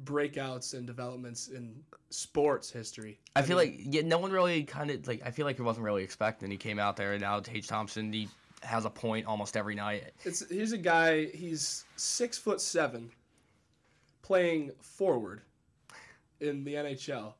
breakouts 0.04 0.74
and 0.74 0.86
developments 0.86 1.48
in 1.48 1.82
sports 2.10 2.70
history. 2.70 3.18
I 3.34 3.42
feel 3.42 3.56
mean, 3.56 3.68
like 3.70 3.80
yeah, 3.94 4.02
no 4.02 4.18
one 4.18 4.30
really 4.30 4.64
kind 4.64 4.90
of 4.90 5.06
like. 5.08 5.22
I 5.24 5.30
feel 5.30 5.46
like 5.46 5.56
he 5.56 5.62
wasn't 5.62 5.84
really 5.84 6.04
expecting. 6.04 6.50
He 6.50 6.56
came 6.58 6.78
out 6.78 6.96
there 6.96 7.12
and 7.14 7.22
now 7.22 7.40
Tage 7.40 7.66
Thompson. 7.66 8.12
He 8.12 8.28
has 8.68 8.84
a 8.84 8.90
point 8.90 9.26
almost 9.26 9.56
every 9.56 9.74
night. 9.74 10.12
it's 10.24 10.48
he's 10.48 10.72
a 10.72 10.78
guy. 10.78 11.26
He's 11.26 11.84
six 11.96 12.36
foot 12.38 12.60
seven, 12.60 13.10
playing 14.22 14.70
forward 14.80 15.42
in 16.40 16.64
the 16.64 16.74
NHL. 16.74 17.32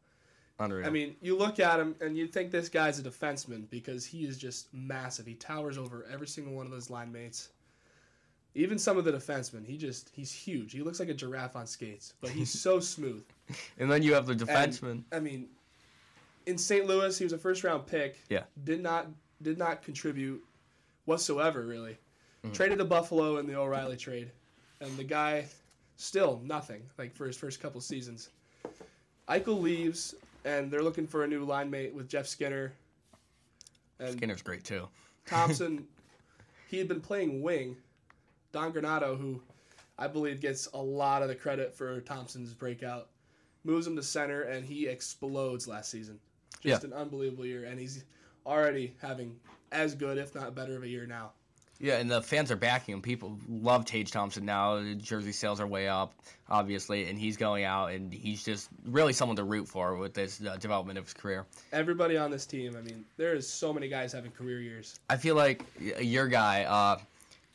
Unreal. 0.61 0.87
I 0.87 0.91
mean, 0.91 1.15
you 1.21 1.37
look 1.37 1.61
at 1.61 1.79
him 1.79 1.95
and 2.01 2.17
you 2.17 2.27
think 2.27 2.51
this 2.51 2.69
guy's 2.69 2.99
a 2.99 3.03
defenseman 3.03 3.71
because 3.71 4.05
he 4.05 4.25
is 4.25 4.37
just 4.39 4.73
massive. 4.75 5.25
He 5.27 5.35
towers 5.35 5.79
over 5.79 6.05
every 6.13 6.27
single 6.27 6.53
one 6.55 6.67
of 6.67 6.73
those 6.73 6.91
line 6.91 7.13
mates. 7.13 7.51
Even 8.57 8.77
some 8.77 8.99
of 8.99 9.05
the 9.05 9.13
defensemen, 9.13 9.65
he 9.65 9.77
just 9.77 10.11
he's 10.13 10.33
huge. 10.33 10.73
He 10.73 10.83
looks 10.83 10.99
like 10.99 11.11
a 11.11 11.15
giraffe 11.15 11.55
on 11.55 11.67
skates, 11.67 12.15
but 12.21 12.31
he's 12.31 12.51
so 12.51 12.81
smooth. 12.95 13.23
and 13.79 13.89
then 13.91 14.03
you 14.03 14.15
have 14.15 14.27
the 14.27 14.33
And, 14.33 14.41
defenseman. 14.41 15.03
I 15.13 15.21
mean, 15.21 15.47
in 16.47 16.59
St. 16.59 16.87
Louis, 16.87 17.17
he 17.17 17.25
was 17.25 17.33
a 17.35 17.39
first 17.39 17.63
round 17.63 17.87
pick. 17.87 18.19
Yeah. 18.29 18.45
Did 18.65 18.83
not 18.83 19.07
did 19.43 19.59
not 19.59 19.83
contribute 19.83 20.43
whatsoever 21.09 21.65
really. 21.65 21.99
Mm-hmm. 22.45 22.53
Traded 22.53 22.79
to 22.79 22.85
Buffalo 22.85 23.39
in 23.39 23.47
the 23.47 23.57
O'Reilly 23.57 23.97
trade, 23.97 24.31
and 24.81 24.97
the 24.97 25.05
guy 25.05 25.47
still 25.97 26.41
nothing 26.45 26.83
like 26.99 27.17
for 27.17 27.27
his 27.27 27.37
first 27.37 27.61
couple 27.61 27.81
seasons. 27.81 28.29
Eichel 29.29 29.61
leaves, 29.61 30.15
and 30.45 30.71
they're 30.71 30.83
looking 30.83 31.07
for 31.07 31.25
a 31.25 31.27
new 31.27 31.45
line 31.45 31.69
mate 31.69 31.93
with 31.93 32.09
Jeff 32.09 32.27
Skinner. 32.27 32.73
And 33.99 34.13
Skinner's 34.13 34.43
great 34.43 34.63
too. 34.63 34.87
Thompson, 35.27 35.85
he 36.69 36.79
had 36.79 36.87
been 36.87 37.01
playing 37.01 37.43
wing. 37.43 37.77
Don 38.53 38.73
Granato, 38.73 39.19
who 39.19 39.41
I 39.99 40.07
believe 40.07 40.41
gets 40.41 40.67
a 40.75 40.79
lot 40.79 41.23
of 41.23 41.29
the 41.29 41.35
credit 41.35 41.75
for 41.75 42.01
Thompson's 42.03 42.55
breakout, 42.55 43.09
moves 43.65 43.87
him 43.87 43.97
to 43.97 44.03
center, 44.03 44.43
and 44.43 44.65
he 44.65 44.87
explodes 44.87 45.67
last 45.67 45.91
season. 45.91 46.21
Just 46.61 46.85
an 46.85 46.93
unbelievable 46.93 47.47
year, 47.47 47.65
and 47.65 47.79
he's 47.79 48.05
already 48.47 48.95
having 49.01 49.37
as 49.73 49.95
good, 49.95 50.19
if 50.19 50.35
not 50.35 50.55
better, 50.55 50.77
of 50.77 50.83
a 50.83 50.89
year 50.89 51.07
now. 51.07 51.33
Yeah, 51.81 51.99
and 51.99 52.11
the 52.11 52.21
fans 52.21 52.51
are 52.51 52.57
backing 52.57 52.95
him. 52.95 53.03
People 53.03 53.39
love 53.49 53.85
Tage 53.85 54.11
Thompson 54.11 54.45
now. 54.45 54.83
Jersey 54.97 55.31
sales 55.31 55.61
are 55.61 55.67
way 55.67 55.87
up, 55.87 56.13
obviously, 56.51 57.09
and 57.09 57.17
he's 57.17 57.37
going 57.37 57.63
out, 57.63 57.93
and 57.93 58.13
he's 58.13 58.43
just 58.43 58.69
really 58.85 59.13
someone 59.13 59.37
to 59.37 59.45
root 59.45 59.69
for 59.69 59.97
with 59.97 60.13
this 60.13 60.45
uh, 60.45 60.57
development 60.57 60.99
of 60.99 61.05
his 61.05 61.15
career. 61.15 61.47
Everybody 61.73 62.17
on 62.17 62.33
this 62.33 62.47
team, 62.47 62.75
I 62.77 62.83
mean, 62.83 63.05
there 63.17 63.33
is 63.33 63.49
so 63.49 63.73
many 63.73 63.89
guys 63.89 64.13
having 64.13 64.33
career 64.33 64.61
years. 64.61 64.99
I 65.09 65.17
feel 65.17 65.37
like 65.37 65.63
your 66.01 66.27
guy, 66.27 66.65
uh, 66.65 66.99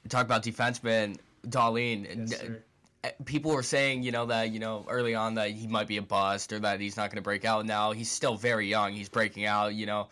talk 0.08 0.26
about 0.26 0.42
defenseman, 0.42 1.18
Dahlin. 1.46 2.30
Yes, 2.30 2.40
sir. 2.40 2.64
uh, 3.04 3.10
people 3.26 3.52
were 3.52 3.62
saying, 3.64 4.04
you 4.04 4.14
know, 4.14 4.28
that 4.28 4.52
you 4.52 4.60
know 4.60 4.86
early 4.88 5.16
on 5.16 5.36
that 5.36 5.52
he 5.52 5.68
might 5.68 5.88
be 5.88 5.98
a 5.98 6.02
bust 6.02 6.54
or 6.54 6.60
that 6.60 6.80
he's 6.80 6.96
not 6.96 7.10
going 7.10 7.18
to 7.18 7.22
break 7.24 7.44
out. 7.44 7.66
Now 7.66 7.92
he's 7.92 8.10
still 8.10 8.36
very 8.36 8.68
young. 8.70 8.94
He's 8.94 9.10
breaking 9.10 9.46
out. 9.46 9.74
You 9.74 9.86
know, 9.86 10.08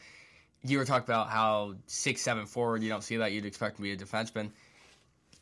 you 0.64 0.78
were 0.78 0.86
talking 0.86 1.04
about 1.06 1.30
how 1.30 1.76
six, 1.88 2.22
seven 2.22 2.46
forward. 2.46 2.84
You 2.84 2.90
don't 2.90 3.04
see 3.04 3.18
that. 3.18 3.32
You'd 3.32 3.46
expect 3.46 3.78
to 3.78 3.82
be 3.82 3.92
a 3.92 3.98
defenseman. 3.98 4.50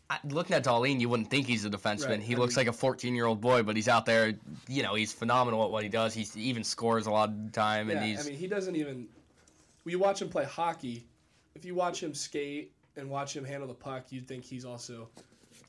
I, 0.09 0.17
looking 0.27 0.55
at 0.55 0.63
Dahlin, 0.63 0.99
you 0.99 1.07
wouldn't 1.09 1.29
think 1.29 1.45
he's 1.45 1.65
a 1.65 1.69
defenseman. 1.69 2.07
Right, 2.09 2.19
He 2.21 2.33
I 2.35 2.37
looks 2.37 2.55
mean- 2.55 2.65
like 2.65 2.73
a 2.73 2.77
14 2.77 3.13
year 3.15 3.25
old 3.25 3.41
boy, 3.41 3.61
but 3.63 3.75
he's 3.75 3.87
out 3.87 4.05
there. 4.05 4.33
You 4.67 4.81
know, 4.83 4.95
he's 4.95 5.13
phenomenal 5.13 5.63
at 5.65 5.71
what 5.71 5.83
he 5.83 5.89
does. 5.89 6.13
He 6.13 6.25
even 6.41 6.63
scores 6.63 7.05
a 7.05 7.11
lot 7.11 7.29
of 7.29 7.45
the 7.45 7.51
time, 7.51 7.89
and 7.89 7.99
Yeah, 7.99 8.05
he's 8.07 8.25
I 8.25 8.29
mean, 8.29 8.39
he 8.39 8.47
doesn't 8.47 8.75
even. 8.75 9.07
When 9.83 9.91
you 9.91 9.99
watch 9.99 10.21
him 10.21 10.29
play 10.29 10.45
hockey, 10.45 11.05
if 11.55 11.63
you 11.65 11.75
watch 11.75 12.01
him 12.01 12.13
skate 12.13 12.71
and 12.97 13.09
watch 13.09 13.35
him 13.35 13.45
handle 13.45 13.67
the 13.67 13.73
puck, 13.73 14.05
you'd 14.09 14.27
think 14.27 14.43
he's 14.43 14.65
also 14.65 15.09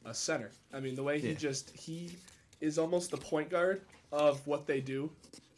a 0.04 0.14
center. 0.14 0.50
I 0.72 0.80
mean, 0.80 0.94
the 0.94 1.02
way 1.02 1.20
he 1.20 1.28
Yeah. 1.28 1.34
just 1.34 1.70
he 1.76 2.10
is 2.60 2.78
almost 2.78 3.10
the 3.10 3.16
point 3.18 3.50
guard 3.50 3.82
of 4.12 4.44
what 4.46 4.66
they 4.66 4.80
do. 4.80 5.10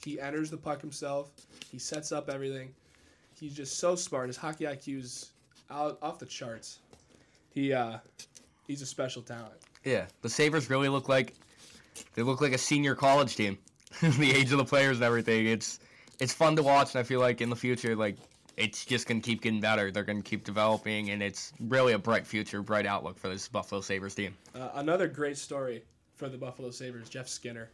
He 0.05 0.21
enters 0.21 0.51
the 0.51 0.57
puck 0.57 0.81
himself. 0.81 1.31
He 1.71 1.79
sets 1.79 2.11
up 2.11 2.29
everything. 2.29 2.75
He's 3.43 3.57
just 3.57 3.81
so 3.81 3.97
smart. 3.97 4.29
His 4.29 4.37
hockey 4.37 4.67
IQ's 4.67 5.33
out 5.69 5.99
off 6.01 6.21
the 6.21 6.27
charts. 6.27 6.79
He 7.51 7.73
uh, 7.73 7.99
he's 8.69 8.83
a 8.83 8.87
special 8.87 9.21
talent. 9.21 9.55
Yeah, 9.83 10.05
the 10.21 10.29
Sabres 10.29 10.71
really 10.71 10.89
look 10.89 11.09
like 11.09 11.35
they 12.15 12.23
look 12.23 12.41
like 12.41 12.53
a 12.53 12.59
senior 12.59 12.95
college 12.95 13.35
team. 13.35 13.59
the 14.01 14.31
age 14.31 14.53
of 14.53 14.59
the 14.59 14.65
players 14.65 14.99
and 14.99 15.05
everything. 15.05 15.49
It's 15.49 15.81
it's 16.21 16.33
fun 16.33 16.55
to 16.55 16.63
watch, 16.63 16.95
and 16.95 17.01
I 17.01 17.03
feel 17.03 17.19
like 17.19 17.41
in 17.41 17.51
the 17.51 17.57
future, 17.57 17.97
like 17.97 18.17
it's 18.57 18.85
just 18.85 19.09
gonna 19.09 19.19
keep 19.19 19.43
getting 19.43 19.61
better. 19.61 19.91
They're 19.91 20.05
gonna 20.05 20.23
keep 20.23 20.45
developing, 20.45 21.11
and 21.11 21.21
it's 21.21 21.53
really 21.59 21.95
a 21.95 21.99
bright 21.99 22.25
future, 22.25 22.63
bright 22.63 22.87
outlook 22.87 23.19
for 23.19 23.29
this 23.29 23.49
Buffalo 23.49 23.81
Sabres 23.81 24.15
team. 24.15 24.37
Uh, 24.55 24.69
another 24.75 25.09
great 25.09 25.37
story 25.37 25.83
for 26.15 26.29
the 26.29 26.39
Buffalo 26.39 26.71
Sabres, 26.71 27.09
Jeff 27.09 27.27
Skinner. 27.27 27.71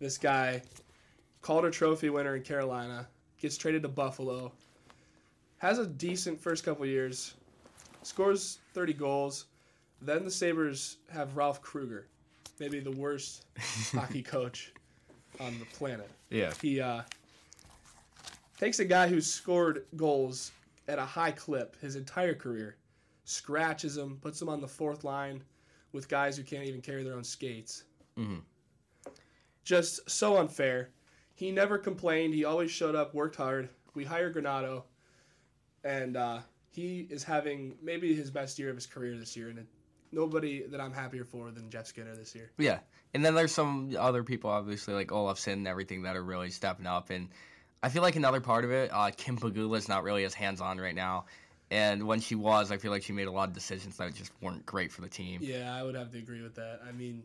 This 0.00 0.16
guy, 0.16 0.62
Calder 1.42 1.70
Trophy 1.70 2.08
winner 2.08 2.36
in 2.36 2.42
Carolina, 2.42 3.06
gets 3.38 3.58
traded 3.58 3.82
to 3.82 3.88
Buffalo, 3.88 4.52
has 5.66 5.78
a 5.78 5.86
decent 5.86 6.40
first 6.40 6.64
couple 6.64 6.86
years, 6.86 7.34
scores 8.02 8.58
30 8.74 8.92
goals. 8.94 9.46
Then 10.00 10.24
the 10.24 10.30
Sabres 10.30 10.98
have 11.10 11.36
Ralph 11.36 11.62
Krueger, 11.62 12.06
maybe 12.60 12.80
the 12.80 12.92
worst 12.92 13.46
hockey 13.92 14.22
coach 14.22 14.72
on 15.40 15.58
the 15.58 15.64
planet. 15.66 16.10
Yeah, 16.30 16.52
He 16.60 16.80
uh, 16.80 17.02
takes 18.58 18.78
a 18.78 18.84
guy 18.84 19.08
who's 19.08 19.26
scored 19.30 19.86
goals 19.96 20.52
at 20.88 20.98
a 20.98 21.04
high 21.04 21.30
clip 21.32 21.80
his 21.80 21.96
entire 21.96 22.34
career, 22.34 22.76
scratches 23.24 23.96
him, 23.96 24.18
puts 24.20 24.40
him 24.40 24.48
on 24.48 24.60
the 24.60 24.68
fourth 24.68 25.02
line 25.04 25.42
with 25.92 26.08
guys 26.08 26.36
who 26.36 26.42
can't 26.44 26.64
even 26.66 26.80
carry 26.82 27.02
their 27.02 27.14
own 27.14 27.24
skates. 27.24 27.84
Mhm. 28.18 28.42
Just 29.64 30.08
so 30.08 30.36
unfair. 30.36 30.90
He 31.34 31.50
never 31.50 31.76
complained. 31.78 32.34
He 32.34 32.44
always 32.44 32.70
showed 32.70 32.94
up, 32.94 33.14
worked 33.14 33.36
hard. 33.36 33.68
We 33.94 34.04
hired 34.04 34.34
Granato, 34.34 34.84
and 35.86 36.16
uh, 36.16 36.38
he 36.72 37.06
is 37.08 37.22
having 37.22 37.76
maybe 37.82 38.14
his 38.14 38.30
best 38.30 38.58
year 38.58 38.70
of 38.70 38.76
his 38.76 38.86
career 38.86 39.16
this 39.16 39.36
year. 39.36 39.48
And 39.48 39.60
it, 39.60 39.66
nobody 40.12 40.66
that 40.66 40.80
I'm 40.80 40.92
happier 40.92 41.24
for 41.24 41.50
than 41.50 41.70
Jeff 41.70 41.86
Skinner 41.86 42.14
this 42.14 42.34
year. 42.34 42.50
Yeah, 42.58 42.80
and 43.14 43.24
then 43.24 43.34
there's 43.34 43.52
some 43.52 43.96
other 43.98 44.22
people, 44.22 44.50
obviously 44.50 44.94
like 44.94 45.08
Olofsson 45.08 45.54
and 45.54 45.68
everything, 45.68 46.02
that 46.02 46.16
are 46.16 46.22
really 46.22 46.50
stepping 46.50 46.86
up. 46.86 47.10
And 47.10 47.28
I 47.82 47.88
feel 47.88 48.02
like 48.02 48.16
another 48.16 48.40
part 48.40 48.64
of 48.64 48.72
it, 48.72 48.90
uh, 48.92 49.10
Kim 49.16 49.38
Pegula 49.38 49.78
is 49.78 49.88
not 49.88 50.02
really 50.02 50.24
as 50.24 50.34
hands 50.34 50.60
on 50.60 50.78
right 50.78 50.94
now. 50.94 51.26
And 51.70 52.06
when 52.06 52.20
she 52.20 52.36
was, 52.36 52.70
I 52.70 52.76
feel 52.76 52.92
like 52.92 53.02
she 53.02 53.12
made 53.12 53.26
a 53.26 53.32
lot 53.32 53.48
of 53.48 53.54
decisions 53.54 53.96
that 53.96 54.14
just 54.14 54.30
weren't 54.40 54.64
great 54.64 54.92
for 54.92 55.00
the 55.00 55.08
team. 55.08 55.40
Yeah, 55.42 55.74
I 55.74 55.82
would 55.82 55.96
have 55.96 56.12
to 56.12 56.18
agree 56.18 56.42
with 56.42 56.54
that. 56.56 56.80
I 56.86 56.92
mean, 56.92 57.24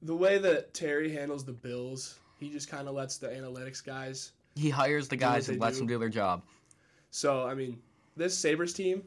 the 0.00 0.14
way 0.14 0.38
that 0.38 0.74
Terry 0.74 1.12
handles 1.12 1.44
the 1.44 1.52
Bills, 1.52 2.18
he 2.38 2.50
just 2.50 2.68
kind 2.68 2.86
of 2.86 2.94
lets 2.94 3.18
the 3.18 3.28
analytics 3.28 3.84
guys. 3.84 4.32
He 4.54 4.70
hires 4.70 5.08
the 5.08 5.16
guys 5.16 5.48
and 5.48 5.58
lets 5.58 5.76
do. 5.76 5.80
them 5.80 5.88
do 5.88 5.98
their 5.98 6.08
job. 6.08 6.42
So 7.12 7.46
I 7.46 7.54
mean, 7.54 7.78
this 8.16 8.36
Sabres 8.36 8.72
team, 8.72 9.04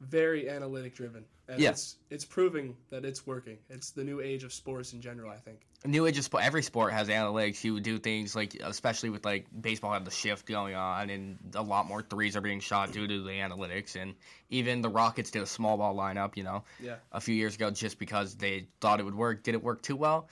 very 0.00 0.48
analytic 0.48 0.94
driven. 0.94 1.24
And 1.48 1.60
Yeah. 1.60 1.70
it's 1.70 1.96
it's 2.10 2.24
proving 2.24 2.76
that 2.90 3.04
it's 3.04 3.26
working. 3.26 3.56
It's 3.70 3.90
the 3.92 4.04
new 4.04 4.20
age 4.20 4.44
of 4.44 4.52
sports 4.52 4.92
in 4.92 5.00
general, 5.00 5.30
I 5.30 5.36
think. 5.36 5.60
New 5.84 6.04
age 6.06 6.18
of 6.18 6.24
sport, 6.24 6.42
every 6.42 6.62
sport 6.62 6.92
has 6.92 7.08
analytics. 7.08 7.62
You 7.62 7.74
would 7.74 7.84
do 7.84 7.98
things 7.98 8.34
like, 8.34 8.54
especially 8.56 9.10
with 9.10 9.24
like 9.24 9.46
baseball, 9.60 9.92
have 9.92 10.04
the 10.04 10.10
shift 10.10 10.44
going 10.46 10.74
on, 10.74 11.08
and 11.08 11.38
a 11.54 11.62
lot 11.62 11.86
more 11.86 12.02
threes 12.02 12.36
are 12.36 12.40
being 12.40 12.58
shot 12.60 12.92
due 12.92 13.06
to 13.06 13.22
the 13.22 13.30
analytics. 13.30 13.94
And 14.00 14.14
even 14.50 14.82
the 14.82 14.88
Rockets 14.88 15.30
did 15.30 15.42
a 15.42 15.46
small 15.46 15.76
ball 15.76 15.94
lineup, 15.94 16.36
you 16.36 16.42
know, 16.42 16.64
Yeah. 16.80 16.96
a 17.12 17.20
few 17.20 17.34
years 17.34 17.54
ago 17.54 17.70
just 17.70 17.98
because 17.98 18.34
they 18.34 18.66
thought 18.80 18.98
it 19.00 19.04
would 19.04 19.14
work. 19.14 19.44
Did 19.44 19.54
it 19.54 19.62
work 19.62 19.82
too 19.82 19.96
well? 19.96 20.28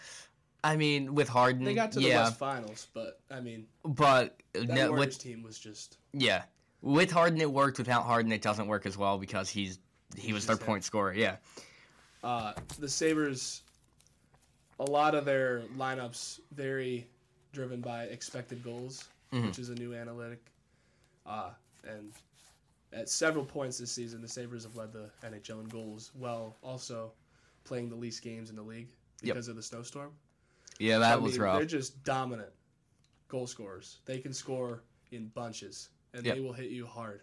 I 0.65 0.77
mean, 0.77 1.15
with 1.15 1.29
Harden, 1.29 1.63
They 1.65 1.75
got 1.75 1.93
to 1.93 2.01
the 2.01 2.09
yeah, 2.09 2.25
West 2.25 2.39
Finals, 2.39 2.89
but 2.93 3.21
I 3.31 3.41
mean, 3.41 3.67
but 3.85 4.43
that 4.55 4.67
no, 4.69 4.89
Warriors 4.91 5.07
with 5.15 5.19
team 5.21 5.43
was 5.43 5.59
just 5.59 5.99
yeah, 6.13 6.43
with 6.85 7.11
Harden 7.11 7.41
it 7.41 7.51
worked. 7.51 7.79
Without 7.79 8.05
Harden, 8.05 8.31
it 8.31 8.43
doesn't 8.43 8.67
work 8.69 8.87
as 8.87 8.97
well 8.97 9.19
because 9.19 9.49
he's 9.49 9.79
he 10.17 10.33
was 10.33 10.47
their 10.47 10.57
point 10.57 10.85
scorer. 10.85 11.13
Yeah, 11.15 11.37
uh, 12.23 12.53
the 12.79 12.89
Sabres. 12.89 13.63
A 14.81 14.85
lot 14.85 15.15
of 15.15 15.25
their 15.25 15.61
lineups 15.79 16.41
very 16.53 17.07
driven 17.53 17.81
by 17.81 18.05
expected 18.05 18.63
goals, 18.65 19.05
Mhm. 19.33 19.47
which 19.47 19.59
is 19.61 19.69
a 19.69 19.75
new 19.75 19.95
analytic. 19.95 20.45
Uh, 21.25 21.51
and 21.89 22.13
at 22.93 23.09
several 23.09 23.45
points 23.45 23.79
this 23.79 23.93
season, 23.93 24.21
the 24.21 24.27
Sabres 24.29 24.65
have 24.65 24.75
led 24.75 24.93
the 24.93 25.11
NHL 25.23 25.61
in 25.61 25.69
goals, 25.69 26.11
while 26.15 26.57
also 26.61 27.13
playing 27.63 27.89
the 27.89 27.95
least 27.95 28.21
games 28.23 28.51
in 28.51 28.57
the 28.57 28.63
league 28.63 28.89
Yep. 29.23 29.35
because 29.35 29.47
of 29.49 29.55
the 29.57 29.63
snowstorm. 29.63 30.13
yeah, 30.81 30.99
that 30.99 31.13
I 31.13 31.17
was 31.17 31.35
mean, 31.35 31.43
rough. 31.43 31.59
They're 31.59 31.67
just 31.67 32.03
dominant 32.03 32.53
goal 33.29 33.47
scorers. 33.47 34.01
They 34.07 34.19
can 34.19 34.33
score 34.35 34.83
in 35.13 35.29
bunches, 35.29 35.91
and 36.15 36.25
Yep. 36.25 36.35
they 36.35 36.41
will 36.41 36.53
hit 36.53 36.71
you 36.71 36.87
hard. 36.87 37.21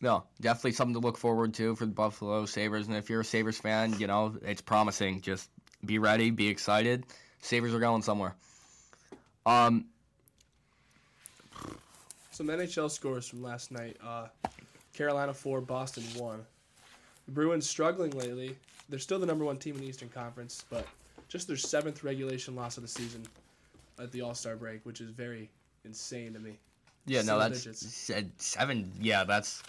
No, 0.00 0.24
definitely 0.40 0.72
something 0.72 0.94
to 0.94 1.00
look 1.00 1.16
forward 1.16 1.54
to 1.54 1.74
for 1.76 1.86
the 1.86 1.92
Buffalo 1.92 2.44
Sabres. 2.46 2.88
And 2.88 2.96
if 2.96 3.08
you're 3.08 3.20
a 3.20 3.24
Sabres 3.24 3.58
fan, 3.58 3.98
you 3.98 4.06
know, 4.06 4.36
it's 4.42 4.60
promising. 4.60 5.20
Just 5.20 5.48
be 5.84 5.98
ready, 5.98 6.30
be 6.30 6.48
excited. 6.48 7.06
Sabres 7.40 7.72
are 7.74 7.78
going 7.80 8.02
somewhere. 8.02 8.34
Um, 9.46 9.86
Some 12.30 12.48
NHL 12.48 12.90
scores 12.90 13.28
from 13.28 13.42
last 13.42 13.70
night. 13.70 13.96
Uh, 14.02 14.26
Carolina 14.92 15.32
4, 15.34 15.60
Boston 15.60 16.02
1. 16.16 16.44
The 17.26 17.32
Bruins 17.32 17.68
struggling 17.68 18.10
lately. 18.12 18.56
They're 18.88 18.98
still 18.98 19.18
the 19.18 19.26
number 19.26 19.44
one 19.44 19.56
team 19.58 19.74
in 19.76 19.82
the 19.82 19.86
Eastern 19.86 20.08
Conference, 20.08 20.64
but 20.68 20.86
just 21.28 21.46
their 21.46 21.56
seventh 21.56 22.02
regulation 22.02 22.56
loss 22.56 22.76
of 22.76 22.82
the 22.82 22.88
season 22.88 23.22
at 24.00 24.10
the 24.12 24.20
All 24.22 24.34
Star 24.34 24.56
break, 24.56 24.84
which 24.84 25.00
is 25.00 25.10
very 25.10 25.48
insane 25.84 26.32
to 26.34 26.40
me. 26.40 26.58
Yeah, 27.06 27.22
no, 27.22 27.38
that's 27.38 27.64
digits. 27.64 28.10
seven. 28.38 28.92
Yeah, 29.00 29.24
that's 29.24 29.62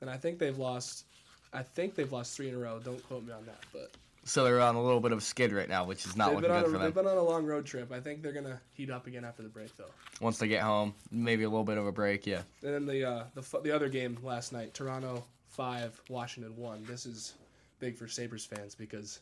And 0.00 0.10
I 0.10 0.16
think 0.16 0.38
they've 0.38 0.58
lost. 0.58 1.06
I 1.52 1.62
think 1.62 1.94
they've 1.94 2.12
lost 2.12 2.36
three 2.36 2.48
in 2.48 2.54
a 2.54 2.58
row. 2.58 2.78
Don't 2.78 3.02
quote 3.06 3.24
me 3.24 3.32
on 3.32 3.44
that, 3.46 3.60
but 3.72 3.90
so 4.24 4.44
they're 4.44 4.60
on 4.60 4.76
a 4.76 4.82
little 4.82 5.00
bit 5.00 5.12
of 5.12 5.18
a 5.18 5.22
skid 5.22 5.52
right 5.52 5.68
now, 5.68 5.84
which 5.84 6.06
is 6.06 6.16
not 6.16 6.34
looking 6.34 6.50
good 6.50 6.62
a, 6.62 6.64
for 6.64 6.70
them. 6.70 6.82
they've 6.82 6.94
been 6.94 7.06
on 7.06 7.18
a 7.18 7.22
long 7.22 7.44
road 7.44 7.66
trip. 7.66 7.90
I 7.90 8.00
think 8.00 8.22
they're 8.22 8.32
gonna 8.32 8.60
heat 8.74 8.90
up 8.90 9.06
again 9.06 9.24
after 9.24 9.42
the 9.42 9.48
break, 9.48 9.76
though. 9.76 9.90
Once 10.20 10.38
they 10.38 10.46
get 10.46 10.62
home, 10.62 10.94
maybe 11.10 11.42
a 11.42 11.48
little 11.48 11.64
bit 11.64 11.78
of 11.78 11.86
a 11.86 11.92
break. 11.92 12.26
Yeah, 12.26 12.42
And 12.62 12.74
then 12.74 12.86
the 12.86 13.04
uh, 13.04 13.24
the 13.34 13.60
the 13.62 13.72
other 13.72 13.88
game 13.88 14.16
last 14.22 14.52
night, 14.52 14.74
Toronto 14.74 15.24
five, 15.48 16.00
Washington 16.08 16.56
one. 16.56 16.84
This 16.84 17.04
is 17.04 17.34
big 17.80 17.96
for 17.96 18.06
Sabres 18.06 18.44
fans 18.44 18.74
because 18.74 19.20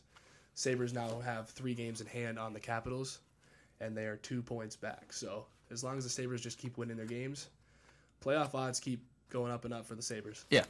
Sabres 0.53 0.93
now 0.93 1.19
have 1.21 1.49
three 1.49 1.73
games 1.73 1.99
in 1.99 2.07
hand 2.07 2.37
on 2.37 2.53
the 2.53 2.59
Capitals, 2.59 3.19
and 3.79 3.97
they 3.97 4.05
are 4.05 4.17
two 4.17 4.41
points 4.43 4.75
back. 4.75 5.11
So 5.11 5.45
as 5.71 5.83
long 5.83 5.97
as 5.97 6.03
the 6.03 6.09
Sabres 6.09 6.41
just 6.41 6.57
keep 6.57 6.77
winning 6.77 6.97
their 6.97 7.05
games, 7.05 7.49
playoff 8.23 8.53
odds 8.53 8.79
keep 8.79 9.03
going 9.29 9.51
up 9.51 9.65
and 9.65 9.73
up 9.73 9.85
for 9.85 9.95
the 9.95 10.01
Sabres. 10.01 10.45
Yeah. 10.49 10.65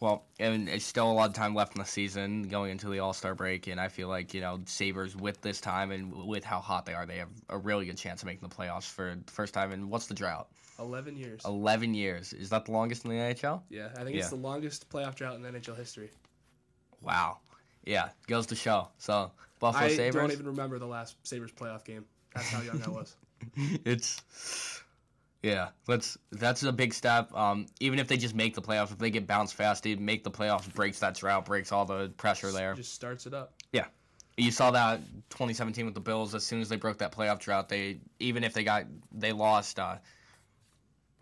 Well, 0.00 0.24
and 0.38 0.68
it's 0.68 0.84
still 0.84 1.10
a 1.10 1.12
lot 1.12 1.28
of 1.30 1.34
time 1.34 1.54
left 1.54 1.74
in 1.74 1.80
the 1.80 1.88
season 1.88 2.42
going 2.48 2.70
into 2.70 2.88
the 2.90 2.98
All 2.98 3.14
Star 3.14 3.34
break, 3.34 3.66
and 3.66 3.80
I 3.80 3.88
feel 3.88 4.08
like 4.08 4.34
you 4.34 4.42
know 4.42 4.60
Sabres 4.66 5.16
with 5.16 5.40
this 5.40 5.60
time 5.60 5.90
and 5.90 6.12
with 6.12 6.44
how 6.44 6.60
hot 6.60 6.84
they 6.84 6.92
are, 6.92 7.06
they 7.06 7.16
have 7.16 7.30
a 7.48 7.56
really 7.56 7.86
good 7.86 7.96
chance 7.96 8.22
of 8.22 8.26
making 8.26 8.46
the 8.46 8.54
playoffs 8.54 8.88
for 8.90 9.16
the 9.24 9.32
first 9.32 9.54
time. 9.54 9.72
And 9.72 9.90
what's 9.90 10.06
the 10.06 10.14
drought? 10.14 10.48
Eleven 10.78 11.16
years. 11.16 11.40
11 11.46 11.94
years. 11.94 12.34
Is 12.34 12.50
that 12.50 12.66
the 12.66 12.72
longest 12.72 13.06
in 13.06 13.10
the 13.10 13.16
NHL? 13.16 13.62
Yeah, 13.70 13.88
I 13.96 14.04
think 14.04 14.16
it's 14.16 14.28
the 14.28 14.36
longest 14.36 14.90
playoff 14.90 15.14
drought 15.14 15.36
in 15.36 15.42
NHL 15.42 15.76
history. 15.76 16.10
Wow. 17.00 17.38
Yeah, 17.86 18.10
goes 18.26 18.46
to 18.46 18.54
show. 18.54 18.88
So, 18.98 19.30
Buffalo 19.60 19.86
I 19.86 19.96
Sabres. 19.96 20.14
don't 20.14 20.32
even 20.32 20.46
remember 20.46 20.78
the 20.78 20.86
last 20.86 21.16
Sabres 21.22 21.52
playoff 21.52 21.84
game. 21.84 22.04
That's 22.34 22.50
how 22.50 22.60
young 22.60 22.82
I 22.82 22.90
was. 22.90 23.16
it's 23.84 24.22
yeah, 25.42 25.68
let's 25.86 26.18
that's 26.32 26.62
a 26.62 26.72
big 26.72 26.92
step. 26.92 27.32
Um, 27.34 27.66
even 27.80 27.98
if 27.98 28.08
they 28.08 28.16
just 28.16 28.34
make 28.34 28.54
the 28.54 28.62
playoffs, 28.62 28.90
if 28.90 28.98
they 28.98 29.10
get 29.10 29.26
bounced 29.26 29.54
fast, 29.54 29.84
they 29.84 29.94
make 29.94 30.24
the 30.24 30.30
playoffs, 30.30 30.72
breaks 30.72 30.98
that 31.00 31.14
drought, 31.14 31.44
breaks 31.44 31.72
all 31.72 31.84
the 31.84 32.08
pressure 32.16 32.50
there. 32.50 32.74
Just 32.74 32.94
starts 32.94 33.26
it 33.26 33.34
up. 33.34 33.54
Yeah, 33.72 33.86
you 34.36 34.50
saw 34.50 34.70
that 34.72 35.00
2017 35.30 35.84
with 35.84 35.94
the 35.94 36.00
Bills. 36.00 36.34
As 36.34 36.44
soon 36.44 36.60
as 36.60 36.68
they 36.68 36.76
broke 36.76 36.98
that 36.98 37.12
playoff 37.12 37.38
drought, 37.38 37.68
they 37.68 38.00
even 38.18 38.44
if 38.44 38.54
they 38.54 38.64
got 38.64 38.86
they 39.12 39.32
lost 39.32 39.78
uh, 39.78 39.96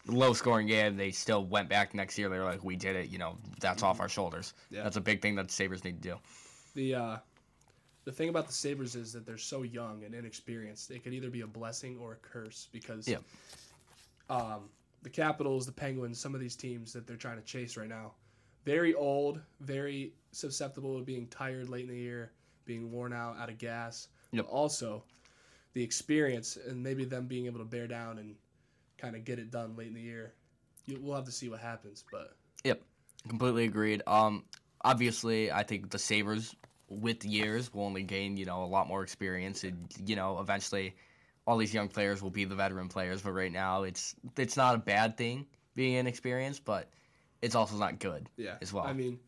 low 0.07 0.33
scoring 0.33 0.67
game, 0.67 0.97
they 0.97 1.11
still 1.11 1.45
went 1.45 1.69
back 1.69 1.95
next 1.95 2.19
year. 2.19 2.29
They 2.29 2.39
were 2.39 2.45
like, 2.45 2.65
we 2.65 2.77
did 2.77 2.97
it. 2.97 3.09
You 3.09 3.19
know, 3.19 3.37
that's 3.61 3.83
off 3.83 4.01
our 4.01 4.09
shoulders. 4.09 4.55
Yeah. 4.71 4.85
That's 4.85 4.97
a 4.97 5.01
big 5.01 5.23
thing 5.23 5.35
that 5.37 5.49
the 5.49 5.55
Sabres 5.55 5.85
need 5.85 6.03
to 6.03 6.09
do. 6.11 6.17
The 6.75 6.95
uh, 6.95 7.17
the 8.05 8.13
thing 8.13 8.29
about 8.29 8.47
the 8.47 8.53
Sabres 8.53 8.95
is 8.95 9.13
that 9.13 9.25
they're 9.27 9.39
so 9.39 9.63
young 9.63 10.05
and 10.05 10.15
inexperienced. 10.15 10.91
It 10.91 11.03
could 11.03 11.15
either 11.15 11.31
be 11.31 11.41
a 11.43 11.47
blessing 11.47 11.99
or 12.01 12.13
a 12.13 12.17
curse 12.17 12.69
because 12.73 13.09
Yeah. 13.09 13.19
um, 14.29 14.69
the 15.03 15.11
Capitals, 15.11 15.67
the 15.67 15.73
Penguins, 15.73 16.19
some 16.19 16.35
of 16.35 16.41
these 16.41 16.57
teams 16.57 16.93
that 16.93 17.07
they're 17.07 17.17
trying 17.17 17.37
to 17.37 17.45
chase 17.45 17.77
right 17.77 17.89
now, 17.89 18.13
very 18.65 18.95
old, 18.95 19.41
very 19.61 20.13
susceptible 20.33 20.99
to 20.99 21.05
being 21.05 21.27
tired 21.29 21.69
late 21.69 21.83
in 21.83 21.89
the 21.89 21.97
year, 21.99 22.33
being 22.65 22.91
worn 22.91 23.13
out, 23.13 23.37
out 23.39 23.49
of 23.51 23.59
gas. 23.59 24.09
Yep. 24.33 24.47
But 24.47 24.51
also, 24.53 25.05
the 25.75 25.83
experience 25.83 26.57
and 26.57 26.83
maybe 26.83 27.05
them 27.05 27.27
being 27.27 27.47
able 27.47 27.59
to 27.59 27.65
bear 27.65 27.87
down 27.87 28.19
and 28.19 28.35
kind 28.97 29.17
of 29.17 29.25
get 29.25 29.39
it 29.39 29.51
done 29.51 29.77
late 29.77 29.89
in 29.89 29.95
the 29.95 30.01
year. 30.01 30.33
You, 30.87 30.99
we'll 31.01 31.17
have 31.17 31.25
to 31.25 31.33
see 31.33 31.49
what 31.49 31.61
happens, 31.61 32.05
but 32.11 32.37
Yep, 32.65 32.81
Completely 33.29 33.65
agreed. 33.65 34.03
Um, 34.07 34.45
obviously, 34.83 35.51
I 35.53 35.63
think 35.63 35.91
the 35.91 35.99
Sabres, 35.99 36.55
with 36.89 37.25
years, 37.25 37.73
will 37.73 37.85
only 37.85 38.03
gain 38.03 38.37
you 38.37 38.47
know 38.47 38.65
a 38.65 38.67
lot 38.67 38.89
more 38.89 39.03
experience, 39.03 39.65
and 39.65 39.87
you 40.05 40.17
know 40.17 40.39
eventually, 40.41 40.95
all 41.47 41.57
these 41.57 41.75
young 41.75 41.89
players 41.89 42.23
will 42.23 42.31
be 42.31 42.45
the 42.45 42.55
veteran 42.55 42.89
players. 42.89 43.23
But 43.23 43.33
right 43.33 43.53
now, 43.53 43.83
it's 43.85 44.15
it's 44.37 44.57
not 44.57 44.75
a 44.75 44.79
bad 44.79 45.17
thing 45.17 45.47
being 45.75 45.95
inexperienced, 45.95 46.65
but 46.65 46.89
it's 47.43 47.55
also 47.55 47.77
not 47.77 47.99
good. 47.99 48.29
Yeah, 48.37 48.57
as 48.63 48.73
well. 48.73 48.85
I 48.85 48.93
mean, 48.93 49.19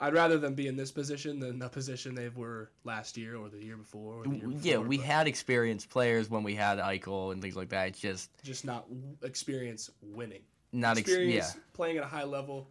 I'd 0.00 0.14
rather 0.14 0.38
them 0.38 0.54
be 0.54 0.66
in 0.66 0.76
this 0.76 0.90
position 0.90 1.38
than 1.38 1.58
the 1.58 1.68
position 1.68 2.14
they 2.14 2.28
were 2.28 2.70
last 2.84 3.16
year 3.16 3.36
or 3.36 3.48
the 3.48 3.62
year 3.62 3.76
before. 3.76 4.20
Or 4.20 4.24
the 4.24 4.36
year 4.36 4.58
yeah, 4.60 4.78
we 4.78 4.98
had 4.98 5.28
experienced 5.28 5.90
players 5.90 6.28
when 6.28 6.42
we 6.42 6.54
had 6.54 6.78
Eichel 6.78 7.32
and 7.32 7.40
things 7.40 7.56
like 7.56 7.68
that. 7.70 7.88
It's 7.88 8.00
just 8.00 8.30
just 8.42 8.64
not 8.64 8.86
experience 9.22 9.90
winning. 10.02 10.42
not 10.72 10.98
ex- 10.98 11.08
Experience 11.08 11.56
playing 11.72 11.98
at 11.98 12.04
a 12.04 12.08
high 12.08 12.24
level. 12.24 12.68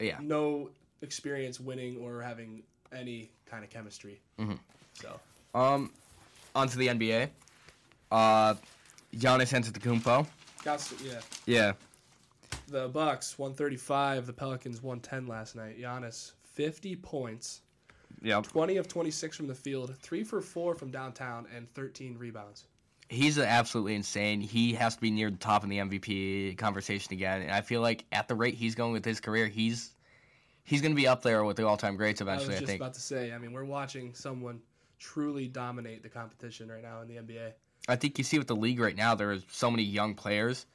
Yeah. 0.00 0.18
No 0.20 0.70
experience 1.02 1.60
winning 1.60 1.98
or 1.98 2.22
having 2.22 2.62
any 2.92 3.30
kind 3.46 3.64
of 3.64 3.70
chemistry. 3.70 4.20
Mhm. 4.38 4.58
So. 4.94 5.20
Um, 5.54 5.90
onto 6.54 6.76
the 6.78 6.88
NBA. 6.88 7.30
Uh, 8.10 8.54
Giannis 9.14 9.52
Antetokounmpo. 9.52 10.26
got 10.64 10.74
s- 10.80 10.94
yeah. 11.02 11.20
Yeah. 11.46 11.72
The 12.68 12.88
Bucks 12.88 13.38
135, 13.38 14.26
the 14.26 14.32
Pelicans 14.32 14.82
110 14.82 15.26
last 15.26 15.54
night. 15.56 15.78
Giannis 15.78 16.32
50 16.54 16.96
points, 16.96 17.60
Yeah. 18.22 18.40
20 18.40 18.76
of 18.76 18.88
26 18.88 19.36
from 19.36 19.46
the 19.46 19.54
field, 19.54 19.96
3 19.98 20.24
for 20.24 20.40
4 20.40 20.74
from 20.74 20.90
downtown 20.90 21.46
and 21.54 21.72
13 21.74 22.16
rebounds. 22.18 22.64
he's 23.08 23.38
absolutely 23.38 23.94
insane. 23.94 24.40
He 24.40 24.74
has 24.74 24.96
to 24.96 25.00
be 25.00 25.12
near 25.12 25.30
the 25.30 25.36
top 25.36 25.62
of 25.62 25.68
the 25.70 25.78
MVP 25.78 26.56
conversation 26.58 27.12
again. 27.12 27.42
And 27.42 27.52
I 27.52 27.60
feel 27.60 27.80
like 27.80 28.04
at 28.10 28.26
the 28.26 28.34
rate 28.34 28.54
he's 28.54 28.74
going 28.74 28.92
with 28.92 29.04
his 29.04 29.20
career, 29.20 29.46
he's 29.46 29.92
he's 30.66 30.82
going 30.82 30.92
to 30.92 30.96
be 30.96 31.08
up 31.08 31.22
there 31.22 31.44
with 31.44 31.56
the 31.56 31.66
all-time 31.66 31.96
greats 31.96 32.20
eventually. 32.20 32.48
I 32.48 32.48
was. 32.48 32.56
I, 32.56 32.60
just 32.60 32.68
think. 32.68 32.80
about 32.80 32.94
to 32.94 33.00
say. 33.00 33.32
I 33.32 33.38
mean, 33.38 33.52
we're 33.52 33.64
watching 33.64 34.12
someone 34.12 34.60
truly 34.98 35.48
dominate 35.48 36.02
the 36.02 36.08
competition 36.08 36.68
right 36.68 36.82
now 36.82 37.00
in 37.00 37.08
the 37.08 37.14
NBA. 37.14 37.52
I 37.88 37.96
think 37.96 38.18
you 38.18 38.24
see 38.24 38.38
with 38.38 38.48
the 38.48 38.56
league 38.56 38.80
right 38.80 38.96
now, 38.96 39.14
there 39.14 39.30
are 39.30 39.38
so 39.50 39.70
many 39.70 39.84
young 39.84 40.14
players 40.14 40.66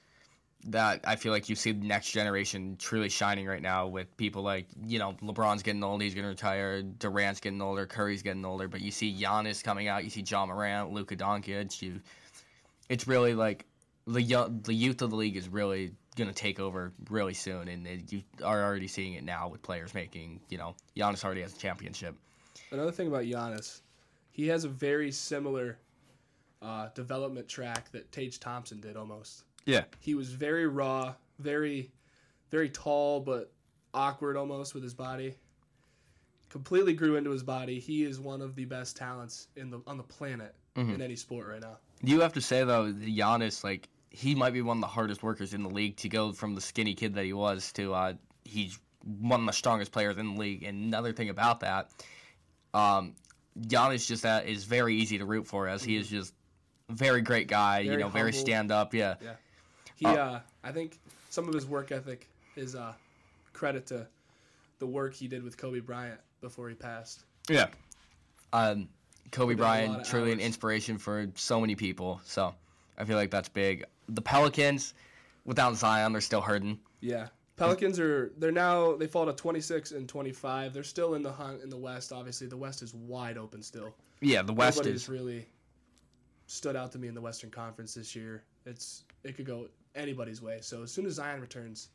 that 0.65 1.01
I 1.05 1.15
feel 1.15 1.31
like 1.31 1.49
you 1.49 1.55
see 1.55 1.71
the 1.71 1.85
next 1.85 2.11
generation 2.11 2.77
truly 2.79 3.09
shining 3.09 3.47
right 3.47 3.61
now 3.61 3.87
with 3.87 4.15
people 4.15 4.43
like, 4.43 4.67
you 4.85 4.99
know, 4.99 5.13
LeBron's 5.21 5.63
getting 5.63 5.83
old, 5.83 6.01
he's 6.01 6.13
going 6.13 6.23
to 6.23 6.29
retire, 6.29 6.83
Durant's 6.83 7.39
getting 7.39 7.61
older, 7.61 7.85
Curry's 7.85 8.21
getting 8.21 8.45
older, 8.45 8.67
but 8.67 8.81
you 8.81 8.91
see 8.91 9.13
Giannis 9.13 9.63
coming 9.63 9.87
out, 9.87 10.03
you 10.03 10.09
see 10.09 10.21
Ja 10.21 10.45
Morant, 10.45 10.91
Luka 10.91 11.15
Doncic, 11.15 11.81
you 11.81 11.99
it's 12.89 13.07
really 13.07 13.33
like 13.33 13.65
the 14.05 14.21
young, 14.21 14.61
the 14.61 14.73
youth 14.73 15.01
of 15.01 15.09
the 15.09 15.15
league 15.15 15.35
is 15.35 15.49
really 15.49 15.93
going 16.16 16.28
to 16.28 16.34
take 16.34 16.59
over 16.59 16.91
really 17.09 17.34
soon 17.34 17.68
and 17.68 17.88
it, 17.88 18.12
you 18.12 18.22
are 18.43 18.64
already 18.64 18.88
seeing 18.88 19.14
it 19.14 19.24
now 19.24 19.47
with 19.47 19.62
players 19.62 19.93
making, 19.93 20.39
you 20.49 20.57
know, 20.57 20.76
Giannis 20.95 21.24
already 21.24 21.41
has 21.41 21.53
a 21.53 21.57
championship. 21.57 22.16
Another 22.72 22.91
thing 22.91 23.07
about 23.07 23.24
Giannis, 23.24 23.82
he 24.32 24.47
has 24.47 24.64
a 24.66 24.70
very 24.70 25.12
similar 25.12 25.78
uh, 26.62 26.89
development 26.95 27.47
track 27.47 27.91
that 27.91 28.12
Tage 28.12 28.39
Thompson 28.39 28.80
did 28.82 28.97
almost. 28.97 29.43
Yeah. 29.66 29.84
He 29.99 30.16
was 30.16 30.30
very 30.32 30.68
raw, 30.68 31.14
very, 31.39 31.91
very 32.49 32.70
tall, 32.70 33.20
but 33.22 33.51
awkward 33.93 34.36
almost 34.38 34.74
with 34.74 34.84
his 34.84 34.93
body. 34.93 35.36
Completely 36.49 36.93
grew 36.93 37.16
into 37.16 37.30
his 37.30 37.43
body. 37.43 37.80
He 37.80 38.03
is 38.03 38.20
one 38.20 38.41
of 38.41 38.55
the 38.55 38.66
best 38.66 38.97
talents 38.97 39.47
in 39.55 39.70
the 39.70 39.80
on 39.88 39.95
the 39.97 40.03
planet 40.03 40.53
Mhm. 40.76 40.95
in 40.95 41.01
any 41.01 41.16
sport 41.16 41.47
right 41.47 41.62
now. 41.62 41.78
You 42.03 42.20
have 42.22 42.34
to 42.34 42.41
say 42.41 42.64
though, 42.66 42.91
Giannis, 42.91 43.64
like 43.64 43.88
he 44.12 44.36
might 44.36 44.51
be 44.51 44.62
one 44.62 44.78
of 44.78 44.82
the 44.82 44.88
hardest 44.88 45.24
workers 45.24 45.53
in 45.53 45.64
the 45.64 45.70
league 45.70 45.95
to 45.97 46.09
go 46.09 46.34
from 46.34 46.53
the 46.53 46.62
skinny 46.62 46.93
kid 46.93 47.16
that 47.16 47.26
he 47.26 47.34
was 47.34 47.72
to 47.72 47.93
uh, 47.93 48.14
he's 48.43 48.78
one 49.03 49.39
of 49.39 49.45
the 49.45 49.53
strongest 49.53 49.91
players 49.91 50.18
in 50.18 50.34
the 50.34 50.39
league. 50.39 50.64
And 50.64 50.86
another 50.86 51.14
thing 51.14 51.30
about 51.30 51.62
that, 51.62 51.89
um, 52.74 53.16
Giannis 53.59 54.05
just 54.05 54.24
that 54.24 54.47
is 54.47 54.66
very 54.66 54.95
easy 54.95 55.18
to 55.18 55.26
root 55.26 55.47
for, 55.47 55.68
as 55.68 55.84
he 55.84 55.95
is 55.95 56.09
just 56.09 56.34
a 56.89 56.93
very 56.93 57.22
great 57.22 57.47
guy. 57.47 57.80
you 57.80 57.91
Very 57.91 58.03
know, 58.03 58.09
very 58.09 58.34
stand 58.34 58.72
up. 58.72 58.93
Yeah, 58.93 59.16
Yeah. 59.22 59.34
He, 59.95 60.05
Uh, 60.05 60.16
uh, 60.16 60.39
I 60.64 60.72
think 60.72 60.99
some 61.30 61.47
of 61.47 61.53
his 61.53 61.66
work 61.66 61.91
ethic 61.91 62.28
is 62.55 62.76
uh, 62.76 62.93
credit 63.53 63.88
to 63.88 64.07
the 64.80 64.88
work 64.88 65.14
he 65.14 65.28
did 65.28 65.43
with 65.43 65.57
Kobe 65.57 65.80
Bryant 65.80 66.20
before 66.41 66.70
he 66.70 66.76
passed. 66.76 67.24
yeah. 67.49 67.68
Um, 68.53 68.89
Kobe 69.32 69.55
Put 69.55 69.62
in 69.62 69.64
a 69.64 69.64
lot 69.64 69.88
Bryant 69.95 70.05
truly 70.05 70.32
an 70.34 70.41
inspiration 70.41 70.97
for 70.97 71.28
so 71.36 71.62
many 71.62 71.76
people. 71.76 72.20
So 72.26 72.53
I 72.97 73.05
feel 73.05 73.16
like 73.16 73.32
that's 73.32 73.47
big. 73.47 73.86
The 74.14 74.22
Pelicans, 74.22 74.93
without 75.45 75.76
Zion, 75.76 76.12
they're 76.12 76.22
still 76.22 76.41
hurting. 76.41 76.80
Yeah. 76.99 77.28
Pelicans 77.57 77.99
are 77.99 78.32
they're 78.38 78.51
now 78.51 78.95
they 78.95 79.07
fall 79.07 79.26
to 79.26 79.34
26 79.34 79.91
and 79.91 80.09
25. 80.09 80.74
They're 80.74 80.84
still 80.84 81.14
in 81.14 81.22
the 81.22 81.32
hunt 81.32 81.62
in 81.62 81.70
the 81.70 81.78
West. 81.78 82.12
Obviously, 82.12 82.47
the 82.47 82.57
West 82.57 82.82
is 82.82 82.93
wide 82.93 83.38
open 83.38 83.62
still. 83.62 83.93
Yeah, 84.20 84.41
the 84.41 84.53
West 84.53 84.78
Nobody's 84.80 85.03
is. 85.03 85.09
really 85.09 85.47
stood 86.47 86.76
out 86.76 86.91
to 86.93 86.97
me 86.97 87.07
in 87.07 87.14
the 87.14 87.22
Western 87.22 87.51
Conference 87.51 87.93
this 87.93 88.16
year. 88.16 88.43
It's 88.66 89.03
it 89.24 89.36
could 89.36 89.45
go 89.45 89.68
anybody's 89.95 90.41
way. 90.41 90.59
So 90.62 90.84
as 90.84 90.91
soon 90.91 91.05
as 91.05 91.14
Zion 91.14 91.39
returns, 91.39 91.89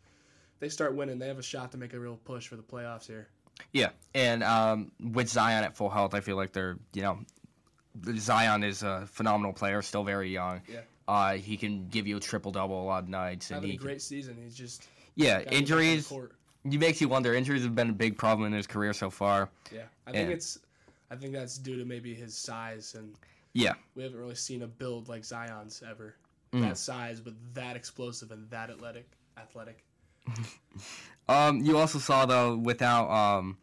they 0.61 0.69
start 0.69 0.95
winning. 0.95 1.19
They 1.19 1.29
have 1.29 1.39
a 1.39 1.43
shot 1.43 1.73
to 1.73 1.79
make 1.79 1.95
a 1.95 1.99
real 1.99 2.19
push 2.25 2.47
for 2.47 2.57
the 2.57 2.63
playoffs 2.63 3.07
here. 3.07 3.29
Yeah, 3.73 3.91
and 4.15 4.45
um, 4.45 4.93
with 5.01 5.29
Zion 5.29 5.65
at 5.65 5.77
full 5.77 5.91
health, 5.91 6.15
I 6.15 6.21
feel 6.21 6.37
like 6.37 6.53
they're 6.53 6.79
you 6.95 7.03
know, 7.03 7.19
Zion 8.19 8.63
is 8.63 8.83
a 8.83 9.07
phenomenal 9.07 9.53
player, 9.53 9.83
still 9.83 10.05
very 10.05 10.31
young. 10.31 10.61
Yeah. 10.69 10.81
Uh, 11.09 11.35
he 11.35 11.57
can 11.57 11.87
give 11.89 12.07
you 12.07 12.17
a 12.17 12.21
triple 12.21 12.51
double 12.51 12.83
a 12.83 12.85
lot 12.85 13.05
of 13.05 13.09
nights, 13.09 13.51
and 13.51 13.57
Having 13.57 13.71
a 13.71 13.73
he 13.73 13.79
great 13.79 14.03
season. 14.03 14.37
He's 14.43 14.55
just 14.55 14.89
yeah 15.15 15.39
gotta 15.39 15.45
get 15.45 15.45
back 15.45 15.53
on 15.53 15.53
the 15.55 15.59
injuries. 15.61 16.13
You 16.65 16.79
makes 16.81 17.01
you 17.01 17.09
wonder. 17.09 17.33
Injuries 17.35 17.63
have 17.63 17.75
been 17.77 17.91
a 17.91 17.93
big 17.93 18.19
problem 18.19 18.47
in 18.49 18.53
his 18.53 18.67
career 18.67 18.93
so 18.93 19.09
far. 19.09 19.49
Yeah, 19.73 19.83
I 20.07 20.13
think 20.13 20.29
Yeah. 20.29 20.35
it's 20.35 20.59
I 21.11 21.15
think 21.17 21.33
that's 21.33 21.59
due 21.59 21.77
to 21.79 21.85
maybe 21.85 22.13
his 22.15 22.37
size 22.37 22.95
and 22.97 23.15
Yeah. 23.53 23.75
we 23.95 24.03
haven't 24.03 24.19
really 24.19 24.35
seen 24.35 24.63
a 24.63 24.67
build 24.67 25.09
like 25.09 25.25
Zion's 25.25 25.83
ever. 25.89 26.17
Mm. 26.53 26.63
That 26.63 26.79
size, 26.79 27.21
but 27.21 27.35
that 27.55 27.77
explosive 27.77 28.33
and 28.33 28.49
that 28.51 28.71
athletic. 28.71 29.07
Athletic. 29.39 29.85
Um, 31.29 31.61
you 31.65 31.77
also 31.77 31.99
saw 31.99 32.25
though 32.27 32.57
without 32.57 33.11
um, 33.11 33.59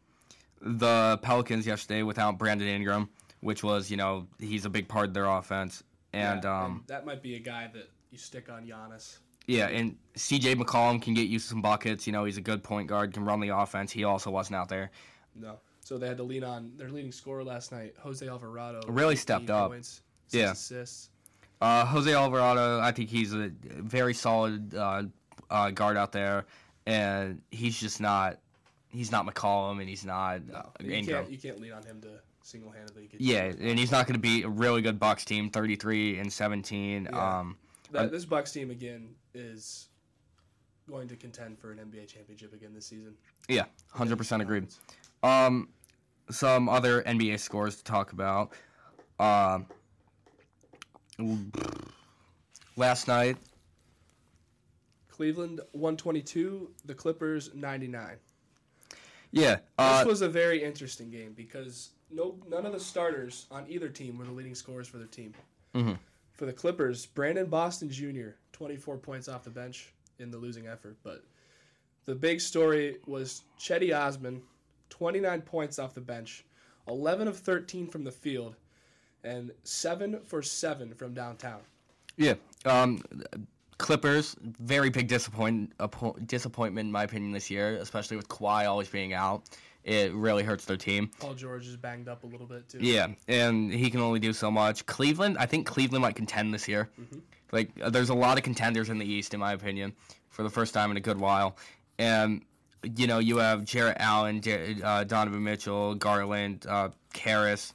the 0.62 1.18
Pelicans 1.22 1.66
yesterday 1.66 2.04
without 2.04 2.38
Brandon 2.38 2.68
Ingram, 2.68 3.10
which 3.40 3.64
was 3.64 3.90
you 3.90 3.96
know 3.98 4.28
he's 4.40 4.66
a 4.66 4.70
big 4.70 4.88
part 4.90 5.08
of 5.08 5.14
their 5.14 5.26
offense, 5.28 5.82
and 6.14 6.44
Yeah, 6.44 6.64
um, 6.64 6.84
that 6.88 7.06
might 7.06 7.22
be 7.22 7.36
a 7.36 7.40
guy 7.40 7.70
that 7.74 7.90
you 8.12 8.18
stick 8.18 8.50
on 8.50 8.66
Giannis. 8.66 9.18
Yeah, 9.48 9.68
and 9.68 9.98
CJ 10.16 10.56
McCollum 10.56 11.02
can 11.02 11.14
get 11.14 11.28
you 11.28 11.38
some 11.40 11.62
buckets. 11.62 12.08
You 12.08 12.14
know, 12.14 12.24
he's 12.24 12.38
a 12.38 12.42
good 12.42 12.64
point 12.64 12.88
guard, 12.88 13.14
can 13.14 13.26
run 13.26 13.40
the 13.42 13.50
offense. 13.50 13.92
He 13.92 14.04
also 14.06 14.32
wasn't 14.32 14.56
out 14.56 14.70
there. 14.70 14.92
No, 15.36 15.60
so 15.82 15.98
they 15.98 16.08
had 16.08 16.18
to 16.18 16.24
lean 16.24 16.44
on 16.46 16.72
their 16.78 16.90
leading 16.90 17.12
scorer 17.12 17.44
last 17.44 17.72
night, 17.72 17.94
Jose 18.00 18.26
Alvarado. 18.26 18.82
Really 18.88 19.16
stepped 19.18 19.50
up. 19.50 19.72
Points, 19.72 20.02
six 20.28 20.40
Yeah. 20.42 20.52
assists. 20.52 21.10
Uh, 21.60 21.86
Jose 21.86 22.14
Alvarado, 22.14 22.80
I 22.80 22.92
think 22.92 23.10
he's 23.10 23.34
a 23.34 23.50
very 23.64 24.14
solid 24.14 24.76
uh, 24.76 25.04
uh, 25.50 25.72
guard 25.72 25.98
out 25.98 26.12
there, 26.12 26.46
and 26.86 27.42
he's 27.52 27.80
just 27.80 28.00
not. 28.00 28.40
He's 28.90 29.12
not 29.12 29.26
McCollum, 29.26 29.80
and 29.80 29.90
he's 29.90 30.06
not 30.06 30.46
No, 30.46 30.56
uh, 30.56 30.64
you 30.82 30.92
Ingram. 30.92 31.24
can't 31.24 31.32
you 31.32 31.38
can't 31.40 31.60
lean 31.60 31.72
on 31.74 31.84
him 31.84 32.00
to 32.02 32.20
single 32.44 32.70
handedly. 32.72 33.10
Yeah, 33.18 33.46
and 33.46 33.80
he's 33.80 33.92
not 33.92 34.06
going 34.06 34.14
to 34.16 34.20
be 34.20 34.44
a 34.44 34.50
really 34.50 34.82
good 34.82 35.00
Bucks 35.00 35.26
team, 35.26 35.50
33 35.50 36.20
and 36.20 36.32
17. 36.32 37.10
Yeah. 37.12 37.40
Um, 37.40 37.58
That, 37.92 38.12
this 38.12 38.26
Bucks 38.26 38.52
team 38.52 38.70
again 38.70 39.16
is 39.34 39.88
going 40.88 41.08
to 41.08 41.16
contend 41.16 41.58
for 41.58 41.72
an 41.72 41.80
NBA 41.80 42.08
championship 42.08 42.54
again 42.54 42.74
this 42.74 42.86
season. 42.86 43.16
yeah, 43.48 43.64
100% 43.96 44.42
agreed. 44.42 44.68
Um, 45.24 45.70
some 46.30 46.68
other 46.70 47.02
NBA 47.04 47.40
scores 47.40 47.78
to 47.78 47.84
talk 47.84 48.12
about. 48.12 48.52
Um, 49.20 49.68
last 52.76 53.08
night, 53.08 53.38
Cleveland 55.10 55.62
122, 55.72 56.72
the 56.86 56.94
Clippers 56.94 57.52
99. 57.54 58.18
yeah, 59.32 59.58
uh, 59.78 60.00
this 60.00 60.08
was 60.08 60.22
a 60.22 60.28
very 60.30 60.62
interesting 60.62 61.10
game 61.10 61.34
because 61.34 61.92
no 62.14 62.36
none 62.48 62.66
of 62.66 62.74
the 62.74 62.80
starters 62.80 63.46
on 63.52 63.66
either 63.68 63.90
team 63.90 64.18
were 64.18 64.26
the 64.26 64.32
leading 64.32 64.56
scorers 64.56 64.88
for 64.88 64.98
their 64.98 65.08
team. 65.08 65.34
Mhm. 65.74 65.98
For 66.34 66.46
the 66.46 66.54
Clippers, 66.54 67.06
Brandon 67.06 67.46
Boston 67.48 67.90
Jr. 67.90 68.30
24 68.54 68.98
points 68.98 69.28
off 69.28 69.44
the 69.44 69.50
bench 69.50 69.94
in 70.20 70.32
the 70.32 70.38
losing 70.38 70.68
effort, 70.68 70.98
but 71.04 71.24
the 72.06 72.16
big 72.16 72.42
story 72.42 72.98
was 73.06 73.44
Cedi 73.60 73.96
Osman, 73.98 74.42
29 74.90 75.42
points 75.42 75.80
off 75.80 75.94
the 75.94 76.02
bench, 76.02 76.44
11 76.88 77.28
of 77.28 77.38
13 77.38 77.88
from 77.88 78.04
the 78.04 78.12
field, 78.12 78.56
and 79.24 79.52
7 79.64 80.20
for 80.24 80.42
7 80.42 80.94
from 80.94 81.14
downtown. 81.14 81.62
yeah. 82.18 82.36
Um, 82.66 83.04
Clippers, 83.80 84.36
very 84.42 84.90
big 84.90 85.08
disappoint 85.08 85.74
disappointment 86.28 86.86
in 86.86 86.92
my 86.92 87.04
opinion 87.04 87.32
this 87.32 87.50
year, 87.50 87.76
especially 87.78 88.16
with 88.16 88.28
Kawhi 88.30 88.66
always 88.68 88.88
being 88.88 89.14
out. 89.14 89.44
It 89.84 90.14
really 90.14 90.44
hurts 90.44 90.66
their 90.66 90.78
team. 90.78 91.10
Paul 91.20 91.34
George 91.34 91.68
is 91.68 91.76
banged 91.76 92.08
up 92.08 92.24
a 92.24 92.28
little 92.28 92.48
bit 92.48 92.70
too. 92.70 92.80
Yeah, 92.82 93.08
and 93.28 93.72
he 93.74 93.90
can 93.90 94.00
only 94.00 94.20
do 94.20 94.32
so 94.34 94.50
much. 94.50 94.86
Cleveland, 94.86 95.38
I 95.38 95.46
think 95.46 95.68
Cleveland 95.68 96.02
might 96.04 96.16
contend 96.16 96.54
this 96.54 96.68
year. 96.68 96.90
Like, 97.52 97.70
uh, 97.82 97.90
there's 97.90 98.10
a 98.10 98.14
lot 98.16 98.38
of 98.38 98.44
contenders 98.44 98.90
in 98.90 98.98
the 98.98 99.06
East, 99.06 99.34
in 99.34 99.40
my 99.40 99.54
opinion, 99.54 99.94
for 100.30 100.44
the 100.44 100.50
first 100.50 100.74
time 100.74 100.90
in 100.92 100.98
a 100.98 101.02
good 101.02 101.20
while. 101.20 101.58
And 102.00 102.44
you 102.96 103.08
know, 103.08 103.20
you 103.20 103.38
have 103.38 103.64
Jarrett 103.64 103.98
Allen, 104.00 104.42
Jar- 104.42 104.60
uh, 104.84 105.04
Donovan 105.06 105.42
Mitchell, 105.44 105.96
Garland, 105.96 106.66
uh, 106.68 106.90
Caris, 107.14 107.74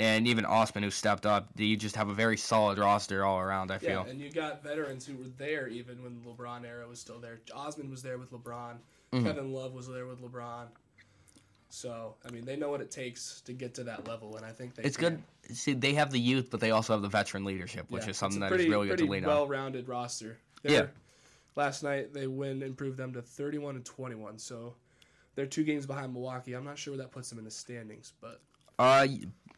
and 0.00 0.26
even 0.26 0.44
Osman, 0.44 0.82
who 0.82 0.90
stepped 0.90 1.26
up. 1.26 1.48
You 1.56 1.76
just 1.76 1.94
have 1.96 2.08
a 2.08 2.14
very 2.14 2.36
solid 2.36 2.78
roster 2.78 3.24
all 3.24 3.38
around. 3.38 3.70
I 3.70 3.74
Yeah, 3.74 3.78
feel. 3.78 4.00
and 4.02 4.20
you 4.20 4.30
got 4.32 4.62
veterans 4.64 5.06
who 5.06 5.16
were 5.16 5.28
there 5.36 5.68
even 5.68 6.02
when 6.02 6.14
the 6.20 6.30
LeBron 6.30 6.64
era 6.64 6.86
was 6.88 6.98
still 7.00 7.18
there. 7.20 7.40
Osman 7.54 7.90
was 7.90 8.02
there 8.02 8.18
with 8.18 8.32
LeBron. 8.32 8.78
Mm-hmm. 9.12 9.24
Kevin 9.26 9.52
Love 9.52 9.74
was 9.74 9.88
there 9.88 10.06
with 10.06 10.20
LeBron. 10.20 10.66
So 11.70 12.14
I 12.26 12.30
mean, 12.30 12.44
they 12.44 12.56
know 12.56 12.70
what 12.70 12.80
it 12.80 12.90
takes 12.90 13.40
to 13.42 13.52
get 13.52 13.74
to 13.74 13.84
that 13.84 14.06
level, 14.08 14.36
and 14.36 14.44
I 14.46 14.50
think 14.52 14.74
they. 14.74 14.82
It's 14.84 14.96
can. 14.96 15.22
good. 15.46 15.56
See, 15.56 15.74
they 15.74 15.94
have 15.94 16.10
the 16.10 16.18
youth, 16.20 16.50
but 16.50 16.60
they 16.60 16.70
also 16.70 16.94
have 16.94 17.02
the 17.02 17.08
veteran 17.08 17.44
leadership, 17.44 17.90
which 17.90 18.04
Yeah, 18.04 18.10
is 18.10 18.16
something 18.16 18.40
that 18.40 18.52
is 18.52 18.66
really 18.66 18.88
good 18.88 18.98
to 18.98 19.06
lean 19.06 19.24
on. 19.24 19.28
well-rounded 19.30 19.88
roster. 19.88 20.38
Yeah. 20.62 20.70
They're- 20.70 20.92
Last 21.56 21.82
night 21.82 22.14
they 22.14 22.28
win 22.28 22.62
improved 22.62 22.96
them 22.96 23.12
to 23.14 23.20
31 23.22 23.74
and 23.74 23.84
21. 23.84 24.38
So 24.38 24.74
they're 25.34 25.44
two 25.46 25.64
games 25.64 25.86
behind 25.86 26.12
Milwaukee. 26.12 26.52
I'm 26.54 26.64
not 26.64 26.78
sure 26.78 26.92
where 26.92 26.98
that 26.98 27.10
puts 27.10 27.28
them 27.30 27.38
in 27.40 27.44
the 27.44 27.50
standings, 27.50 28.12
but 28.20 28.40
Uh, 28.78 29.08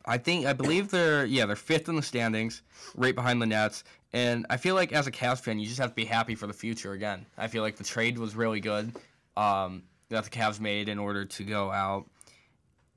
I 0.06 0.16
think 0.16 0.46
I 0.46 0.54
believe 0.54 0.88
they're 0.90 1.26
yeah 1.26 1.44
they're 1.44 1.56
fifth 1.56 1.90
in 1.90 1.96
the 1.96 2.02
standings, 2.02 2.62
right 2.94 3.14
behind 3.14 3.42
the 3.42 3.46
Nets. 3.46 3.84
And 4.14 4.46
I 4.48 4.56
feel 4.56 4.74
like 4.74 4.92
as 4.94 5.06
a 5.06 5.11
Cavs 5.12 5.40
fan, 5.40 5.58
you 5.58 5.66
just 5.66 5.78
have 5.78 5.90
to 5.90 5.94
be 5.94 6.06
happy 6.06 6.34
for 6.34 6.46
the 6.46 6.54
future 6.54 6.92
again. 6.92 7.26
I 7.36 7.48
feel 7.48 7.62
like 7.62 7.76
the 7.76 7.84
trade 7.84 8.18
was 8.18 8.34
really 8.34 8.61
good 8.61 8.96
um, 9.36 9.82
that 10.11 10.24
the 10.24 10.30
Cavs 10.30 10.61
made 10.61 10.88
in 10.88 10.98
order 10.98 11.24
to 11.24 11.44
go 11.44 11.70
out 11.70 12.06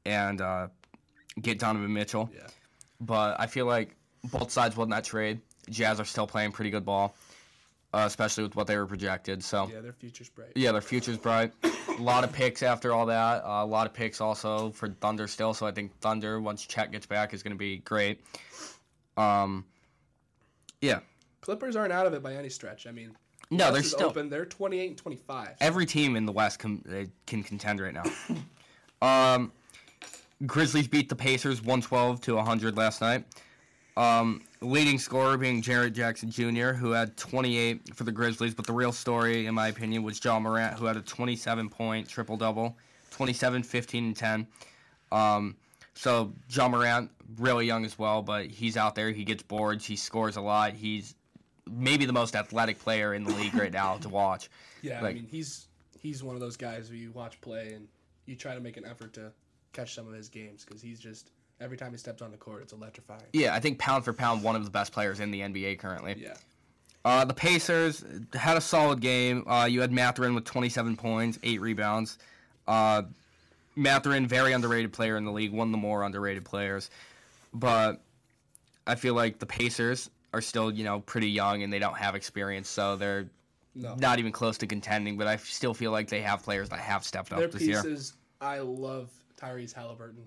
and 0.05 0.41
uh, 0.41 0.67
get 1.41 1.59
Donovan 1.59 1.93
Mitchell. 1.93 2.29
yeah. 2.33 2.47
But 2.99 3.39
I 3.39 3.47
feel 3.47 3.65
like 3.65 3.95
both 4.25 4.51
sides 4.51 4.75
won 4.75 4.89
that 4.89 5.03
trade. 5.03 5.39
Jazz 5.69 5.99
are 5.99 6.05
still 6.05 6.27
playing 6.27 6.51
pretty 6.51 6.69
good 6.71 6.85
ball, 6.85 7.15
uh, 7.93 8.03
especially 8.05 8.43
with 8.43 8.55
what 8.55 8.67
they 8.67 8.75
were 8.77 8.85
projected. 8.85 9.43
So 9.43 9.69
Yeah, 9.73 9.81
their 9.81 9.93
future's 9.93 10.29
bright. 10.29 10.51
yeah, 10.55 10.71
their 10.71 10.81
future's 10.81 11.17
bright. 11.17 11.53
a 11.63 12.01
lot 12.01 12.23
of 12.23 12.31
picks 12.33 12.63
after 12.63 12.91
all 12.93 13.05
that. 13.07 13.43
Uh, 13.45 13.63
a 13.63 13.65
lot 13.65 13.87
of 13.87 13.93
picks 13.93 14.19
also 14.21 14.71
for 14.71 14.89
Thunder 14.89 15.27
still. 15.27 15.53
So 15.53 15.65
I 15.65 15.71
think 15.71 15.97
Thunder 15.99 16.39
once 16.41 16.65
Chet 16.65 16.91
gets 16.91 17.05
back 17.05 17.33
is 17.33 17.43
going 17.43 17.53
to 17.53 17.57
be 17.57 17.77
great. 17.77 18.21
Um, 19.17 19.65
yeah. 20.81 20.99
Clippers 21.41 21.75
aren't 21.75 21.93
out 21.93 22.05
of 22.07 22.13
it 22.13 22.23
by 22.23 22.35
any 22.35 22.49
stretch. 22.49 22.87
I 22.87 22.91
mean, 22.91 23.15
No, 23.57 23.71
they're 23.71 23.83
still 23.83 24.07
open. 24.07 24.29
They're 24.29 24.45
28 24.45 24.87
and 24.89 24.97
25. 24.97 25.57
every 25.61 25.85
team 25.85 26.15
in 26.15 26.25
the 26.25 26.31
West 26.31 26.59
can 26.59 26.83
uh, 26.89 27.05
can 27.25 27.43
contend 27.43 27.79
right 27.79 27.93
now. 27.93 28.03
um, 29.35 29.51
Grizzlies 30.45 30.87
beat 30.87 31.09
the 31.09 31.15
Pacers 31.15 31.61
112 31.61 32.21
to 32.21 32.35
100 32.35 32.75
last 32.75 33.01
night. 33.01 33.25
Um, 33.95 34.41
leading 34.61 34.97
scorer 34.97 35.37
being 35.37 35.61
Jaren 35.61 35.93
Jackson 35.93 36.31
Jr., 36.31 36.71
who 36.71 36.91
had 36.91 37.15
28 37.15 37.95
for 37.95 38.05
the 38.05 38.11
Grizzlies, 38.11 38.55
but 38.55 38.65
the 38.65 38.73
real 38.73 38.91
story, 38.91 39.45
in 39.45 39.53
my 39.53 39.67
opinion, 39.67 40.01
was 40.01 40.23
Ja 40.23 40.39
Morant, 40.39 40.79
who 40.79 40.85
had 40.85 40.97
a 40.97 41.01
27 41.01 41.69
point 41.69 42.09
triple 42.09 42.35
double, 42.35 42.75
27, 43.11 43.61
15, 43.61 44.05
and 44.05 44.15
10. 44.15 44.47
Um, 45.11 45.55
so 45.93 46.33
Ja 46.49 46.67
Morant, 46.67 47.11
really 47.37 47.67
young 47.67 47.85
as 47.85 47.99
well, 47.99 48.23
but 48.23 48.47
he's 48.47 48.77
out 48.77 48.95
there. 48.95 49.11
He 49.11 49.23
gets 49.23 49.43
boards. 49.43 49.85
He 49.85 49.95
scores 49.95 50.37
a 50.37 50.41
lot. 50.41 50.73
He's 50.73 51.13
maybe 51.69 52.05
the 52.05 52.13
most 52.13 52.35
athletic 52.35 52.79
player 52.79 53.13
in 53.13 53.23
the 53.23 53.31
league 53.31 53.53
right 53.55 53.71
now 53.71 53.97
to 53.97 54.09
watch. 54.09 54.49
yeah, 54.81 55.01
I 55.03 55.13
mean, 55.13 55.27
he's 55.29 55.67
he's 55.99 56.23
one 56.23 56.35
of 56.35 56.41
those 56.41 56.57
guys 56.57 56.89
who 56.89 56.95
you 56.95 57.11
watch 57.11 57.39
play 57.41 57.73
and 57.73 57.87
you 58.25 58.35
try 58.35 58.53
to 58.53 58.59
make 58.61 58.77
an 58.77 58.85
effort 58.85 59.13
to 59.13 59.31
catch 59.73 59.95
some 59.95 60.07
of 60.07 60.13
his 60.13 60.29
games 60.29 60.63
because 60.65 60.81
he's 60.81 60.99
just 60.99 61.31
every 61.59 61.77
time 61.77 61.91
he 61.91 61.97
steps 61.97 62.21
on 62.21 62.31
the 62.31 62.37
court, 62.37 62.61
it's 62.61 62.73
electrifying. 62.73 63.23
Yeah, 63.33 63.53
I 63.53 63.59
think 63.59 63.79
pound 63.79 64.03
for 64.03 64.13
pound, 64.13 64.43
one 64.43 64.55
of 64.55 64.63
the 64.65 64.71
best 64.71 64.91
players 64.91 65.19
in 65.19 65.31
the 65.31 65.41
NBA 65.41 65.79
currently. 65.79 66.15
Yeah, 66.19 66.33
Uh, 67.05 67.25
the 67.25 67.33
Pacers 67.33 68.03
had 68.33 68.57
a 68.57 68.61
solid 68.61 68.99
game. 69.01 69.47
Uh, 69.47 69.65
you 69.65 69.81
had 69.81 69.91
Mathurin 69.91 70.35
with 70.35 70.45
27 70.45 70.97
points, 70.97 71.39
eight 71.43 71.61
rebounds. 71.61 72.17
Uh, 72.67 73.03
Mathurin, 73.75 74.27
very 74.27 74.51
underrated 74.53 74.93
player 74.93 75.17
in 75.17 75.25
the 75.25 75.31
league, 75.31 75.51
one 75.51 75.67
of 75.69 75.71
the 75.71 75.77
more 75.77 76.03
underrated 76.03 76.45
players. 76.45 76.89
But 77.53 78.01
I 78.85 78.95
feel 78.95 79.13
like 79.13 79.39
the 79.39 79.45
Pacers 79.45 80.09
are 80.33 80.41
still, 80.41 80.71
you 80.71 80.83
know, 80.83 80.99
pretty 81.01 81.29
young 81.29 81.63
and 81.63 81.71
they 81.71 81.79
don't 81.79 81.97
have 81.97 82.15
experience, 82.15 82.67
so 82.67 82.95
they're 82.95 83.27
no, 83.75 83.95
not 83.95 84.19
even 84.19 84.31
close 84.31 84.57
to 84.59 84.67
contending. 84.67 85.17
But 85.17 85.27
I 85.27 85.37
still 85.37 85.73
feel 85.73 85.91
like 85.91 86.09
they 86.09 86.21
have 86.21 86.43
players 86.43 86.69
that 86.69 86.79
have 86.79 87.03
stepped 87.03 87.31
up 87.31 87.39
their 87.39 87.47
this 87.47 87.61
year. 87.61 87.83
I 88.41 88.59
love 88.59 89.09
Tyrese 89.39 89.73
Haliburton. 89.73 90.25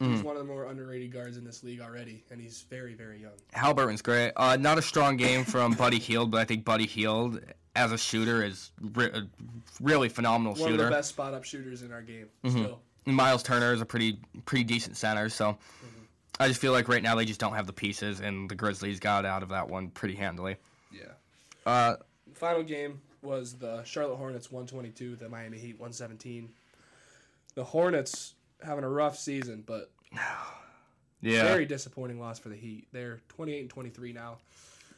Mm. 0.00 0.12
He's 0.12 0.22
one 0.22 0.36
of 0.36 0.46
the 0.46 0.52
more 0.52 0.66
underrated 0.66 1.12
guards 1.12 1.36
in 1.36 1.44
this 1.44 1.62
league 1.62 1.80
already, 1.80 2.24
and 2.30 2.40
he's 2.40 2.64
very, 2.68 2.94
very 2.94 3.20
young. 3.20 3.32
Haliburton's 3.54 4.02
great. 4.02 4.32
Uh, 4.36 4.56
not 4.56 4.78
a 4.78 4.82
strong 4.82 5.16
game 5.16 5.44
from 5.44 5.72
Buddy 5.78 5.98
Hield, 5.98 6.30
but 6.30 6.40
I 6.40 6.44
think 6.44 6.64
Buddy 6.64 6.86
Hield 6.86 7.40
as 7.76 7.92
a 7.92 7.98
shooter 7.98 8.42
is 8.42 8.70
re- 8.80 9.10
a 9.12 9.22
really 9.80 10.08
phenomenal 10.08 10.54
One 10.54 10.70
shooter. 10.70 10.84
of 10.84 10.90
the 10.90 10.96
best 10.96 11.10
spot 11.10 11.34
up 11.34 11.44
shooters 11.44 11.82
in 11.82 11.92
our 11.92 12.02
game. 12.02 12.26
Mm-hmm. 12.44 12.58
Still, 12.58 12.80
And 13.06 13.14
Miles 13.14 13.42
Turner 13.42 13.72
is 13.72 13.80
a 13.80 13.86
pretty 13.86 14.18
pretty 14.46 14.64
decent 14.64 14.96
center, 14.96 15.28
so 15.28 15.50
mm-hmm. 15.52 16.03
I 16.40 16.48
just 16.48 16.60
feel 16.60 16.72
like 16.72 16.88
right 16.88 17.02
now 17.02 17.14
they 17.14 17.24
just 17.24 17.40
don't 17.40 17.54
have 17.54 17.66
the 17.66 17.72
pieces, 17.72 18.20
and 18.20 18.50
the 18.50 18.54
Grizzlies 18.54 19.00
got 19.00 19.24
out 19.24 19.42
of 19.42 19.50
that 19.50 19.68
one 19.68 19.88
pretty 19.88 20.14
handily. 20.14 20.56
yeah. 20.92 21.12
Uh, 21.64 21.96
Final 22.34 22.62
game 22.62 23.00
was 23.22 23.54
the 23.54 23.82
Charlotte 23.84 24.16
Hornets 24.16 24.50
122, 24.50 25.16
the 25.16 25.28
Miami 25.28 25.58
Heat 25.58 25.74
117. 25.74 26.48
The 27.54 27.64
Hornets 27.64 28.34
having 28.62 28.84
a 28.84 28.88
rough 28.88 29.16
season, 29.16 29.62
but 29.64 29.90
yeah, 31.20 31.44
very 31.44 31.64
disappointing 31.64 32.18
loss 32.18 32.38
for 32.38 32.48
the 32.48 32.56
Heat. 32.56 32.88
They're 32.92 33.20
28 33.28 33.60
and 33.60 33.70
23 33.70 34.12
now, 34.12 34.38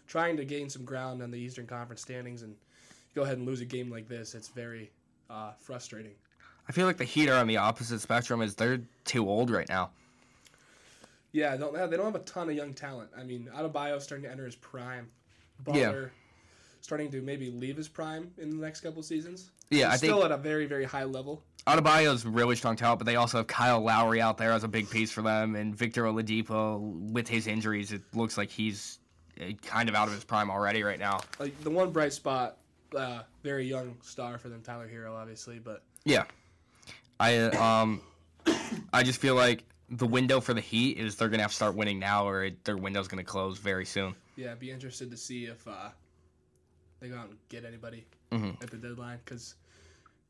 trying 0.07 0.37
to 0.39 0.45
gain 0.45 0.71
some 0.71 0.85
ground 0.85 1.23
on 1.23 1.31
the 1.31 1.39
Eastern 1.39 1.67
Conference 1.67 2.01
standings, 2.01 2.43
and 2.43 2.57
go 3.15 3.23
ahead 3.23 3.37
and 3.37 3.47
lose 3.47 3.61
a 3.61 3.67
game 3.67 3.91
like 3.91 4.09
this. 4.09 4.35
It's 4.35 4.49
very 4.49 4.91
uh, 5.29 5.53
frustrating. 5.61 6.13
I 6.69 6.73
feel 6.73 6.87
like 6.87 6.97
the 6.97 7.05
Heat 7.05 7.29
are 7.29 7.39
on 7.39 7.47
the 7.47 7.59
opposite 7.59 8.01
spectrum, 8.01 8.43
Is 8.43 8.55
they're 8.55 8.81
too 9.05 9.29
old 9.29 9.51
right 9.51 9.69
now. 9.69 9.91
Yeah, 11.33 11.53
they 11.53 11.59
don't 11.59 11.77
have, 11.77 11.91
they 11.91 11.97
don't 11.97 12.07
have 12.07 12.15
a 12.15 12.25
ton 12.25 12.49
of 12.49 12.55
young 12.55 12.73
talent. 12.73 13.11
I 13.17 13.23
mean, 13.23 13.49
Adebayo 13.55 14.01
starting 14.01 14.25
to 14.25 14.31
enter 14.31 14.45
his 14.45 14.57
prime. 14.57 15.09
Butler 15.65 16.13
starting 16.81 17.11
to 17.11 17.21
maybe 17.21 17.51
leave 17.51 17.77
his 17.77 17.89
prime 17.89 18.31
in 18.39 18.51
the 18.51 18.57
next 18.65 18.81
couple 18.81 19.03
seasons. 19.03 19.51
Yeah, 19.71 19.89
I 19.89 19.93
He's 19.93 20.03
think 20.03 20.13
still 20.13 20.25
at 20.25 20.31
a 20.31 20.37
very 20.37 20.67
very 20.67 20.85
high 20.85 21.05
level. 21.05 21.43
Adebayo's 21.67 22.25
really 22.25 22.55
strong 22.55 22.77
talent, 22.77 23.01
but 23.01 23.07
they 23.07 23.17
also 23.17 23.39
have 23.39 23.49
Kyle 23.49 23.81
Lowry 23.81 24.21
out 24.21 24.39
there 24.39 24.53
as 24.53 24.63
a 24.63 24.69
big 24.69 24.89
piece 24.89 25.11
for 25.11 25.23
them, 25.23 25.57
and 25.57 25.75
Victor 25.75 26.05
Oladipo 26.05 26.79
with 27.11 27.27
his 27.27 27.49
injuries, 27.49 27.91
it 27.91 28.03
looks 28.15 28.39
like 28.39 28.51
he's 28.51 29.01
uh, 29.41 29.47
kind 29.65 29.89
of 29.89 29.97
out 29.97 30.07
of 30.07 30.15
his 30.15 30.23
prime 30.23 30.49
already 30.49 30.85
right 30.85 31.01
now. 31.01 31.21
Like 31.41 31.61
the 31.63 31.71
one 31.71 31.91
bright 31.91 32.13
spot, 32.13 32.59
uh, 32.97 33.23
very 33.43 33.67
young 33.67 33.97
star 34.03 34.39
for 34.39 34.49
them, 34.49 34.63
Tyler 34.63 34.89
Herro, 34.89 35.17
obviously, 35.17 35.59
but 35.59 35.83
Yeah, 36.05 36.25
I 37.19 37.37
uh, 37.37 37.61
um, 37.61 38.01
I 38.93 39.03
just 39.03 39.21
feel 39.21 39.35
like 39.35 39.65
the 39.91 40.07
window 40.07 40.41
for 40.41 40.53
the 40.55 40.61
Heat 40.61 40.99
is 40.99 41.17
they're 41.17 41.29
gonna 41.29 41.43
have 41.43 41.51
to 41.53 41.57
start 41.57 41.75
winning 41.77 41.99
now, 41.99 42.27
or 42.27 42.45
it, 42.45 42.65
their 42.65 42.77
window's 42.77 43.09
gonna 43.09 43.25
close 43.25 43.59
very 43.59 43.85
soon. 43.85 44.15
yeah, 44.37 44.55
be 44.55 44.71
interested 44.71 45.11
to 45.11 45.17
see 45.17 45.45
if 45.47 45.67
uh, 45.67 45.89
they 47.01 47.09
go 47.09 47.17
out 47.17 47.29
and 47.29 47.39
get 47.49 47.65
anybody 47.65 48.05
Mhm. 48.33 48.63
at 48.63 48.71
the 48.71 48.77
deadline 48.77 49.19
because 49.25 49.55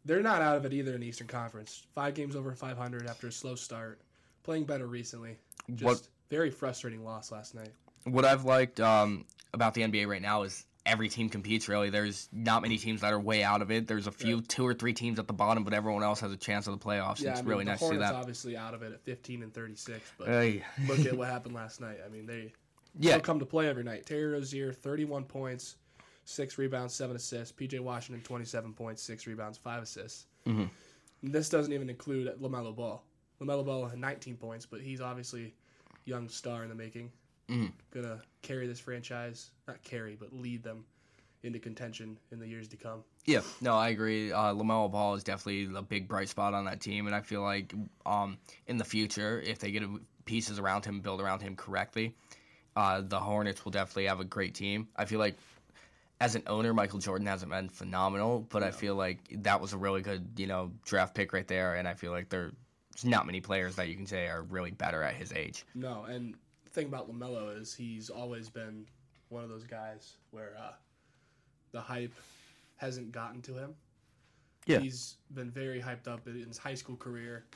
they're 0.05 0.23
not 0.23 0.43
out 0.43 0.57
of 0.57 0.65
it 0.65 0.73
either 0.73 0.95
in 0.95 1.01
the 1.01 1.07
Eastern 1.07 1.27
Conference. 1.27 1.87
Five 1.95 2.15
games 2.15 2.37
over 2.37 2.55
500 2.55 3.07
after 3.07 3.27
a 3.29 3.33
slow 3.33 3.55
start, 3.57 4.01
playing 4.45 4.65
better 4.65 4.87
recently. 4.87 5.39
Just 5.71 5.83
What- 5.85 6.09
very 6.31 6.51
frustrating 6.51 7.03
loss 7.05 7.33
last 7.33 7.55
night. 7.55 7.73
What 8.05 8.25
I've 8.25 8.45
liked 8.45 8.79
um, 8.81 9.25
about 9.53 9.75
the 9.75 9.83
NBA 9.83 10.07
right 10.09 10.23
now 10.23 10.43
is 10.43 10.65
every 10.87 11.09
team 11.09 11.29
competes. 11.29 11.69
Really, 11.69 11.91
there's 11.91 12.29
not 12.33 12.63
many 12.63 12.79
teams 12.79 13.01
that 13.03 13.13
are 13.13 13.21
way 13.21 13.43
out 13.43 13.61
of 13.63 13.71
it. 13.71 13.87
There's 13.87 14.07
a 14.07 14.13
few, 14.13 14.41
two 14.41 14.67
or 14.67 14.73
three 14.75 14.93
teams 14.93 15.19
at 15.19 15.27
the 15.27 15.33
bottom, 15.35 15.65
but 15.65 15.75
everyone 15.75 16.03
else 16.03 16.21
has 16.21 16.33
a 16.33 16.37
chance 16.37 16.67
of 16.67 16.79
the 16.79 16.85
playoffs. 16.85 17.21
Yeah, 17.21 17.31
it's 17.31 17.41
I 17.41 17.43
mean, 17.43 17.51
really 17.51 17.65
nice 17.65 17.81
to 17.81 17.89
see 17.89 17.97
that. 17.97 18.15
obviously 18.15 18.57
out 18.57 18.73
of 18.75 18.83
it 18.83 18.93
at 18.93 19.01
15 19.03 19.43
and 19.43 19.53
36, 19.53 20.01
but 20.19 20.29
Hey. 20.29 20.63
look 20.87 21.01
at 21.01 21.15
what 21.19 21.29
happened 21.29 21.55
last 21.55 21.81
night. 21.81 21.99
I 22.05 22.09
mean, 22.09 22.27
they 22.27 22.53
yeah, 22.99 23.19
come 23.19 23.39
to 23.41 23.47
play 23.47 23.69
every 23.69 23.85
night. 23.85 24.07
Terry 24.07 24.25
Rozier, 24.27 24.73
31 24.73 25.25
points, 25.25 25.77
six 26.25 26.57
rebounds, 26.59 26.95
seven 26.95 27.17
assists. 27.17 27.53
PJ 27.53 27.79
Washington, 27.81 28.23
27 28.25 28.73
points, 28.73 29.03
six 29.03 29.27
rebounds, 29.27 29.59
five 29.59 29.83
assists. 29.83 30.27
Mhm. 30.47 30.71
This 31.23 31.49
doesn't 31.49 31.73
even 31.73 31.91
include 31.91 32.35
Lamelo 32.41 32.75
Ball. 32.75 33.03
Lamelo 33.41 33.65
Ball 33.65 33.87
had 33.87 33.99
19 33.99 34.37
points, 34.37 34.65
but 34.67 34.81
he's 34.81 35.01
obviously 35.01 35.55
young 36.05 36.29
star 36.29 36.63
in 36.63 36.69
the 36.69 36.75
making. 36.75 37.11
Mhm. 37.49 37.73
Gonna 37.91 38.21
carry 38.43 38.67
this 38.67 38.81
franchise, 38.81 39.51
not 39.69 39.83
carry, 39.83 40.17
but 40.17 40.33
lead 40.33 40.63
them 40.63 40.85
into 41.43 41.59
contention 41.59 42.19
in 42.33 42.39
the 42.41 42.47
years 42.49 42.69
to 42.69 42.77
come. 42.77 43.05
Yeah, 43.25 43.43
no, 43.61 43.75
I 43.75 43.91
agree. 43.91 44.33
Uh, 44.33 44.53
Lamelo 44.53 44.91
Ball 44.91 45.15
is 45.15 45.23
definitely 45.23 45.77
a 45.77 45.83
big 45.83 46.09
bright 46.09 46.29
spot 46.29 46.55
on 46.55 46.65
that 46.65 46.81
team, 46.81 47.07
and 47.07 47.15
I 47.15 47.21
feel 47.21 47.43
like 47.43 47.73
um, 48.05 48.39
in 48.67 48.77
the 48.77 48.85
future, 48.85 49.41
if 49.41 49.59
they 49.59 49.71
get 49.71 49.85
pieces 50.25 50.59
around 50.59 50.85
him, 50.85 51.01
build 51.01 51.21
around 51.21 51.41
him 51.41 51.55
correctly, 51.55 52.15
uh, 52.75 53.01
the 53.01 53.19
Hornets 53.19 53.65
will 53.65 53.73
definitely 53.73 54.07
have 54.07 54.21
a 54.21 54.25
great 54.25 54.55
team. 54.55 54.89
I 54.97 55.05
feel 55.05 55.21
like 55.21 55.37
as 56.21 56.35
an 56.35 56.43
owner, 56.47 56.73
Michael 56.75 56.99
Jordan 56.99 57.27
hasn't 57.27 57.51
been 57.51 57.69
phenomenal, 57.69 58.47
but 58.51 58.63
I 58.63 58.71
feel 58.71 58.95
like 58.95 59.19
that 59.43 59.61
was 59.61 59.73
a 59.73 59.77
really 59.77 60.03
good, 60.03 60.27
you 60.37 60.47
know, 60.47 60.73
draft 60.85 61.15
pick 61.15 61.33
right 61.33 61.47
there, 61.47 61.75
and 61.75 61.87
I 61.87 61.95
feel 61.95 62.11
like 62.11 62.29
there's 62.29 62.53
not 63.05 63.27
many 63.27 63.41
players 63.41 63.77
that 63.77 63.89
you 63.89 63.95
can 63.95 64.07
say 64.07 64.27
are 64.27 64.43
really 64.43 64.71
better 64.71 65.03
at 65.03 65.15
his 65.15 65.33
age. 65.33 65.65
No, 65.75 66.05
and 66.05 66.35
the 66.35 66.39
thing 66.77 66.87
about 66.89 67.11
Lamelo 67.11 67.59
is 67.59 67.75
he's 67.75 68.11
always 68.11 68.51
been 68.51 68.87
one 69.31 69.43
of 69.43 69.49
those 69.49 69.65
guys 69.65 70.17
where 70.31 70.53
uh, 70.59 70.73
the 71.73 71.81
hype 71.81 72.13
hasn't 72.77 73.11
gotten 73.11 73.41
to 73.43 73.57
him. 73.57 73.75
Yeah. 74.67 74.81
He's 74.81 75.17
been 75.33 75.51
very 75.51 75.81
hyped 75.81 76.07
up 76.07 76.27
in 76.27 76.45
his 76.47 76.59
high 76.59 76.75
school 76.75 76.97
career. 76.97 77.47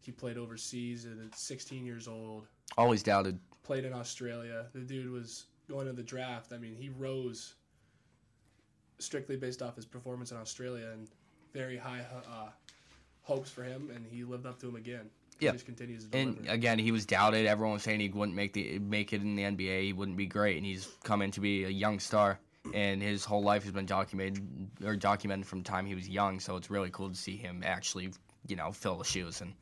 He 0.00 0.12
played 0.12 0.38
overseas 0.38 1.06
and 1.06 1.20
at 1.20 1.36
16 1.36 1.84
years 1.84 2.06
old. 2.06 2.46
Always 2.76 3.02
doubted. 3.02 3.38
Played 3.64 3.84
in 3.84 3.92
Australia. 3.92 4.66
The 4.72 4.80
dude 4.80 5.10
was 5.10 5.46
going 5.68 5.86
to 5.86 5.92
the 5.92 6.04
draft. 6.04 6.52
I 6.52 6.58
mean, 6.58 6.76
he 6.76 6.88
rose 6.88 7.56
strictly 9.00 9.36
based 9.36 9.60
off 9.60 9.74
his 9.74 9.86
performance 9.86 10.30
in 10.30 10.36
Australia 10.36 10.90
and 10.92 11.08
very 11.52 11.76
high 11.76 12.04
uh, 12.30 12.50
hopes 13.22 13.50
for 13.50 13.64
him, 13.64 13.90
and 13.92 14.06
he 14.06 14.22
lived 14.22 14.46
up 14.46 14.60
to 14.60 14.68
him 14.68 14.76
again. 14.76 15.10
He 15.38 15.46
Yeah. 15.46 15.52
just 15.52 15.66
continues 15.66 16.04
to 16.04 16.10
deliver. 16.10 16.40
And 16.40 16.48
again, 16.48 16.78
he 16.78 16.90
was 16.92 17.06
doubted. 17.06 17.46
Everyone 17.46 17.74
was 17.74 17.82
saying 17.82 18.00
he 18.00 18.08
wouldn't 18.08 18.34
make 18.36 18.52
the 18.52 18.78
make 18.80 19.12
it 19.12 19.22
in 19.22 19.36
the 19.36 19.44
NBA. 19.44 19.82
He 19.84 19.92
wouldn't 19.92 20.16
be 20.16 20.26
great, 20.26 20.56
and 20.56 20.66
he's 20.66 20.86
come 21.04 21.22
in 21.22 21.30
to 21.32 21.40
be 21.40 21.64
a 21.64 21.68
young 21.68 22.00
star. 22.00 22.38
And 22.74 23.00
his 23.02 23.24
whole 23.24 23.42
life 23.42 23.62
has 23.62 23.72
been 23.72 23.86
documented 23.86 24.68
or 24.84 24.94
documented 24.96 25.46
from 25.46 25.60
the 25.62 25.64
time 25.68 25.86
he 25.86 25.94
was 25.94 26.08
young. 26.08 26.38
So 26.40 26.56
it's 26.56 26.68
really 26.70 26.90
cool 26.90 27.08
to 27.08 27.14
see 27.14 27.36
him 27.36 27.62
actually, 27.64 28.10
you 28.46 28.56
know, 28.56 28.72
fill 28.72 28.96
the 28.98 29.04
shoes. 29.04 29.40
And 29.40 29.54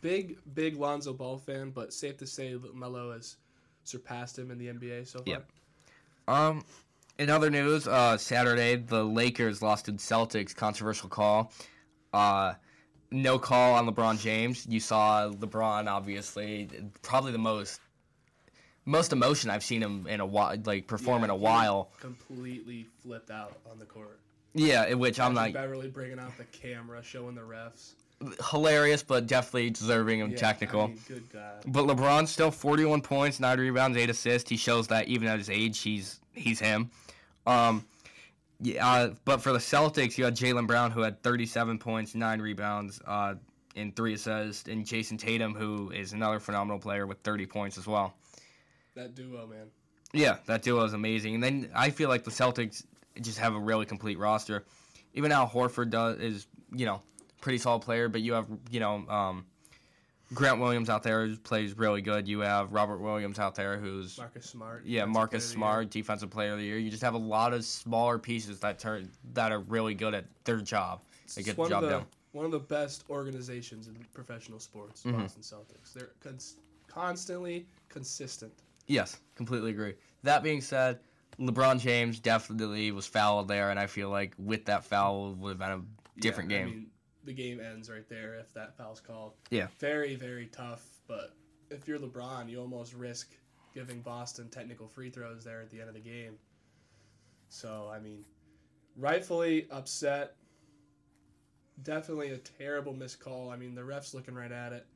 big 0.00 0.38
big 0.54 0.76
Lonzo 0.76 1.12
Ball 1.12 1.36
fan, 1.38 1.70
but 1.70 1.92
safe 1.92 2.16
to 2.18 2.26
say 2.26 2.56
Melo 2.72 3.12
has 3.12 3.36
surpassed 3.82 4.38
him 4.38 4.50
in 4.50 4.58
the 4.58 4.68
NBA 4.68 5.06
so 5.06 5.18
far. 5.18 5.26
Yeah. 5.26 5.40
um, 6.48 6.64
in 7.18 7.28
other 7.30 7.50
news, 7.50 7.86
uh, 7.86 8.16
Saturday 8.16 8.76
the 8.76 9.04
Lakers 9.04 9.60
lost 9.60 9.84
to 9.86 9.92
the 9.92 9.98
Celtics. 9.98 10.54
Controversial 10.54 11.08
call. 11.08 11.52
Uh, 12.12 12.54
no 13.10 13.38
call 13.38 13.74
on 13.74 13.86
LeBron 13.86 14.20
James. 14.20 14.66
You 14.68 14.80
saw 14.80 15.28
LeBron, 15.30 15.88
obviously, 15.88 16.68
probably 17.02 17.32
the 17.32 17.38
most 17.38 17.80
most 18.86 19.12
emotion 19.12 19.48
I've 19.50 19.64
seen 19.64 19.82
him 19.82 20.06
in 20.06 20.20
a 20.20 20.26
while, 20.26 20.56
like 20.64 20.86
perform 20.86 21.20
Yeah, 21.20 21.24
in 21.24 21.30
a 21.30 21.36
while. 21.36 21.90
Completely 22.00 22.86
flipped 23.02 23.30
out 23.30 23.56
on 23.70 23.78
the 23.78 23.86
court. 23.86 24.20
Yeah, 24.54 24.92
which 24.94 25.18
I'm 25.18 25.34
like 25.34 25.54
Beverley 25.54 25.88
bringing 25.88 26.18
out 26.18 26.36
the 26.36 26.44
camera, 26.44 27.02
showing 27.02 27.34
the 27.34 27.40
refs. 27.40 27.94
hilarious, 28.50 29.02
but 29.02 29.26
definitely 29.26 29.70
deserving 29.70 30.22
of 30.22 30.30
Yeah, 30.30 30.36
technical. 30.36 30.82
I 30.82 30.86
mean, 30.88 31.00
good 31.08 31.28
God. 31.32 31.64
But 31.66 31.86
LeBron 31.86 32.28
still 32.28 32.50
41 32.50 33.00
points, 33.02 33.40
nine 33.40 33.58
rebounds, 33.58 33.96
eight 33.96 34.10
assists. 34.10 34.48
He 34.50 34.56
shows 34.56 34.88
that 34.88 35.08
even 35.08 35.28
at 35.28 35.38
his 35.38 35.50
age, 35.50 35.80
he's 35.80 36.20
he's 36.32 36.60
him. 36.60 36.90
Um, 37.46 37.84
yeah, 38.60 38.86
uh, 38.86 39.14
but 39.24 39.42
for 39.42 39.52
the 39.52 39.58
Celtics, 39.58 40.16
you 40.16 40.24
had 40.24 40.36
Jaylen 40.36 40.66
Brown 40.66 40.90
who 40.90 41.00
had 41.00 41.22
37 41.22 41.78
points, 41.78 42.14
nine 42.14 42.40
rebounds, 42.40 43.00
uh, 43.06 43.34
and 43.76 43.94
three 43.94 44.14
assists, 44.14 44.68
and 44.68 44.86
Jayson 44.86 45.18
Tatum 45.18 45.54
who 45.54 45.90
is 45.90 46.12
another 46.12 46.38
phenomenal 46.38 46.78
player 46.78 47.06
with 47.06 47.18
30 47.18 47.46
points 47.46 47.78
as 47.78 47.86
well. 47.86 48.14
That 48.94 49.14
duo, 49.14 49.46
man. 49.46 49.66
Yeah, 50.12 50.36
that 50.46 50.62
duo 50.62 50.84
is 50.84 50.92
amazing. 50.92 51.34
And 51.34 51.42
then 51.42 51.70
I 51.74 51.90
feel 51.90 52.08
like 52.08 52.22
the 52.22 52.30
Celtics 52.30 52.84
just 53.20 53.38
have 53.38 53.54
a 53.54 53.58
really 53.58 53.86
complete 53.86 54.18
roster. 54.18 54.64
Even 55.14 55.32
Al 55.32 55.48
Horford 55.48 55.90
does 55.90 56.18
is 56.18 56.46
you 56.72 56.86
know 56.86 57.02
pretty 57.40 57.58
solid 57.58 57.82
player, 57.82 58.08
but 58.08 58.20
you 58.20 58.32
have 58.34 58.46
you 58.70 58.80
know 58.80 59.04
um, 59.08 59.46
Grant 60.32 60.58
Williams 60.58 60.88
out 60.88 61.02
there 61.02 61.26
who 61.26 61.36
plays 61.36 61.76
really 61.76 62.00
good. 62.00 62.26
You 62.26 62.40
have 62.40 62.72
Robert 62.72 62.98
Williams 62.98 63.38
out 63.38 63.54
there 63.54 63.78
who's 63.78 64.16
Marcus 64.18 64.46
Smart. 64.46 64.84
yeah 64.86 65.04
Marcus 65.04 65.30
player 65.30 65.36
of 65.36 65.42
the 65.42 65.54
Smart, 65.54 65.90
defensive 65.90 66.30
player 66.30 66.52
of 66.52 66.58
the 66.58 66.64
year. 66.64 66.78
You 66.78 66.90
just 66.90 67.02
have 67.02 67.14
a 67.14 67.18
lot 67.18 67.52
of 67.52 67.64
smaller 67.64 68.18
pieces 68.18 68.58
that 68.60 68.78
turn 68.78 69.10
that 69.34 69.52
are 69.52 69.60
really 69.60 69.94
good 69.94 70.14
at 70.14 70.24
their 70.44 70.58
job. 70.58 71.02
They 71.36 71.42
get 71.42 71.56
the 71.56 71.68
job 71.68 71.82
the, 71.82 71.88
done. 71.90 72.06
One 72.32 72.44
of 72.46 72.50
the 72.52 72.58
best 72.58 73.04
organizations 73.10 73.86
in 73.86 73.94
professional 74.12 74.58
sports, 74.58 75.02
Mhm. 75.04 75.18
Boston 75.18 75.42
Celtics. 75.42 75.92
They're 75.92 76.10
cons- 76.20 76.56
constantly 76.88 77.66
consistent. 77.88 78.52
Yes, 78.86 79.18
completely 79.34 79.70
agree. 79.70 79.94
That 80.24 80.42
being 80.42 80.60
said, 80.60 81.00
LeBron 81.38 81.80
James 81.80 82.18
definitely 82.20 82.90
was 82.92 83.06
fouled 83.06 83.48
there, 83.48 83.70
and 83.70 83.78
I 83.78 83.86
feel 83.86 84.08
like 84.10 84.34
with 84.38 84.64
that 84.66 84.84
foul 84.84 85.34
would 85.34 85.50
have 85.50 85.58
been 85.58 85.70
a 85.70 86.20
different 86.20 86.50
Yeah, 86.50 86.58
game. 86.58 86.66
I 86.66 86.70
mean, 86.70 86.86
the 87.24 87.32
game 87.32 87.60
ends 87.60 87.90
right 87.90 88.08
there 88.08 88.34
if 88.34 88.52
that 88.54 88.76
foul's 88.76 89.00
called. 89.00 89.32
Yeah. 89.50 89.68
Very, 89.78 90.14
very 90.14 90.46
tough. 90.46 90.84
But 91.06 91.34
if 91.70 91.88
you're 91.88 91.98
LeBron, 91.98 92.48
you 92.48 92.60
almost 92.60 92.94
risk 92.94 93.34
giving 93.74 94.00
Boston 94.00 94.48
technical 94.48 94.86
free 94.86 95.10
throws 95.10 95.44
there 95.44 95.60
at 95.60 95.70
the 95.70 95.80
end 95.80 95.88
of 95.88 95.94
the 95.94 96.00
game. 96.00 96.36
So, 97.48 97.90
I 97.92 97.98
mean, 97.98 98.24
rightfully 98.96 99.66
upset. 99.70 100.36
Definitely 101.82 102.30
a 102.30 102.38
terrible 102.38 102.92
missed 102.92 103.20
call. 103.20 103.50
I 103.50 103.56
mean, 103.56 103.74
the 103.74 103.84
ref's 103.84 104.14
looking 104.14 104.34
right 104.34 104.52
at 104.52 104.72
it. 104.72 104.86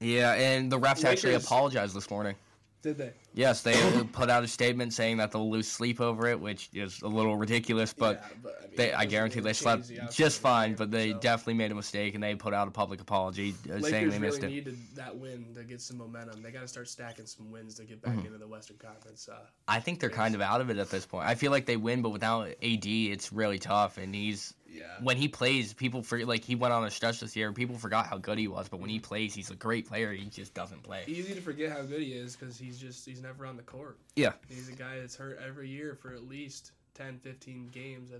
Yeah, 0.00 0.34
and 0.34 0.70
the 0.70 0.78
refs 0.78 1.04
actually 1.04 1.34
apologized 1.34 1.96
this 1.96 2.10
morning. 2.10 2.36
Did 2.84 2.98
they? 2.98 3.12
Yes, 3.32 3.62
they 3.62 3.72
put 4.12 4.28
out 4.28 4.44
a 4.44 4.46
statement 4.48 4.92
saying 4.92 5.16
that 5.16 5.32
they'll 5.32 5.50
lose 5.50 5.66
sleep 5.66 6.02
over 6.02 6.26
it, 6.26 6.38
which 6.38 6.68
is 6.74 7.00
a 7.00 7.08
little 7.08 7.34
ridiculous, 7.36 7.94
but 7.94 8.20
Yeah, 8.22 8.36
but 8.42 8.58
I, 8.60 8.66
mean, 8.66 8.76
they, 8.76 8.92
I 8.92 9.04
guarantee 9.06 9.40
they 9.40 9.54
slept 9.54 9.88
the 9.88 10.00
just 10.12 10.40
fine, 10.42 10.70
game, 10.70 10.76
but 10.76 10.90
they 10.90 11.12
so. 11.12 11.18
definitely 11.18 11.54
made 11.54 11.72
a 11.72 11.74
mistake 11.74 12.14
and 12.14 12.22
they 12.22 12.34
put 12.34 12.52
out 12.52 12.68
a 12.68 12.70
public 12.70 13.00
apology 13.00 13.54
uh, 13.64 13.80
saying 13.80 13.82
Lakers 13.82 13.90
they 13.90 14.04
really 14.04 14.18
missed 14.18 14.42
it. 14.44 14.48
needed 14.50 14.76
that 14.96 15.16
win 15.16 15.46
to 15.54 15.64
get 15.64 15.80
some 15.80 15.96
momentum. 15.96 16.42
They 16.42 16.50
got 16.50 16.60
to 16.60 16.68
start 16.68 16.86
stacking 16.88 17.24
some 17.26 17.50
wins 17.50 17.74
to 17.76 17.84
get 17.84 18.02
back 18.02 18.12
Mm-hmm. 18.14 18.26
into 18.26 18.38
the 18.38 18.46
Western 18.46 18.76
Conference. 18.76 19.28
Uh, 19.32 19.38
I 19.66 19.80
think 19.80 19.98
they're 19.98 20.10
kind 20.10 20.34
of 20.34 20.42
out 20.42 20.60
of 20.60 20.68
it 20.68 20.76
at 20.76 20.90
this 20.90 21.06
point. 21.06 21.26
I 21.26 21.34
feel 21.34 21.50
like 21.50 21.64
they 21.64 21.78
win, 21.78 22.02
but 22.02 22.10
without 22.10 22.48
AD, 22.48 22.84
it's 22.86 23.32
really 23.32 23.58
tough. 23.58 23.96
And 23.96 24.14
he's 24.14 24.52
yeah, 24.74 24.84
when 25.00 25.16
he 25.16 25.28
plays, 25.28 25.72
people 25.72 26.02
forget. 26.02 26.26
Like 26.26 26.44
he 26.44 26.54
went 26.54 26.74
on 26.74 26.84
a 26.84 26.90
stretch 26.90 27.20
this 27.20 27.36
year, 27.36 27.52
people 27.52 27.76
forgot 27.76 28.06
how 28.06 28.18
good 28.18 28.38
he 28.38 28.48
was. 28.48 28.68
But 28.68 28.80
when 28.80 28.90
he 28.90 28.96
mm-hmm. 28.96 29.04
plays, 29.04 29.34
he's 29.34 29.50
a 29.50 29.54
great 29.54 29.86
player. 29.86 30.12
He 30.12 30.24
just 30.26 30.52
doesn't 30.54 30.82
play. 30.82 31.04
easy 31.06 31.34
to 31.34 31.40
forget 31.40 31.70
how 31.70 31.82
good 31.82 32.02
he 32.02 32.12
is 32.12 32.34
because 32.34 32.58
he's 32.58 32.78
just 32.78 33.06
he's 33.06 33.22
never 33.22 33.46
on 33.46 33.56
the 33.56 33.62
court. 33.62 33.98
Yeah. 34.16 34.32
He's 34.48 34.68
a 34.68 34.72
guy 34.72 34.98
that's 34.98 35.16
hurt 35.16 35.38
every 35.46 35.68
year 35.68 35.94
for 35.94 36.12
at 36.12 36.28
least 36.28 36.72
10, 36.94 37.20
15 37.20 37.68
games. 37.72 38.10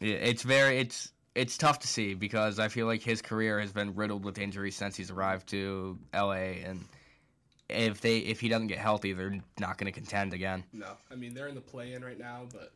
Yeah, 0.00 0.14
it's 0.14 0.42
very 0.42 0.78
it's 0.78 1.12
it's 1.34 1.56
tough 1.56 1.80
to 1.80 1.88
see 1.88 2.14
because 2.14 2.58
I 2.58 2.68
feel 2.68 2.86
like 2.86 3.02
his 3.02 3.22
career 3.22 3.60
has 3.60 3.72
been 3.72 3.94
riddled 3.94 4.24
with 4.24 4.38
injuries 4.38 4.76
since 4.76 4.96
he's 4.96 5.10
arrived 5.10 5.48
to 5.48 5.98
LA, 6.12 6.60
and 6.64 6.84
if 7.68 8.00
they 8.00 8.18
if 8.18 8.40
he 8.40 8.48
doesn't 8.48 8.68
get 8.68 8.78
healthy, 8.78 9.12
they're 9.12 9.40
not 9.58 9.78
going 9.78 9.92
to 9.92 9.92
contend 9.92 10.34
again. 10.34 10.64
No, 10.72 10.92
I 11.10 11.14
mean 11.14 11.34
they're 11.34 11.48
in 11.48 11.54
the 11.54 11.60
play-in 11.60 12.04
right 12.04 12.18
now, 12.18 12.46
but 12.52 12.72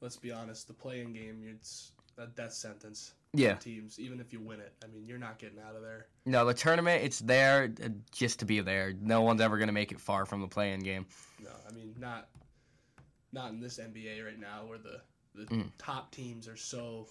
let's 0.00 0.16
be 0.16 0.32
honest, 0.32 0.68
the 0.68 0.74
play-in 0.74 1.12
game 1.12 1.42
it's 1.48 1.92
a 2.18 2.26
death 2.26 2.52
sentence. 2.52 3.14
Yeah, 3.34 3.54
teams, 3.54 3.98
even 3.98 4.20
if 4.20 4.30
you 4.32 4.40
win 4.40 4.60
it, 4.60 4.74
I 4.84 4.88
mean 4.88 5.06
you're 5.06 5.18
not 5.18 5.38
getting 5.38 5.58
out 5.58 5.74
of 5.74 5.80
there. 5.82 6.06
no, 6.26 6.44
the 6.44 6.52
tournament 6.52 7.02
it's 7.02 7.18
there 7.20 7.72
uh, 7.82 7.88
just 8.10 8.40
to 8.40 8.44
be 8.44 8.60
there. 8.60 8.92
No 9.00 9.22
one's 9.22 9.40
ever 9.40 9.56
going 9.56 9.68
to 9.68 9.72
make 9.72 9.90
it 9.90 9.98
far 10.00 10.26
from 10.26 10.42
the 10.42 10.46
play-in 10.48 10.80
game. 10.80 11.06
No, 11.42 11.48
I 11.68 11.72
mean 11.72 11.94
not 11.98 12.28
not 13.32 13.50
in 13.50 13.60
this 13.60 13.78
NBA 13.78 14.22
right 14.24 14.38
now 14.38 14.64
where 14.66 14.78
the 14.78 15.00
the 15.34 15.46
Mm. 15.46 15.70
top 15.78 16.10
teams 16.12 16.46
are 16.46 16.56
so 16.58 17.06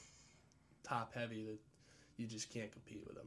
top 0.83 1.11
heavy 1.15 1.43
that 1.45 1.57
you 2.17 2.27
just 2.27 2.51
can't 2.53 2.71
compete 2.71 3.01
with 3.07 3.15
them. 3.15 3.25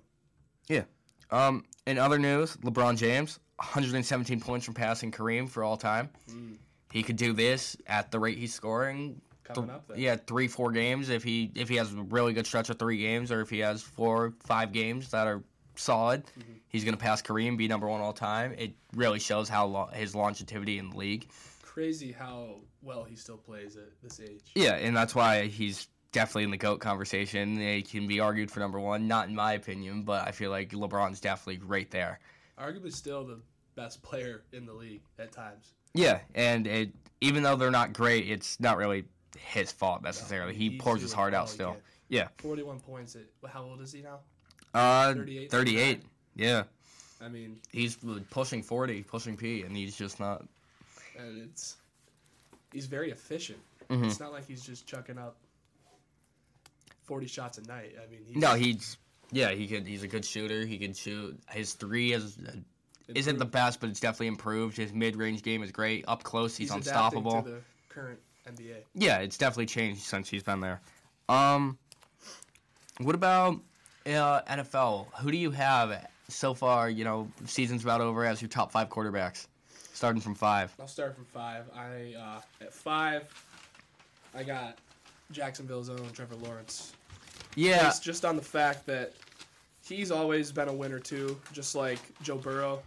Yeah. 0.68 0.84
Um, 1.32 1.64
in 1.86 1.98
other 1.98 2.18
news, 2.20 2.56
LeBron 2.58 2.96
James, 2.96 3.40
117 3.56 4.38
points 4.40 4.64
from 4.64 4.74
passing 4.74 5.10
Kareem 5.10 5.48
for 5.48 5.64
all 5.64 5.76
time. 5.76 6.10
Mm. 6.30 6.58
He 6.92 7.02
could 7.02 7.16
do 7.16 7.32
this 7.32 7.76
at 7.88 8.12
the 8.12 8.20
rate 8.20 8.38
he's 8.38 8.54
scoring. 8.54 9.20
Coming 9.44 9.64
th- 9.68 9.76
up 9.76 9.88
there. 9.88 9.98
yeah, 9.98 10.16
three, 10.26 10.48
four 10.48 10.72
games. 10.72 11.08
If 11.08 11.22
he 11.22 11.50
if 11.54 11.68
he 11.68 11.76
has 11.76 11.92
a 11.92 12.02
really 12.02 12.32
good 12.32 12.46
stretch 12.46 12.70
of 12.70 12.78
three 12.78 12.98
games, 12.98 13.30
or 13.30 13.40
if 13.40 13.50
he 13.50 13.58
has 13.60 13.82
four, 13.82 14.34
five 14.44 14.72
games 14.72 15.10
that 15.10 15.26
are 15.26 15.42
solid, 15.76 16.24
Mm-hmm. 16.38 16.52
he's 16.68 16.84
gonna 16.84 16.96
pass 16.96 17.20
Kareem, 17.22 17.56
be 17.56 17.68
number 17.68 17.86
one 17.88 18.00
all 18.00 18.12
time. 18.12 18.54
It 18.56 18.72
really 18.94 19.18
shows 19.20 19.48
how 19.48 19.66
lo- 19.66 19.90
his 19.92 20.14
longevity 20.14 20.78
in 20.78 20.90
the 20.90 20.96
league. 20.96 21.28
Crazy 21.62 22.12
how 22.12 22.56
well 22.82 23.04
he 23.04 23.16
still 23.16 23.36
plays 23.36 23.76
at 23.76 23.88
this 24.02 24.20
age. 24.20 24.42
Yeah, 24.54 24.74
and 24.76 24.96
that's 24.96 25.14
why 25.14 25.46
he's 25.46 25.88
definitely 26.12 26.44
in 26.44 26.50
the 26.52 26.56
goat 26.56 26.78
conversation. 26.80 27.58
He 27.58 27.82
can 27.82 28.06
be 28.06 28.20
argued 28.20 28.48
for 28.50 28.60
number 28.60 28.78
one, 28.78 29.08
not 29.08 29.28
in 29.28 29.34
my 29.34 29.54
opinion, 29.54 30.02
but 30.02 30.26
I 30.26 30.30
feel 30.30 30.50
like 30.52 30.70
LeBron's 30.70 31.18
definitely 31.20 31.66
right 31.66 31.90
there. 31.90 32.20
Arguably 32.58 32.92
still 32.92 33.24
the 33.24 33.40
best 33.74 34.00
player 34.02 34.44
in 34.52 34.64
the 34.66 34.72
league 34.72 35.02
at 35.18 35.32
times. 35.32 35.74
Yeah, 35.94 36.20
and 36.36 36.66
it 36.68 36.92
even 37.20 37.42
though 37.42 37.56
they're 37.56 37.72
not 37.72 37.92
great, 37.92 38.30
it's 38.30 38.60
not 38.60 38.76
really 38.76 39.04
his 39.36 39.72
fault 39.72 40.02
necessarily. 40.02 40.54
I 40.54 40.56
he 40.56 40.78
pours 40.78 41.02
his 41.02 41.12
heart 41.12 41.34
out 41.34 41.48
still. 41.48 41.72
can. 41.72 41.80
Yeah. 42.08 42.28
41 42.38 42.80
points 42.80 43.16
at 43.16 43.50
how 43.50 43.64
old 43.64 43.80
is 43.80 43.92
he 43.92 44.02
now? 44.02 44.20
Uh, 44.74 45.14
38, 45.14 45.50
38. 45.50 46.02
Yeah, 46.36 46.64
I 47.20 47.28
mean, 47.28 47.58
he's 47.70 47.96
pushing 48.30 48.62
40, 48.62 49.04
pushing 49.04 49.36
P, 49.36 49.62
and 49.62 49.76
he's 49.76 49.96
just 49.96 50.18
not. 50.18 50.44
and 51.16 51.42
it's 51.42 51.76
he's 52.72 52.86
very 52.86 53.10
efficient. 53.12 53.60
Mhm. 53.88 54.06
It's 54.06 54.18
not 54.18 54.32
like 54.32 54.46
he's 54.46 54.62
just 54.64 54.86
chucking 54.86 55.16
up 55.16 55.36
40 57.04 57.26
shots 57.26 57.58
a 57.58 57.62
night. 57.62 57.94
I 58.02 58.10
mean, 58.10 58.20
he's 58.26 58.36
No, 58.36 58.54
he's 58.54 58.96
yeah, 59.30 59.50
he 59.52 59.66
could. 59.66 59.86
He's 59.86 60.02
a 60.02 60.08
good 60.08 60.24
shooter. 60.24 60.66
He 60.66 60.78
can 60.78 60.92
shoot. 60.92 61.38
His 61.50 61.74
three 61.74 62.12
is 62.12 62.36
isn't 63.14 63.38
the 63.38 63.44
best, 63.44 63.80
but 63.80 63.90
it's 63.90 64.00
definitely 64.00 64.28
improved. 64.28 64.76
His 64.76 64.92
mid-range 64.92 65.42
game 65.42 65.62
is 65.62 65.70
great. 65.70 66.04
Up 66.08 66.22
close, 66.22 66.56
he's, 66.56 66.70
adapting 66.70 66.88
unstoppable. 66.90 67.42
To 67.42 67.50
the 67.50 67.60
current 67.90 68.18
NBA. 68.48 68.82
Yeah, 68.94 69.18
it's 69.18 69.38
definitely 69.38 69.66
changed 69.66 70.02
since 70.02 70.28
he's 70.28 70.42
been 70.42 70.60
there. 70.60 70.80
Um, 71.28 71.78
what 72.98 73.14
about 73.14 73.60
uh, 74.06 74.42
NFL? 74.42 75.06
Who 75.20 75.30
do 75.30 75.36
you 75.36 75.50
have 75.50 76.06
so 76.28 76.54
far? 76.54 76.90
You 76.90 77.04
know, 77.04 77.28
season's 77.46 77.82
about 77.82 78.00
over 78.00 78.24
as 78.24 78.42
your 78.42 78.48
top 78.48 78.70
five 78.70 78.88
quarterbacks, 78.88 79.46
starting 79.92 80.20
from 80.20 80.34
five. 80.34 80.74
I'll 80.78 80.86
start 80.86 81.14
from 81.14 81.24
five. 81.24 81.64
I 81.74 82.14
uh, 82.18 82.40
at 82.60 82.72
five, 82.72 83.22
I 84.34 84.42
got 84.42 84.78
Jacksonville's 85.32 85.88
own 85.88 86.10
Trevor 86.12 86.36
Lawrence. 86.36 86.92
Yeah, 87.56 87.84
Based 87.84 88.02
just 88.02 88.24
on 88.24 88.36
the 88.36 88.42
fact 88.42 88.86
that 88.86 89.12
he's 89.86 90.10
always 90.10 90.52
been 90.52 90.68
a 90.68 90.72
winner 90.72 90.98
too, 90.98 91.40
just 91.52 91.74
like 91.74 91.98
Joe 92.22 92.36
Burrow, 92.36 92.82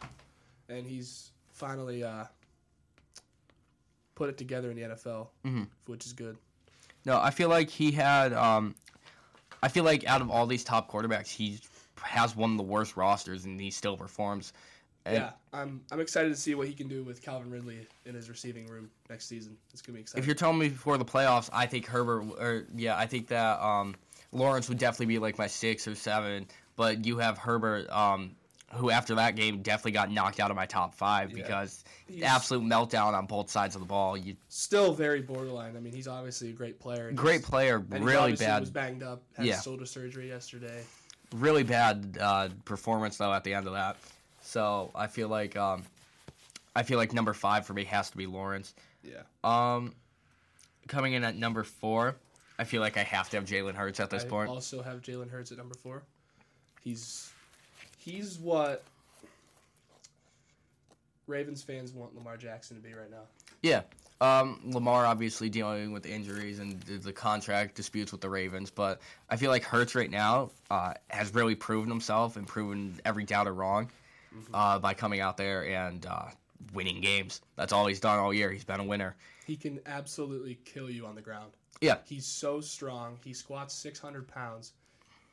and 0.69 0.85
he's 0.85 1.31
finally 1.51 2.03
uh, 2.03 2.25
put 4.17 4.29
it 4.29 4.37
together 4.37 4.71
in 4.71 4.75
the 4.75 4.81
NFL, 4.83 5.29
Mhm. 5.45 5.67
which 5.85 6.05
is 6.07 6.13
good. 6.13 6.37
no, 7.05 7.19
I 7.21 7.29
feel 7.29 7.47
like 7.49 7.69
he 7.69 7.91
had. 7.91 8.33
Um, 8.33 8.75
I 9.63 9.67
feel 9.69 9.83
like 9.83 10.05
out 10.05 10.21
of 10.21 10.29
all 10.31 10.45
these 10.47 10.63
top 10.63 10.91
quarterbacks, 10.91 11.27
he 11.27 11.59
has 12.01 12.35
one 12.35 12.51
of 12.51 12.57
the 12.57 12.63
worst 12.63 12.97
rosters, 12.97 13.45
and 13.45 13.59
he 13.61 13.69
still 13.71 13.95
performs. 13.95 14.53
And 15.05 15.17
yeah, 15.17 15.31
I'm 15.53 15.81
I'm 15.91 15.99
excited 16.01 16.29
to 16.29 16.35
see 16.35 16.53
what 16.55 16.67
he 16.67 16.73
can 16.73 16.87
do 16.89 17.03
with 17.03 17.21
Calvin 17.21 17.49
Ridley 17.51 17.87
in 18.05 18.13
his 18.15 18.27
receiving 18.29 18.65
room 18.67 18.89
next 19.09 19.27
season. 19.27 19.55
It's 19.71 19.81
gonna 19.81 19.95
be 19.95 20.01
exciting. 20.01 20.21
If 20.21 20.25
you're 20.25 20.35
telling 20.35 20.57
me 20.59 20.67
before 20.69 20.97
the 20.97 21.05
playoffs, 21.05 21.49
I 21.53 21.65
think 21.67 21.85
Herbert, 21.85 22.23
or 22.39 22.65
yeah, 22.75 22.97
I 22.97 23.05
think 23.07 23.27
that 23.27 23.61
um, 23.61 23.95
Lawrence 24.33 24.67
would 24.67 24.79
definitely 24.79 25.05
be 25.05 25.19
like 25.19 25.37
my 25.37 25.47
six 25.47 25.87
or 25.87 25.95
seven. 25.95 26.47
But 26.75 27.05
you 27.05 27.17
have 27.19 27.37
Herbert, 27.37 27.89
um, 27.89 28.35
who 28.73 28.89
after 28.89 29.15
that 29.15 29.35
game 29.35 29.61
definitely 29.61 29.91
got 29.93 30.11
knocked 30.11 30.39
out 30.39 30.51
of 30.51 30.57
my 30.57 30.65
top 30.65 30.93
five 30.93 31.31
Yeah. 31.31 31.43
because 31.43 31.83
He's 32.07 32.23
absolute 32.23 32.63
meltdown 32.63 33.13
on 33.13 33.25
both 33.25 33.49
sides 33.49 33.75
of 33.75 33.81
the 33.81 33.87
ball. 33.87 34.17
You 34.17 34.35
still 34.49 34.93
very 34.93 35.21
borderline. 35.21 35.77
I 35.77 35.79
mean, 35.79 35.93
he's 35.93 36.07
obviously 36.07 36.49
a 36.49 36.53
great 36.53 36.79
player. 36.79 37.11
great 37.13 37.43
player, 37.43 37.79
really 37.79 38.35
bad, 38.35 38.59
Was 38.61 38.69
banged 38.69 39.03
up. 39.03 39.23
Had 39.35 39.45
Yeah. 39.45 39.61
shoulder 39.61 39.85
surgery 39.85 40.27
yesterday. 40.27 40.83
really 41.35 41.63
bad 41.63 42.17
uh, 42.21 42.47
performance 42.65 43.17
though 43.17 43.33
at 43.33 43.43
the 43.43 43.53
end 43.53 43.67
of 43.67 43.73
that. 43.73 43.97
So 44.41 44.91
I 44.95 45.07
feel 45.07 45.27
like 45.27 45.55
um, 45.57 45.83
I 46.75 46.83
feel 46.83 46.97
like 46.97 47.11
number 47.13 47.33
five 47.33 47.65
for 47.65 47.73
me 47.73 47.83
has 47.85 48.09
to 48.11 48.17
be 48.17 48.27
Lawrence. 48.27 48.73
Yeah. 49.03 49.23
Um, 49.43 49.93
coming 50.87 51.13
in 51.13 51.23
at 51.25 51.35
number 51.35 51.63
four, 51.63 52.15
I 52.59 52.63
feel 52.63 52.81
like 52.81 52.97
I 52.97 53.03
have 53.03 53.29
to 53.31 53.37
have 53.37 53.45
Jalen 53.45 53.75
Hurts 53.75 53.99
at 53.99 54.09
this 54.09 54.23
I 54.23 54.27
point. 54.27 54.49
also 54.49 54.81
have 54.81 55.01
Jalen 55.01 55.29
Hurts 55.29 55.51
at 55.51 55.57
number 55.57 55.75
four. 55.75 56.03
He's 56.81 57.29
he's 58.07 58.39
what 58.39 58.83
Ravens 61.27 61.61
fans 61.61 61.91
want 61.91 62.15
Lamar 62.15 62.37
Jackson 62.37 62.77
to 62.77 62.83
be 62.83 62.93
right 62.93 63.11
now. 63.11 63.23
Yeah. 63.61 63.81
Um, 64.19 64.61
Lamar 64.63 65.05
obviously 65.05 65.49
dealing 65.49 65.91
with 65.91 66.05
injuries 66.05 66.59
and 66.59 66.81
the, 66.81 67.13
contract 67.13 67.75
disputes 67.75 68.11
with 68.11 68.21
the 68.21 68.29
Ravens, 68.29 68.71
but 68.71 68.99
I 69.29 69.35
feel 69.35 69.51
like 69.51 69.63
Hurts 69.63 69.93
right 69.93 70.09
now 70.09 70.49
uh, 70.71 70.93
has 71.09 71.35
really 71.35 71.53
proven 71.53 71.89
himself 71.89 72.35
and 72.35 72.47
proven 72.47 72.99
every 73.05 73.25
doubter 73.25 73.53
wrong 73.53 73.91
uh, 74.53 74.79
by 74.79 74.95
coming 74.95 75.19
out 75.19 75.37
there 75.37 75.67
and 75.67 76.03
uh, 76.07 76.29
winning 76.73 76.99
games. 76.99 77.41
That's 77.57 77.73
all 77.73 77.85
he's 77.85 77.99
done 77.99 78.17
all 78.17 78.33
year. 78.33 78.51
He's 78.51 78.63
been 78.63 78.79
a 78.79 78.85
winner. 78.85 79.15
He 79.45 79.55
can 79.55 79.79
absolutely 79.85 80.57
kill 80.65 80.89
you 80.89 81.05
on 81.05 81.13
the 81.13 81.21
ground. 81.21 81.51
Yeah. 81.79 81.97
He's 82.05 82.25
so 82.25 82.59
strong. 82.59 83.19
He 83.23 83.33
squats 83.33 83.75
600 83.75 84.27
pounds. 84.27 84.73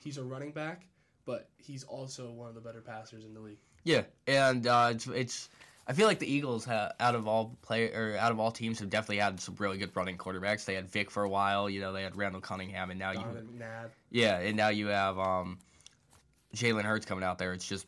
He's 0.03 0.19
a 0.19 0.23
running 0.23 0.51
back, 0.51 0.85
but 1.27 1.49
he's 1.57 1.85
also 1.85 2.31
one 2.31 2.49
of 2.49 2.55
the 2.55 2.61
better 2.61 2.81
passers 2.81 3.25
in 3.25 3.35
the 3.35 3.41
league. 3.41 3.59
Yeah, 3.85 4.03
and 4.27 4.67
uh, 4.67 4.91
it's, 4.93 5.07
it's 5.07 5.49
I 5.87 5.93
feel 5.93 6.07
like 6.07 6.19
the 6.19 6.33
Eagles 6.33 6.65
ha 6.65 6.93
out 7.01 7.15
of 7.15 7.29
all 7.29 7.57
play 7.63 7.93
or 7.93 8.17
out 8.19 8.33
of 8.33 8.41
all 8.41 8.51
teams 8.51 8.79
have 8.81 8.91
definitely 8.91 9.19
had 9.19 9.39
some 9.41 9.55
really 9.59 9.77
good 9.77 9.95
running 9.95 10.17
quarterbacks. 10.17 10.65
They 10.65 10.75
had 10.75 10.89
Vic 10.89 11.11
for 11.11 11.23
a 11.25 11.29
while, 11.29 11.69
you 11.69 11.81
know, 11.81 11.93
they 11.93 12.03
had 12.03 12.17
Randall 12.17 12.41
Cunningham, 12.41 12.91
and 12.91 12.99
now 12.99 13.11
you 13.11 13.19
Donovan 13.19 13.49
McNabb. 13.59 13.91
yeah, 14.11 14.39
and 14.39 14.57
now 14.57 14.69
you 14.69 14.87
have 14.87 15.19
um, 15.19 15.59
Jalen 16.55 16.85
Hurts 16.85 17.05
coming 17.05 17.25
out 17.25 17.39
there. 17.39 17.53
It's 17.53 17.69
just 17.69 17.87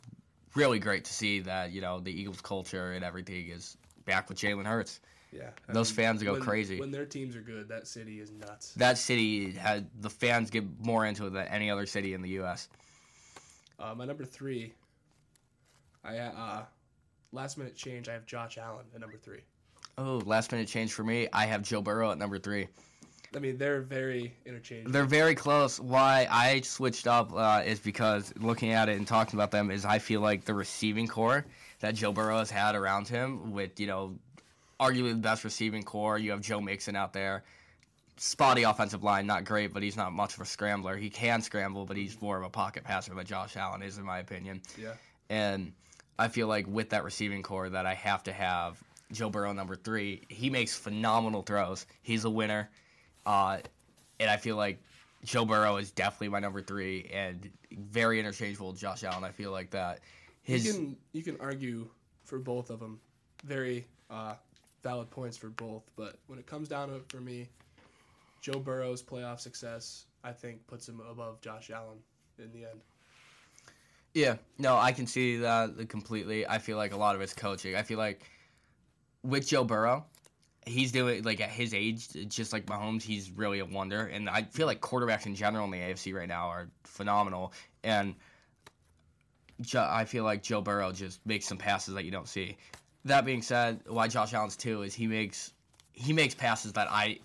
really 0.55 0.79
great 0.79 1.05
to 1.05 1.13
see 1.13 1.41
that 1.41 1.73
you 1.73 1.81
know 1.81 2.01
the 2.01 2.13
Eagles 2.13 2.41
culture 2.41 2.93
and 2.93 3.05
everything 3.05 3.49
is 3.49 3.77
back 4.05 4.29
with 4.29 4.39
Jalen 4.39 4.67
Hurts. 4.67 5.01
Yeah. 5.33 5.51
I 5.69 5.73
Those 5.73 5.91
fans 5.91 6.23
go 6.23 6.33
when- 6.33 6.43
crazy. 6.43 6.79
When 6.79 6.91
their 6.91 7.05
teams 7.05 7.37
are 7.37 7.43
good, 7.43 7.69
that 7.69 7.87
city 7.87 8.21
is 8.21 8.31
nuts. 8.31 8.73
That 8.75 8.97
city 8.97 9.51
had 9.51 9.89
the 10.01 10.09
fans 10.09 10.51
get 10.51 10.65
more 10.81 11.05
into 11.05 11.27
it 11.27 11.31
than 11.33 11.47
any 11.49 11.71
other 11.71 11.85
city 11.85 12.15
in 12.15 12.23
the 12.23 12.31
U.S. 12.31 12.69
Uh, 13.79 13.95
my 13.95 14.05
number 14.05 14.25
three, 14.25 14.73
I 16.05 16.19
uh, 16.19 16.65
last 17.33 17.59
minute 17.59 17.77
change. 17.77 18.09
I 18.09 18.13
have 18.13 18.27
Josh 18.27 18.59
Allen 18.59 18.87
at 18.95 19.01
number 19.01 19.19
three. 19.19 19.41
Oh, 19.99 20.23
last 20.25 20.53
minute 20.53 20.69
change 20.69 20.93
for 20.93 21.05
me. 21.05 21.29
I 21.33 21.47
have 21.47 21.63
Joe 21.63 21.83
Burrow 21.83 22.11
at 22.11 22.19
number 22.19 22.39
three. 22.39 22.69
I 23.35 23.39
mean, 23.39 23.59
they're 23.59 23.83
very 23.83 24.35
interchangeable. 24.47 24.93
They're 24.93 25.05
very 25.05 25.35
close. 25.35 25.79
Why 25.79 26.27
I 26.31 26.61
switched 26.63 27.07
up 27.07 27.33
uh, 27.35 27.63
is 27.65 27.81
because 27.81 28.33
looking 28.39 28.71
at 28.71 28.89
it 28.89 28.97
and 28.97 29.07
talking 29.07 29.39
about 29.39 29.51
them 29.51 29.71
is 29.71 29.85
I 29.85 29.99
feel 29.99 30.21
like 30.21 30.45
the 30.45 30.55
receiving 30.55 31.07
core 31.07 31.45
that 31.81 31.95
Joe 31.95 32.13
Burrow 32.13 32.39
has 32.39 32.51
had 32.51 32.75
around 32.75 33.09
him 33.09 33.53
with 33.53 33.79
you 33.79 33.87
know 33.87 34.19
arguably 34.81 35.13
the 35.13 35.17
best 35.17 35.45
receiving 35.45 35.83
core. 35.83 36.19
You 36.19 36.31
have 36.31 36.41
Joe 36.41 36.61
Mixon 36.61 36.97
out 36.97 37.13
there. 37.13 37.45
Spotty 38.19 38.63
offensive 38.63 39.05
line, 39.05 39.27
not 39.27 39.45
great, 39.45 39.75
but 39.75 39.83
he's 39.83 39.97
not 39.97 40.13
much 40.13 40.35
of 40.35 40.41
a 40.41 40.47
scrambler. 40.47 40.97
He 40.97 41.11
can 41.11 41.43
scramble, 41.43 41.85
but 41.85 41.97
he's 41.97 42.21
more 42.21 42.39
of 42.39 42.45
a 42.45 42.49
pocket 42.49 42.83
passer 42.83 43.15
than 43.15 43.27
Josh 43.27 43.57
Allen 43.57 43.83
is, 43.83 43.99
in 43.99 44.05
my 44.05 44.19
opinion. 44.19 44.63
yeah. 44.79 44.93
And 45.29 45.73
I 46.19 46.29
feel 46.29 46.47
like 46.47 46.67
with 46.67 46.91
that 46.91 47.05
receiving 47.05 47.43
core 47.43 47.69
that 47.69 47.85
I 47.85 47.95
have 47.95 48.23
to 48.25 48.33
have 48.33 48.83
Joe 49.13 49.31
Burrow 49.31 49.53
number 49.53 49.77
three. 49.77 50.23
He 50.29 50.51
makes 50.51 50.75
phenomenal 50.77 51.43
throws. 51.43 51.87
He's 52.03 52.25
a 52.25 52.31
winner. 52.31 52.71
Uh, 53.25 53.59
and 54.19 54.31
I 54.31 54.37
feel 54.37 54.57
like 54.57 54.81
Joe 55.25 55.45
Burrow 55.45 55.77
is 55.77 55.91
definitely 55.91 56.29
my 56.29 56.41
number 56.41 56.63
three 56.63 57.11
and 57.13 57.51
very 57.73 58.19
interchangeable 58.19 58.69
with 58.69 58.79
Josh 58.79 59.05
Allen. 59.05 59.25
I 59.25 59.31
feel 59.31 59.51
like 59.51 59.71
that. 59.71 60.01
His 60.43 60.67
you 60.67 60.73
can 60.73 60.97
you 61.13 61.23
can 61.23 61.37
argue 61.41 61.89
for 62.25 62.39
both 62.39 62.71
of 62.71 62.79
them. 62.81 63.01
Very 63.45 63.87
uh, 64.11 64.35
valid 64.83 65.11
points 65.11 65.37
for 65.37 65.49
both. 65.49 65.83
But 65.97 66.19
when 66.29 66.39
it 66.39 66.47
comes 66.47 66.69
down 66.69 66.89
to 66.89 66.97
it 66.97 67.05
for 67.09 67.21
me, 67.21 67.49
Joe 68.47 68.61
Burrow's 68.61 69.03
playoff 69.03 69.41
success, 69.41 70.07
I 70.23 70.31
think, 70.31 70.65
puts 70.69 70.89
him 70.89 71.01
above 71.11 71.41
Josh 71.41 71.69
Allen 71.69 71.99
in 72.39 72.53
the 72.53 72.67
end. 72.67 72.81
Yeah, 74.15 74.37
no, 74.57 74.77
I 74.77 74.93
can 74.93 75.09
see 75.09 75.39
that 75.39 75.89
completely. 75.89 76.47
I 76.47 76.59
feel 76.59 76.77
like 76.77 76.93
a 76.93 76.97
lot 76.97 77.17
of 77.17 77.21
it's 77.23 77.35
coaching. 77.35 77.75
I 77.75 77.83
feel 77.83 77.99
like 77.99 78.23
with 79.25 79.49
Joe 79.49 79.65
Burrow, 79.65 80.05
he's 80.65 80.93
doing 80.93 81.25
like 81.25 81.41
at 81.41 81.51
his 81.51 81.75
age, 81.75 82.07
just 82.29 82.53
like 82.53 82.67
Mahomes, 82.67 83.03
he's 83.03 83.33
really 83.33 83.59
a 83.59 83.65
wonder. 83.65 84.07
And 84.07 84.31
I 84.31 84.45
feel 84.45 84.69
like 84.69 84.81
quarterbacks 84.81 85.27
in 85.27 85.35
general 85.35 85.65
in 85.65 85.73
the 85.73 85.79
AFC 85.79 86.15
right 86.15 86.29
now 86.29 86.47
are 86.47 86.69
phenomenal. 86.85 87.53
And 87.83 88.15
I 89.77 90.05
feel 90.05 90.23
like 90.23 90.45
Joe 90.45 90.61
Burrow 90.61 90.93
just 90.93 91.19
makes 91.27 91.47
some 91.47 91.59
passes 91.59 91.95
that 91.95 92.05
you 92.05 92.13
don't 92.13 92.29
see. 92.29 92.57
That 93.07 93.25
being 93.25 93.43
said, 93.43 93.81
why 93.89 94.07
Josh 94.07 94.35
Allen's 94.35 94.55
too 94.55 94.83
is 94.83 94.95
he 94.95 95.09
makes 95.09 95.53
he 95.95 96.13
makes 96.13 96.37
passes 96.37 96.75
that 96.75 96.87
I 96.89 97.19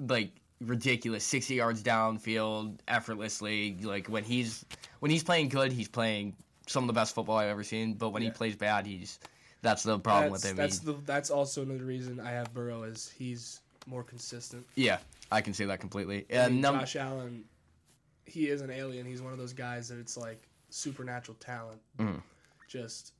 like 0.00 0.32
ridiculous 0.60 1.24
60 1.24 1.54
yards 1.54 1.82
downfield 1.82 2.78
effortlessly 2.86 3.76
like 3.82 4.08
when 4.08 4.24
he's 4.24 4.64
when 4.98 5.10
he's 5.10 5.22
playing 5.24 5.48
good 5.48 5.72
he's 5.72 5.88
playing 5.88 6.36
some 6.66 6.84
of 6.84 6.86
the 6.86 6.92
best 6.92 7.14
football 7.14 7.36
i've 7.38 7.48
ever 7.48 7.64
seen 7.64 7.94
but 7.94 8.10
when 8.10 8.22
he 8.22 8.30
plays 8.30 8.54
bad 8.56 8.86
he's 8.86 9.18
that's 9.62 9.82
the 9.82 9.98
problem 9.98 10.32
that's, 10.32 10.42
with 10.44 10.50
him 10.50 10.56
That's 10.56 10.78
He- 10.80 10.86
the 10.86 10.92
that's 11.06 11.30
also 11.30 11.62
another 11.62 11.84
reason 11.84 12.20
I 12.20 12.30
have 12.32 12.52
Burrow 12.54 12.82
is 12.84 13.08
he's 13.16 13.60
more 13.86 14.02
consistent. 14.04 14.66
yeah 14.74 14.98
i 15.32 15.40
can 15.40 15.54
see 15.54 15.64
that 15.64 15.80
completely 15.80 16.26
I 16.30 16.34
and 16.44 16.52
mean, 16.54 16.60
num- 16.62 16.78
Josh 16.80 16.96
Allen, 16.96 17.44
he 18.26 18.48
is 18.48 18.60
an 18.60 18.70
alien. 18.70 19.06
He's 19.06 19.22
one 19.22 19.32
of 19.32 19.38
those 19.38 19.52
guys 19.54 19.88
that 19.88 19.98
it's 19.98 20.16
like 20.16 20.46
supernatural 20.68 21.36
talent. 21.40 21.80
Mhm. 21.98 22.22
Just 22.68 23.12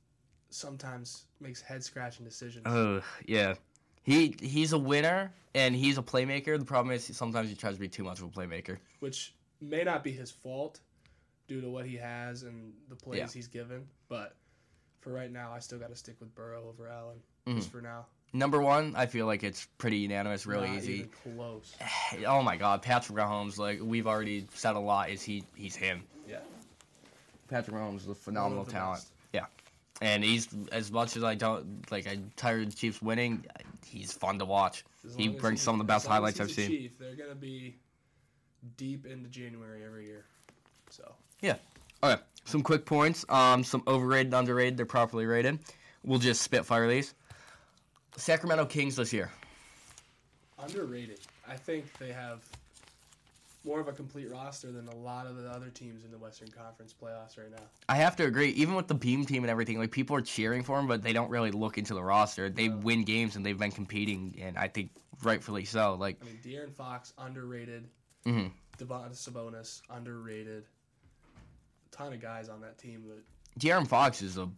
sometimes 0.51 1.25
makes 1.41 1.61
head 1.61 1.83
scratching 1.83 2.23
decisions. 2.25 2.65
Ugh, 2.65 3.03
yeah 3.25 3.55
he 4.03 4.35
he's 4.41 4.73
a 4.73 4.77
winner 4.79 5.31
and 5.53 5.75
he's 5.75 5.97
a 5.97 6.01
playmaker 6.01 6.57
the 6.57 6.65
problem 6.65 6.93
is 6.95 7.05
sometimes 7.15 7.49
he 7.49 7.55
tries 7.55 7.75
to 7.75 7.79
be 7.79 7.87
too 7.89 8.03
much 8.03 8.19
of 8.19 8.25
a 8.25 8.29
playmaker 8.29 8.77
which 8.99 9.33
may 9.59 9.83
not 9.83 10.03
be 10.03 10.11
his 10.11 10.31
fault 10.31 10.79
due 11.47 11.61
to 11.61 11.69
what 11.69 11.85
he 11.85 11.95
has 11.97 12.43
and 12.43 12.73
the 12.89 12.95
plays 12.95 13.19
Yeah. 13.19 13.27
he's 13.33 13.47
given. 13.47 13.85
But 14.09 14.35
for 15.01 15.11
right 15.11 15.31
now, 15.31 15.51
I 15.51 15.59
still 15.59 15.77
got 15.79 15.89
to 15.89 15.95
stick 15.95 16.15
with 16.19 16.33
Burrow 16.33 16.67
over 16.69 16.87
Allen. 16.87 17.17
Mm-hmm. 17.45 17.57
Just 17.57 17.71
for 17.71 17.81
now, 17.81 18.05
number 18.33 18.61
one 18.61 18.93
i 18.95 19.05
feel 19.05 19.25
like 19.25 19.43
it's 19.43 19.67
pretty 19.77 19.97
unanimous 19.97 20.45
really 20.45 20.67
Not 20.69 20.77
easy 20.77 21.09
close. 21.35 21.75
oh 22.27 22.41
my 22.41 22.55
god 22.55 22.81
patrick 22.81 23.17
mahomes 23.17 23.57
like 23.57 23.79
we've 23.81 24.07
already 24.07 24.47
said 24.53 24.75
a 24.75 24.79
lot 24.79 25.09
is 25.09 25.21
he 25.21 25.43
he's 25.55 25.75
him 25.75 26.03
Yeah, 26.29 26.37
patrick 27.49 27.75
mahomes 27.75 27.97
is 28.03 28.07
a 28.07 28.15
phenomenal 28.15 28.59
One 28.59 28.67
of 28.67 28.67
the 28.67 28.71
talent 28.73 28.99
best. 28.99 29.11
And 30.01 30.23
he's 30.23 30.47
as 30.71 30.91
much 30.91 31.15
as 31.15 31.23
I 31.23 31.35
don't 31.35 31.89
like. 31.91 32.07
I'm 32.07 32.31
tired 32.35 32.63
of 32.63 32.71
the 32.71 32.75
Chiefs 32.75 33.01
winning. 33.01 33.45
He's 33.85 34.11
fun 34.11 34.39
to 34.39 34.45
watch. 34.45 34.83
He 35.17 35.29
brings 35.29 35.59
he's- 35.59 35.61
some 35.61 35.75
of 35.75 35.79
the 35.79 35.91
best 35.91 36.05
as 36.05 36.09
long 36.09 36.17
as 36.17 36.19
highlights 36.37 36.39
I've 36.41 36.51
seen. 36.51 36.67
Chief, 36.69 36.97
they're 36.99 37.15
gonna 37.15 37.35
be 37.35 37.75
deep 38.77 39.05
into 39.05 39.29
January 39.29 39.83
every 39.85 40.05
year. 40.05 40.25
So 40.89 41.13
yeah. 41.41 41.55
Okay, 42.03 42.21
some 42.45 42.63
quick 42.63 42.85
points. 42.85 43.23
Um, 43.29 43.63
some 43.63 43.83
overrated, 43.87 44.33
underrated. 44.33 44.75
They're 44.77 44.85
properly 44.87 45.25
rated. 45.25 45.59
We'll 46.03 46.19
just 46.19 46.41
spitfire 46.41 46.87
these. 46.87 47.13
Sacramento 48.17 48.65
Kings 48.65 48.95
this 48.95 49.13
year. 49.13 49.31
underrated. 50.59 51.19
I 51.47 51.55
think 51.55 51.85
they 51.97 52.11
have 52.11 52.39
more 53.63 53.79
of 53.79 53.87
a 53.87 53.91
complete 53.91 54.29
roster 54.31 54.71
than 54.71 54.87
a 54.87 54.95
lot 54.95 55.27
of 55.27 55.35
the 55.37 55.47
other 55.47 55.69
teams 55.69 56.03
in 56.03 56.11
the 56.11 56.17
Western 56.17 56.47
Conference 56.49 56.93
playoffs 56.99 57.37
right 57.37 57.51
now. 57.51 57.63
I 57.87 57.95
have 57.95 58.15
to 58.15 58.25
agree. 58.25 58.49
Even 58.51 58.73
with 58.75 58.87
the 58.87 58.95
Beam 58.95 59.25
team 59.25 59.43
and 59.43 59.51
everything, 59.51 59.77
like 59.77 59.91
people 59.91 60.15
are 60.15 60.21
cheering 60.21 60.63
for 60.63 60.77
them, 60.77 60.87
but 60.87 61.03
they 61.03 61.13
don't 61.13 61.29
really 61.29 61.51
look 61.51 61.77
into 61.77 61.93
the 61.93 62.03
roster. 62.03 62.49
They 62.49 62.69
No. 62.69 62.77
win 62.77 63.03
games 63.03 63.35
and 63.35 63.45
they've 63.45 63.57
been 63.57 63.71
competing, 63.71 64.35
and 64.41 64.57
I 64.57 64.67
think 64.67 64.91
rightfully 65.23 65.65
so. 65.65 65.93
Like, 65.95 66.17
I 66.21 66.25
mean, 66.25 66.39
De'Aaron 66.43 66.73
Fox 66.73 67.13
underrated. 67.19 67.87
mhm. 68.25 68.51
Devonta 68.79 69.11
Sabonis 69.11 69.81
underrated. 69.91 70.65
A 71.91 71.95
ton 71.95 72.13
of 72.13 72.19
guys 72.21 72.49
on 72.49 72.61
that 72.61 72.77
team 72.79 73.03
that 73.09 73.23
De'Aaron 73.59 73.87
Fox 73.87 74.21
is 74.23 74.37
a 74.37 74.49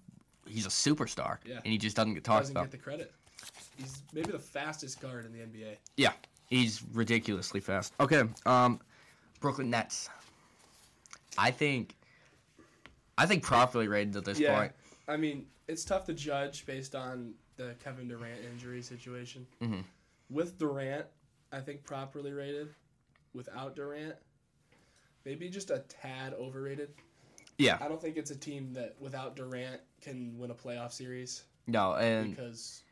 he's 0.47 0.65
a 0.65 0.69
superstar, 0.69 1.37
Yeah. 1.45 1.55
and 1.57 1.65
he 1.67 1.77
just 1.77 1.95
doesn't 1.95 2.13
get 2.13 2.23
talked 2.23 2.49
about. 2.49 2.53
doesn't 2.53 2.57
about. 2.57 2.63
get 2.65 2.71
the 2.71 2.77
credit. 2.77 3.13
He's 3.77 4.03
maybe 4.13 4.31
the 4.31 4.39
fastest 4.39 5.01
guard 5.01 5.25
in 5.25 5.31
the 5.33 5.39
NBA. 5.41 5.77
Yeah, 5.97 6.13
he's 6.47 6.83
ridiculously 6.93 7.59
fast. 7.59 7.93
Okay, 7.99 8.23
um, 8.45 8.79
Brooklyn 9.43 9.69
Nets. 9.69 10.09
I 11.37 11.51
think, 11.51 11.95
I 13.17 13.25
think 13.25 13.43
properly 13.43 13.89
rated 13.89 14.15
at 14.15 14.23
this 14.23 14.39
Yeah. 14.39 14.57
point. 14.57 14.71
I 15.09 15.17
mean, 15.17 15.49
it's 15.67 15.83
tough 15.83 16.05
to 16.05 16.13
judge 16.13 16.65
based 16.65 16.95
on 16.95 17.35
the 17.57 17.75
Kevin 17.83 18.07
Durant 18.07 18.41
injury 18.45 18.81
situation. 18.81 19.45
Mhm. 19.59 19.83
With 20.29 20.57
Durant, 20.57 21.07
I 21.51 21.59
think 21.59 21.83
properly 21.83 22.31
rated. 22.31 22.73
Without 23.33 23.75
Durant, 23.75 24.15
maybe 25.25 25.49
just 25.49 25.71
a 25.71 25.79
tad 25.89 26.33
overrated. 26.35 26.95
Yeah, 27.57 27.77
I 27.81 27.89
don't 27.89 28.01
think 28.01 28.15
it's 28.15 28.31
a 28.31 28.37
team 28.37 28.71
that 28.73 28.95
without 29.01 29.35
Durant 29.35 29.81
can 29.99 30.37
win 30.37 30.51
a 30.51 30.55
playoff 30.55 30.93
series 30.93 31.43
no, 31.67 31.95
and 31.95 32.33
because 32.33 32.82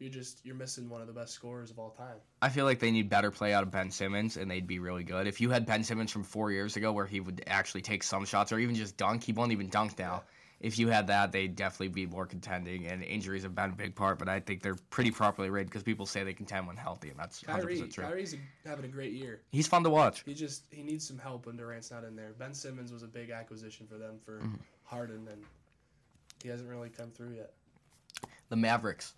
you're 0.00 0.10
just 0.10 0.40
you're 0.44 0.54
missing 0.54 0.88
one 0.88 1.00
of 1.00 1.06
the 1.06 1.12
best 1.12 1.32
scorers 1.34 1.70
of 1.70 1.78
all 1.78 1.90
time. 1.90 2.16
I 2.42 2.48
feel 2.48 2.64
like 2.64 2.78
they 2.78 2.90
need 2.90 3.08
better 3.08 3.30
play 3.30 3.52
out 3.52 3.62
of 3.62 3.70
Ben 3.70 3.90
Simmons, 3.90 4.36
and 4.36 4.50
they'd 4.50 4.66
be 4.66 4.78
really 4.78 5.04
good. 5.04 5.26
If 5.26 5.40
you 5.40 5.50
had 5.50 5.66
Ben 5.66 5.84
Simmons 5.84 6.10
from 6.10 6.24
four 6.24 6.50
years 6.50 6.76
ago, 6.76 6.92
where 6.92 7.06
he 7.06 7.20
would 7.20 7.42
actually 7.46 7.82
take 7.82 8.02
some 8.02 8.24
shots 8.24 8.50
or 8.52 8.58
even 8.58 8.74
just 8.74 8.96
dunk, 8.96 9.22
he 9.24 9.32
won't 9.32 9.52
even 9.52 9.68
dunk 9.68 9.98
now. 9.98 10.22
if 10.60 10.78
you 10.78 10.88
had 10.88 11.06
that, 11.06 11.32
they'd 11.32 11.56
definitely 11.56 11.88
be 11.88 12.04
more 12.06 12.26
contending. 12.26 12.86
And 12.86 13.02
injuries 13.02 13.44
have 13.44 13.54
been 13.54 13.70
a 13.70 13.74
big 13.74 13.94
part, 13.94 14.18
but 14.18 14.28
I 14.28 14.40
think 14.40 14.62
they're 14.62 14.76
pretty 14.90 15.10
properly 15.10 15.48
rated 15.48 15.68
because 15.68 15.82
people 15.82 16.04
say 16.04 16.22
they 16.22 16.34
contend 16.34 16.66
when 16.66 16.76
healthy, 16.76 17.08
and 17.08 17.18
that's 17.18 17.42
100% 17.42 17.92
true. 17.92 18.04
Kyrie's 18.04 18.36
having 18.66 18.84
a 18.84 18.88
great 18.88 19.12
year. 19.12 19.40
He's 19.52 19.66
fun 19.66 19.82
to 19.84 19.90
watch. 19.90 20.22
He 20.26 20.34
just 20.34 20.64
he 20.70 20.82
needs 20.82 21.06
some 21.06 21.18
help 21.18 21.46
when 21.46 21.56
Durant's 21.56 21.90
not 21.90 22.04
in 22.04 22.14
there. 22.16 22.32
Ben 22.38 22.52
Simmons 22.52 22.92
was 22.92 23.02
a 23.02 23.06
big 23.08 23.30
acquisition 23.30 23.86
for 23.86 23.96
them 23.98 24.16
for 24.24 24.38
Mm-hmm. 24.40 24.54
Harden, 24.84 25.28
and 25.30 25.42
he 26.42 26.48
hasn't 26.48 26.68
really 26.68 26.88
come 26.88 27.10
through 27.10 27.36
yet. 27.36 27.52
The 28.48 28.56
Mavericks. 28.56 29.14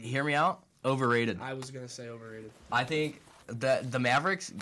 Hear 0.00 0.24
me 0.24 0.34
out. 0.34 0.62
Overrated. 0.84 1.38
I 1.40 1.54
was 1.54 1.70
gonna 1.70 1.88
say 1.88 2.08
overrated. 2.08 2.50
I 2.70 2.84
think 2.84 3.20
the 3.46 3.86
the 3.90 3.98
Mavericks. 3.98 4.52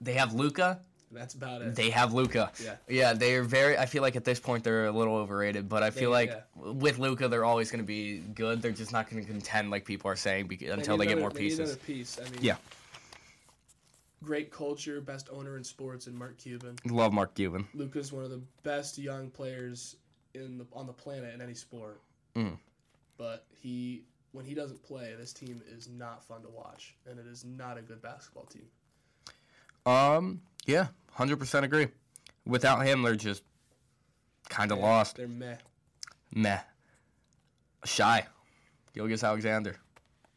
They 0.00 0.14
have 0.14 0.34
Luka. 0.34 0.80
That's 1.12 1.34
about 1.34 1.60
it. 1.62 1.74
They 1.74 1.90
have 1.90 2.14
Luka. 2.14 2.52
Yeah. 2.62 2.76
Yeah, 2.88 3.12
they're 3.12 3.42
very. 3.42 3.76
I 3.76 3.86
feel 3.86 4.00
like 4.02 4.14
at 4.16 4.24
this 4.24 4.38
point 4.38 4.62
they're 4.62 4.86
a 4.86 4.92
little 4.92 5.16
overrated, 5.16 5.68
but 5.68 5.82
I 5.82 5.90
feel 5.90 6.10
They- 6.12 6.28
like 6.28 6.44
with 6.54 6.98
Luka 6.98 7.28
they're 7.28 7.44
always 7.44 7.70
going 7.70 7.82
to 7.82 7.86
be 7.86 8.18
good. 8.18 8.62
They're 8.62 8.70
just 8.70 8.92
not 8.92 9.10
going 9.10 9.22
to 9.22 9.28
contend 9.28 9.70
like 9.70 9.84
people 9.84 10.08
are 10.10 10.16
saying 10.16 10.50
until 10.70 10.96
they 10.96 11.06
get 11.06 11.18
more 11.18 11.30
they 11.30 11.40
pieces. 11.40 11.76
piece. 11.78 12.18
I 12.20 12.24
mean, 12.30 12.38
Yeah. 12.40 12.56
Great 14.22 14.52
culture, 14.52 15.00
best 15.00 15.28
owner 15.32 15.56
in 15.56 15.64
sports, 15.64 16.06
and 16.06 16.14
Mark 16.16 16.36
Cuban. 16.36 16.76
Love 16.84 17.12
Mark 17.12 17.34
Cuban. 17.34 17.66
Luka's 17.74 18.12
one 18.12 18.22
of 18.22 18.30
the 18.30 18.42
best 18.62 18.98
young 18.98 19.30
players 19.30 19.96
in 20.34 20.58
the, 20.58 20.66
on 20.74 20.86
the 20.86 20.92
planet 20.92 21.32
in 21.34 21.40
any 21.40 21.54
sport. 21.54 22.00
Mm. 22.36 22.58
But 23.16 23.46
he, 23.50 24.02
when 24.32 24.44
he 24.44 24.54
doesn't 24.54 24.82
play, 24.82 25.14
this 25.18 25.32
team 25.32 25.62
is 25.68 25.88
not 25.88 26.24
fun 26.24 26.42
to 26.42 26.48
watch, 26.48 26.96
and 27.08 27.18
it 27.18 27.26
is 27.26 27.44
not 27.44 27.78
a 27.78 27.82
good 27.82 28.00
basketball 28.02 28.46
team. 28.46 28.66
Um. 29.86 30.40
Yeah. 30.66 30.88
Hundred 31.12 31.38
percent 31.38 31.64
agree. 31.64 31.88
Without 32.46 32.84
him, 32.86 33.02
they're 33.02 33.16
just 33.16 33.42
kind 34.48 34.70
of 34.72 34.78
lost. 34.78 35.16
They're 35.16 35.28
meh. 35.28 35.56
Meh. 36.34 36.60
Shai. 37.84 38.26
Gilgis 38.94 39.24
Alexander. 39.24 39.76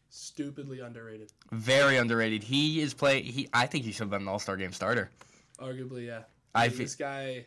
Stupidly 0.10 0.80
underrated. 0.80 1.32
Very 1.52 1.98
underrated. 1.98 2.44
He 2.44 2.82
is 2.82 2.94
play. 2.94 3.22
He. 3.22 3.50
I 3.54 3.66
think 3.66 3.84
he 3.84 3.92
should 3.92 4.04
have 4.04 4.10
been 4.12 4.22
an 4.22 4.28
All 4.28 4.40
Star 4.40 4.58
game 4.58 4.72
starter. 4.72 5.10
Arguably, 5.60 6.06
yeah. 6.08 6.22
I 6.56 6.66
I 6.66 6.68
mean, 6.68 6.78
fe- 6.78 6.84
this 6.84 6.96
guy, 6.96 7.46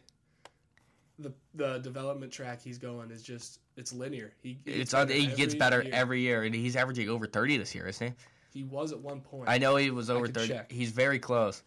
the 1.18 1.32
the 1.54 1.78
development 1.78 2.32
track 2.32 2.60
he's 2.60 2.78
going 2.78 3.10
is 3.10 3.22
just 3.22 3.60
it's 3.76 3.92
linear. 3.92 4.32
He 4.42 4.58
It's 4.64 4.92
better 4.92 5.12
he 5.12 5.26
gets 5.26 5.54
better 5.54 5.82
year. 5.82 5.92
every 5.94 6.20
year, 6.20 6.42
and 6.44 6.54
he's 6.54 6.76
averaging 6.76 7.08
over 7.08 7.26
thirty 7.26 7.56
this 7.56 7.74
year, 7.74 7.86
isn't 7.86 8.06
he? 8.08 8.14
He 8.52 8.64
was 8.64 8.92
at 8.92 8.98
one 9.00 9.20
point. 9.20 9.48
I 9.48 9.58
know 9.58 9.76
he 9.76 9.90
was 9.90 10.08
over 10.08 10.26
30. 10.26 10.48
check. 10.48 10.72
He's 10.72 10.90
very 10.90 11.18
close. 11.18 11.62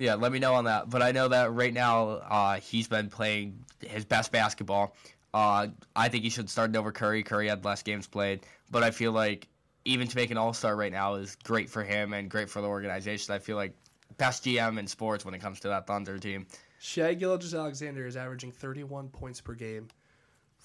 Yeah, 0.00 0.14
let 0.14 0.32
me 0.32 0.40
know 0.40 0.54
on 0.54 0.64
that. 0.64 0.90
But 0.90 1.00
I 1.00 1.12
know 1.12 1.28
that 1.28 1.52
right 1.52 1.72
now 1.72 2.08
uh, 2.08 2.56
he's 2.60 2.88
been 2.88 3.08
playing 3.08 3.64
his 3.86 4.04
best 4.04 4.32
basketball. 4.32 4.96
Uh, 5.32 5.68
I 5.94 6.08
think 6.08 6.24
he 6.24 6.30
should 6.30 6.50
start 6.50 6.74
over 6.74 6.90
Curry. 6.90 7.22
Curry 7.22 7.46
had 7.48 7.64
less 7.64 7.82
games 7.84 8.08
played. 8.08 8.40
But 8.70 8.82
I 8.82 8.90
feel 8.90 9.12
like 9.12 9.46
even 9.84 10.08
to 10.08 10.16
make 10.16 10.32
an 10.32 10.38
all 10.38 10.52
star 10.52 10.74
right 10.74 10.90
now 10.90 11.14
is 11.14 11.36
great 11.44 11.70
for 11.70 11.84
him 11.84 12.12
and 12.12 12.28
great 12.28 12.50
for 12.50 12.60
the 12.60 12.68
organization. 12.68 13.32
I 13.32 13.38
feel 13.38 13.56
like 13.56 13.72
best 14.16 14.44
GM 14.44 14.78
in 14.78 14.86
sports 14.88 15.24
when 15.24 15.34
it 15.34 15.38
comes 15.40 15.60
to 15.60 15.68
that 15.68 15.86
Thunder 15.86 16.18
team. 16.18 16.46
Shai 16.80 17.14
Gilgeous-Alexander 17.14 18.06
is 18.06 18.16
averaging 18.16 18.52
31 18.52 19.08
points 19.08 19.40
per 19.40 19.54
game, 19.54 19.88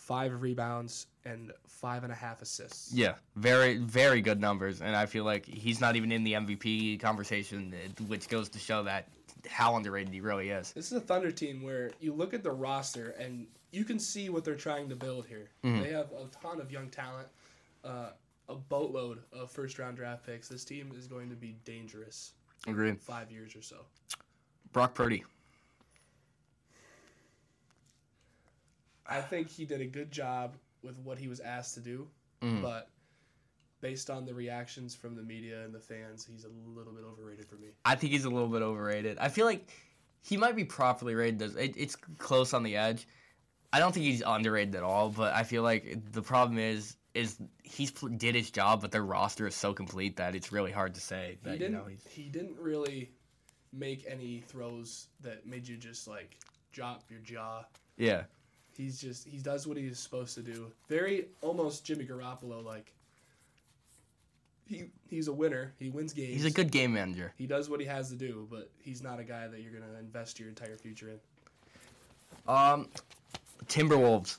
five 0.04 0.41
rebounds, 0.41 1.08
and 1.24 1.54
five 1.66 2.04
and 2.04 2.12
a 2.12 2.16
half 2.16 2.41
assists. 2.41 2.93
Yeah, 2.93 3.14
very, 3.38 3.78
very 3.78 4.22
good 4.22 4.41
numbers. 4.41 4.82
And 4.82 4.95
I 4.95 5.06
feel 5.06 5.24
like 5.24 5.45
he's 5.45 5.80
not 5.80 5.95
even 5.95 6.12
in 6.12 6.24
the 6.24 6.34
MVP 6.34 6.99
conversation, 6.99 7.74
which 8.08 8.28
goes 8.28 8.49
to 8.49 8.60
show 8.60 8.84
that 8.84 9.08
how 9.49 9.76
underrated 9.78 10.14
he 10.14 10.20
really 10.20 10.49
is. 10.49 10.74
This 10.74 10.91
is 10.91 10.97
a 10.97 11.01
Thunder 11.01 11.32
team 11.32 11.64
where 11.64 11.91
you 12.01 12.14
look 12.14 12.34
at 12.34 12.43
the 12.43 12.51
roster 12.51 13.12
and 13.12 13.47
you 13.72 13.86
can 13.86 13.97
see 13.97 14.30
what 14.30 14.43
they're 14.43 14.56
trying 14.56 14.89
to 14.89 14.95
build 14.95 15.26
here. 15.26 15.49
Mm-hmm. 15.64 15.82
They 15.82 15.91
have 15.91 16.12
a 16.12 16.28
ton 16.41 16.60
of 16.60 16.72
young 16.72 16.89
talent, 16.89 17.28
uh, 17.86 18.10
a 18.49 18.56
boatload 18.56 19.20
of 19.32 19.51
first 19.51 19.80
round 19.80 19.97
draft 19.97 20.26
picks. 20.26 20.49
This 20.49 20.66
team 20.66 20.91
is 20.97 21.08
going 21.08 21.30
to 21.30 21.36
be 21.36 21.56
dangerous 21.64 22.34
Agreed. 22.68 22.89
in 22.89 22.95
five 22.97 23.32
years 23.32 23.56
or 23.56 23.62
so. 23.62 23.78
Brock 24.74 24.93
Purdy. 24.93 25.24
I 29.06 29.22
think 29.22 29.49
he 29.49 29.66
did 29.66 29.82
a 29.82 29.86
good 29.86 30.12
job 30.12 30.56
with 30.82 30.97
what 30.99 31.18
he 31.18 31.28
was 31.28 31.39
asked 31.39 31.74
to 31.76 31.80
do, 31.82 32.08
Mhm. 32.41 32.62
but 32.62 32.89
based 33.82 34.10
on 34.10 34.26
the 34.26 34.34
reactions 34.34 34.95
from 34.95 35.16
the 35.16 35.24
media 35.24 35.64
and 35.66 35.74
the 35.74 35.80
fans, 35.80 36.26
he's 36.26 36.45
a 36.45 36.49
little 36.49 36.93
bit 36.93 37.04
overrated 37.04 37.45
for 37.47 37.56
me. 37.56 37.70
I 37.86 37.95
think 37.95 38.14
he's 38.14 38.26
a 38.26 38.30
little 38.30 38.47
bit 38.49 38.62
overrated. 38.62 39.18
I 39.18 39.28
feel 39.30 39.45
like 39.45 39.70
he 40.22 40.38
might 40.38 40.56
be 40.56 40.64
properly 40.64 41.16
rated. 41.16 41.56
It, 41.58 41.76
it's 41.76 41.95
close 42.18 42.54
on 42.54 42.64
the 42.64 42.78
edge. 42.78 43.08
I 43.74 43.80
don't 43.80 43.91
think 43.91 44.06
he's 44.06 44.22
underrated 44.26 44.76
at 44.76 44.84
all. 44.84 45.10
But 45.10 45.34
I 45.34 45.43
feel 45.43 45.64
like 45.64 46.12
the 46.14 46.22
problem 46.22 46.58
is 46.60 46.95
is 47.14 47.38
he's 47.64 47.91
did 47.91 48.34
his 48.36 48.49
job, 48.49 48.82
but 48.82 48.91
their 48.91 49.04
roster 49.06 49.45
is 49.45 49.54
so 49.54 49.72
complete 49.74 50.16
that 50.16 50.34
it's 50.34 50.51
really 50.51 50.72
hard 50.72 50.95
to 50.95 51.01
say 51.01 51.38
He 51.41 51.45
that 51.49 51.54
you 51.54 51.60
didn't. 51.60 51.74
know 51.74 51.86
he's. 51.86 52.04
he 52.10 52.24
didn't 52.30 52.58
really 52.58 53.12
make 53.72 54.06
any 54.08 54.39
throws 54.47 55.08
that 55.22 55.45
made 55.45 55.68
you 55.68 55.78
just 55.78 56.08
like 56.08 56.38
drop 56.72 57.04
your 57.12 57.20
jaw. 57.20 57.66
Yeah, 57.97 58.24
He's 58.76 59.00
just 59.00 59.28
he 59.28 59.38
does 59.38 59.68
what 59.68 59.78
he's 59.78 60.00
supposed 60.00 60.36
to 60.36 60.42
do. 60.42 60.72
Very 60.90 61.28
almost 61.42 61.86
Jimmy 61.86 62.06
Garoppolo 62.06 62.64
like. 62.64 62.94
He 64.66 64.86
he's 65.10 65.28
a 65.28 65.34
winner. 65.34 65.74
He 65.78 65.90
wins 65.90 66.14
games. 66.14 66.34
he's 66.34 66.46
a 66.46 66.52
good 66.52 66.72
game 66.72 66.94
manager. 66.94 67.34
He 67.38 67.46
does 67.46 67.70
what 67.70 67.80
he 67.80 67.86
has 67.86 68.10
to 68.10 68.16
do, 68.16 68.48
but 68.50 68.70
he's 68.80 69.04
not 69.04 69.20
a 69.20 69.24
guy 69.24 69.48
that 69.48 69.62
you're 69.62 69.74
gonna 69.74 70.00
invest 70.00 70.40
your 70.40 70.50
entire 70.50 70.78
future 70.78 71.10
in. 71.10 71.20
Um, 72.48 72.90
Timberwolves. 73.68 74.38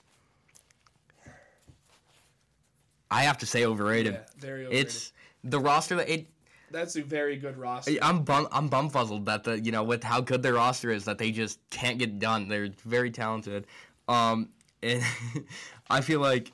I 3.11 3.23
have 3.23 3.39
to 3.39 3.47
say 3.47 3.65
overrated. 3.65 4.15
Yeah, 4.15 4.21
very 4.39 4.67
overrated. 4.67 4.87
it's 4.87 5.13
the 5.45 5.61
roster 5.61 5.97
that 5.97 6.09
it 6.09 6.27
That's 6.71 6.97
a 6.97 7.03
very 7.03 7.37
good 7.37 7.57
roster. 7.57 7.93
I'm 8.03 8.25
bum 8.25 8.49
I'm 8.51 8.69
bumfuzzled 8.69 9.27
that 9.27 9.45
the 9.45 9.61
you 9.61 9.71
know 9.71 9.85
with 9.85 10.03
how 10.03 10.21
good 10.21 10.43
their 10.43 10.55
roster 10.55 10.91
is 10.91 11.05
that 11.05 11.19
they 11.19 11.31
just 11.31 11.61
can't 11.71 11.99
get 11.99 12.19
done. 12.19 12.49
They're 12.49 12.71
very 12.85 13.11
talented, 13.11 13.67
um, 14.09 14.49
and 14.83 15.03
I 15.91 16.01
feel 16.01 16.21
like 16.21 16.53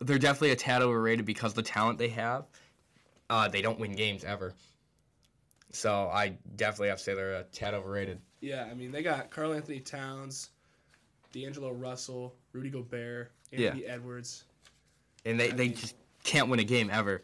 they're 0.00 0.18
definitely 0.18 0.50
a 0.50 0.56
tad 0.56 0.82
overrated 0.82 1.24
because 1.24 1.54
the 1.54 1.62
talent 1.62 1.98
they 1.98 2.08
have. 2.08 2.44
Uh, 3.28 3.48
they 3.48 3.60
don't 3.62 3.78
win 3.78 3.92
games 3.92 4.24
ever. 4.24 4.54
So 5.72 6.08
I 6.12 6.36
definitely 6.56 6.88
have 6.88 6.98
to 6.98 7.04
say 7.04 7.14
they're 7.14 7.34
a 7.34 7.42
tad 7.44 7.74
overrated. 7.74 8.20
Yeah, 8.40 8.66
I 8.70 8.74
mean 8.74 8.92
they 8.92 9.02
got 9.02 9.30
Karl-Anthony 9.30 9.80
Towns, 9.80 10.50
D'Angelo 11.32 11.72
Russell, 11.72 12.34
Rudy 12.52 12.70
Gobert, 12.70 13.32
Yeah. 13.50 13.68
Anthony 13.68 13.86
Edwards. 13.86 14.44
And 15.24 15.40
they, 15.40 15.48
I 15.50 15.54
they 15.54 15.68
mean- 15.68 15.76
just 15.76 15.96
can't 16.22 16.48
win 16.48 16.60
a 16.60 16.64
game 16.64 16.88
ever. 16.92 17.22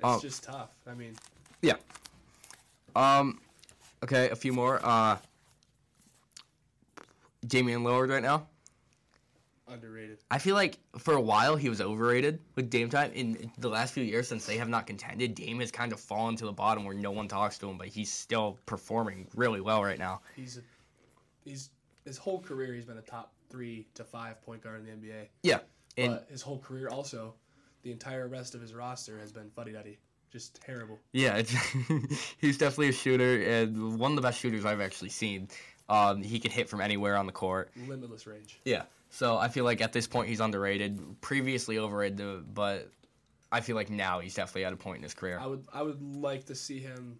It's 0.00 0.04
Um, 0.04 0.20
just 0.20 0.42
tough. 0.44 0.70
I 0.86 0.94
mean, 0.94 1.14
yeah. 1.62 1.74
Um, 2.96 3.40
okay, 4.02 4.28
a 4.30 4.36
few 4.36 4.52
more. 4.52 4.80
Uh, 4.84 5.16
Damian 7.46 7.82
Lillard 7.82 8.10
right 8.10 8.22
now. 8.22 8.46
underrated. 9.68 10.18
I 10.30 10.38
feel 10.38 10.54
like 10.54 10.78
for 10.98 11.14
a 11.14 11.20
while 11.20 11.56
he 11.56 11.68
was 11.68 11.80
overrated 11.80 12.40
with 12.54 12.70
Dame 12.70 12.90
time. 12.90 13.10
In 13.12 13.50
the 13.58 13.68
last 13.68 13.92
few 13.94 14.04
years, 14.04 14.28
since 14.28 14.46
they 14.46 14.58
have 14.58 14.68
not 14.68 14.86
contended, 14.86 15.34
Dame 15.34 15.60
has 15.60 15.70
kind 15.70 15.92
of 15.92 16.00
fallen 16.00 16.36
to 16.36 16.44
the 16.44 16.52
bottom 16.52 16.84
where 16.84 16.94
no 16.94 17.10
one 17.10 17.28
talks 17.28 17.58
to 17.58 17.68
him, 17.68 17.78
but 17.78 17.88
he's 17.88 18.12
still 18.12 18.58
performing 18.66 19.26
really 19.34 19.60
well 19.60 19.82
right 19.82 19.98
now. 19.98 20.20
He's 20.36 20.58
a, 20.58 20.60
he's 21.44 21.70
his 22.04 22.18
whole 22.18 22.40
career 22.40 22.74
he's 22.74 22.84
been 22.84 22.98
a 22.98 23.02
top 23.02 23.32
three 23.50 23.86
to 23.94 24.04
five 24.04 24.42
point 24.42 24.62
guard 24.62 24.86
in 24.86 25.00
the 25.00 25.08
NBA. 25.08 25.28
Yeah, 25.42 25.60
and 25.96 26.12
but 26.12 26.26
his 26.30 26.42
whole 26.42 26.58
career 26.58 26.88
also, 26.88 27.34
the 27.82 27.92
entire 27.92 28.28
rest 28.28 28.54
of 28.54 28.60
his 28.60 28.74
roster 28.74 29.18
has 29.18 29.32
been 29.32 29.50
fuddy 29.50 29.72
duddy, 29.72 29.98
just 30.32 30.60
terrible. 30.60 30.98
yeah, 31.12 31.36
it's, 31.36 31.54
he's 32.40 32.58
definitely 32.58 32.88
a 32.88 32.92
shooter 32.92 33.42
and 33.42 33.98
one 33.98 34.12
of 34.12 34.16
the 34.16 34.22
best 34.22 34.40
shooters 34.40 34.64
I've 34.64 34.80
actually 34.80 35.10
seen. 35.10 35.48
Um, 35.88 36.22
he 36.22 36.38
can 36.38 36.50
hit 36.50 36.68
from 36.68 36.80
anywhere 36.80 37.16
on 37.16 37.26
the 37.26 37.32
court. 37.32 37.70
Limitless 37.86 38.26
range. 38.26 38.60
Yeah. 38.64 38.84
So 39.10 39.36
I 39.36 39.48
feel 39.48 39.64
like 39.64 39.80
at 39.80 39.92
this 39.92 40.06
point 40.06 40.28
he's 40.28 40.40
underrated. 40.40 41.20
Previously 41.20 41.78
overrated, 41.78 42.52
but 42.54 42.90
I 43.52 43.60
feel 43.60 43.76
like 43.76 43.90
now 43.90 44.18
he's 44.20 44.34
definitely 44.34 44.64
at 44.64 44.72
a 44.72 44.76
point 44.76 44.96
in 44.98 45.02
his 45.02 45.14
career. 45.14 45.38
I 45.40 45.46
would 45.46 45.64
I 45.72 45.82
would 45.82 46.02
like 46.16 46.46
to 46.46 46.54
see 46.54 46.80
him 46.80 47.18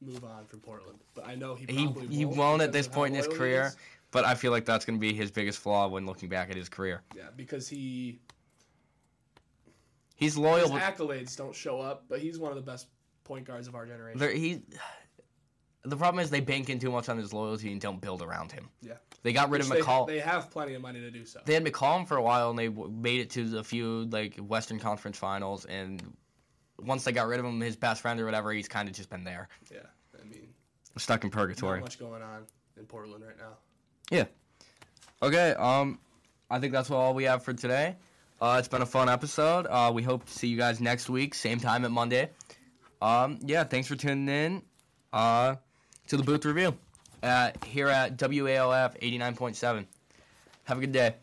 move 0.00 0.24
on 0.24 0.46
from 0.46 0.60
Portland, 0.60 0.98
but 1.14 1.26
I 1.26 1.34
know 1.34 1.54
he 1.54 1.66
He 1.68 1.84
probably 1.84 2.06
he 2.06 2.24
won't 2.24 2.38
won't 2.38 2.62
at 2.62 2.72
this 2.72 2.88
point 2.88 3.14
in 3.14 3.18
his 3.18 3.28
career, 3.28 3.74
but 4.10 4.24
I 4.24 4.34
feel 4.34 4.52
like 4.52 4.64
that's 4.64 4.84
going 4.84 4.96
to 4.96 5.00
be 5.00 5.12
his 5.12 5.30
biggest 5.30 5.58
flaw 5.58 5.88
when 5.88 6.06
looking 6.06 6.28
back 6.28 6.50
at 6.50 6.56
his 6.56 6.68
career. 6.68 7.02
Yeah, 7.14 7.24
because 7.36 7.68
he 7.68 8.20
He's 10.14 10.36
loyal, 10.36 10.70
his 10.70 10.82
accolades 10.82 11.36
don't 11.36 11.54
show 11.54 11.80
up, 11.80 12.04
but 12.08 12.18
he's 12.18 12.38
one 12.38 12.50
of 12.50 12.56
the 12.56 12.62
best 12.62 12.88
point 13.22 13.44
guards 13.44 13.68
of 13.68 13.74
our 13.74 13.86
generation. 13.86 14.18
there- 14.18 14.32
he. 14.32 14.62
The 15.88 15.96
problem 15.96 16.22
is 16.22 16.30
they 16.30 16.40
bank 16.40 16.70
in 16.70 16.78
too 16.78 16.90
much 16.90 17.08
on 17.08 17.18
his 17.18 17.32
loyalty 17.32 17.72
and 17.72 17.80
don't 17.80 18.00
build 18.00 18.22
around 18.22 18.52
him. 18.52 18.68
Yeah. 18.82 18.94
They 19.22 19.32
got 19.32 19.50
rid 19.50 19.62
Which 19.62 19.80
of 19.80 19.86
McCall. 19.86 20.06
They, 20.06 20.14
they, 20.14 20.20
have 20.20 20.50
plenty 20.50 20.74
of 20.74 20.82
money 20.82 21.00
to 21.00 21.10
do 21.10 21.24
so. 21.24 21.40
They 21.44 21.54
had 21.54 21.64
McCollum 21.64 22.06
for 22.06 22.16
a 22.16 22.22
while, 22.22 22.50
and 22.50 22.58
they 22.58 22.68
w- 22.68 22.90
made 22.90 23.20
it 23.20 23.30
to 23.30 23.58
a 23.58 23.64
few 23.64 24.04
like 24.04 24.36
Western 24.36 24.78
Conference 24.78 25.18
Finals. 25.18 25.64
And 25.64 26.16
once 26.80 27.04
they 27.04 27.12
got 27.12 27.26
rid 27.26 27.40
of 27.40 27.46
him, 27.46 27.60
his 27.60 27.76
best 27.76 28.02
friend 28.02 28.20
or 28.20 28.24
whatever, 28.24 28.52
he's 28.52 28.68
kind 28.68 28.88
of 28.88 28.94
just 28.94 29.10
been 29.10 29.24
there. 29.24 29.48
Yeah, 29.72 29.80
I 30.18 30.24
mean, 30.24 30.48
stuck 30.96 31.24
in 31.24 31.30
purgatory. 31.30 31.80
Not 31.80 31.86
much 31.86 31.98
going 31.98 32.22
on 32.22 32.44
in 32.76 32.86
Portland 32.86 33.24
right 33.24 33.36
now. 33.38 33.56
Yeah. 34.10 34.24
Okay. 35.20 35.52
Um, 35.52 35.98
I 36.50 36.60
think 36.60 36.72
that's 36.72 36.90
all 36.90 37.14
we 37.14 37.24
have 37.24 37.42
for 37.42 37.52
today. 37.52 37.96
Uh, 38.40 38.56
it's 38.58 38.68
been 38.68 38.82
a 38.82 38.86
fun 38.86 39.08
episode. 39.08 39.66
Uh, 39.66 39.90
we 39.92 40.02
hope 40.02 40.24
to 40.24 40.32
see 40.32 40.46
you 40.46 40.56
guys 40.56 40.80
next 40.80 41.10
week, 41.10 41.34
same 41.34 41.58
time 41.58 41.84
at 41.84 41.90
Monday. 41.90 42.30
Um, 43.02 43.40
yeah, 43.44 43.64
thanks 43.64 43.88
for 43.88 43.96
tuning 43.96 44.28
in. 44.28 44.62
Uh, 45.12 45.56
to 46.08 46.16
the 46.16 46.22
Booth 46.22 46.44
Review 46.44 46.74
uh, 47.22 47.50
here 47.66 47.88
at 47.88 48.16
WALF 48.16 48.98
89.7. 49.00 49.84
Have 50.64 50.78
a 50.78 50.80
good 50.80 50.92
day. 50.92 51.14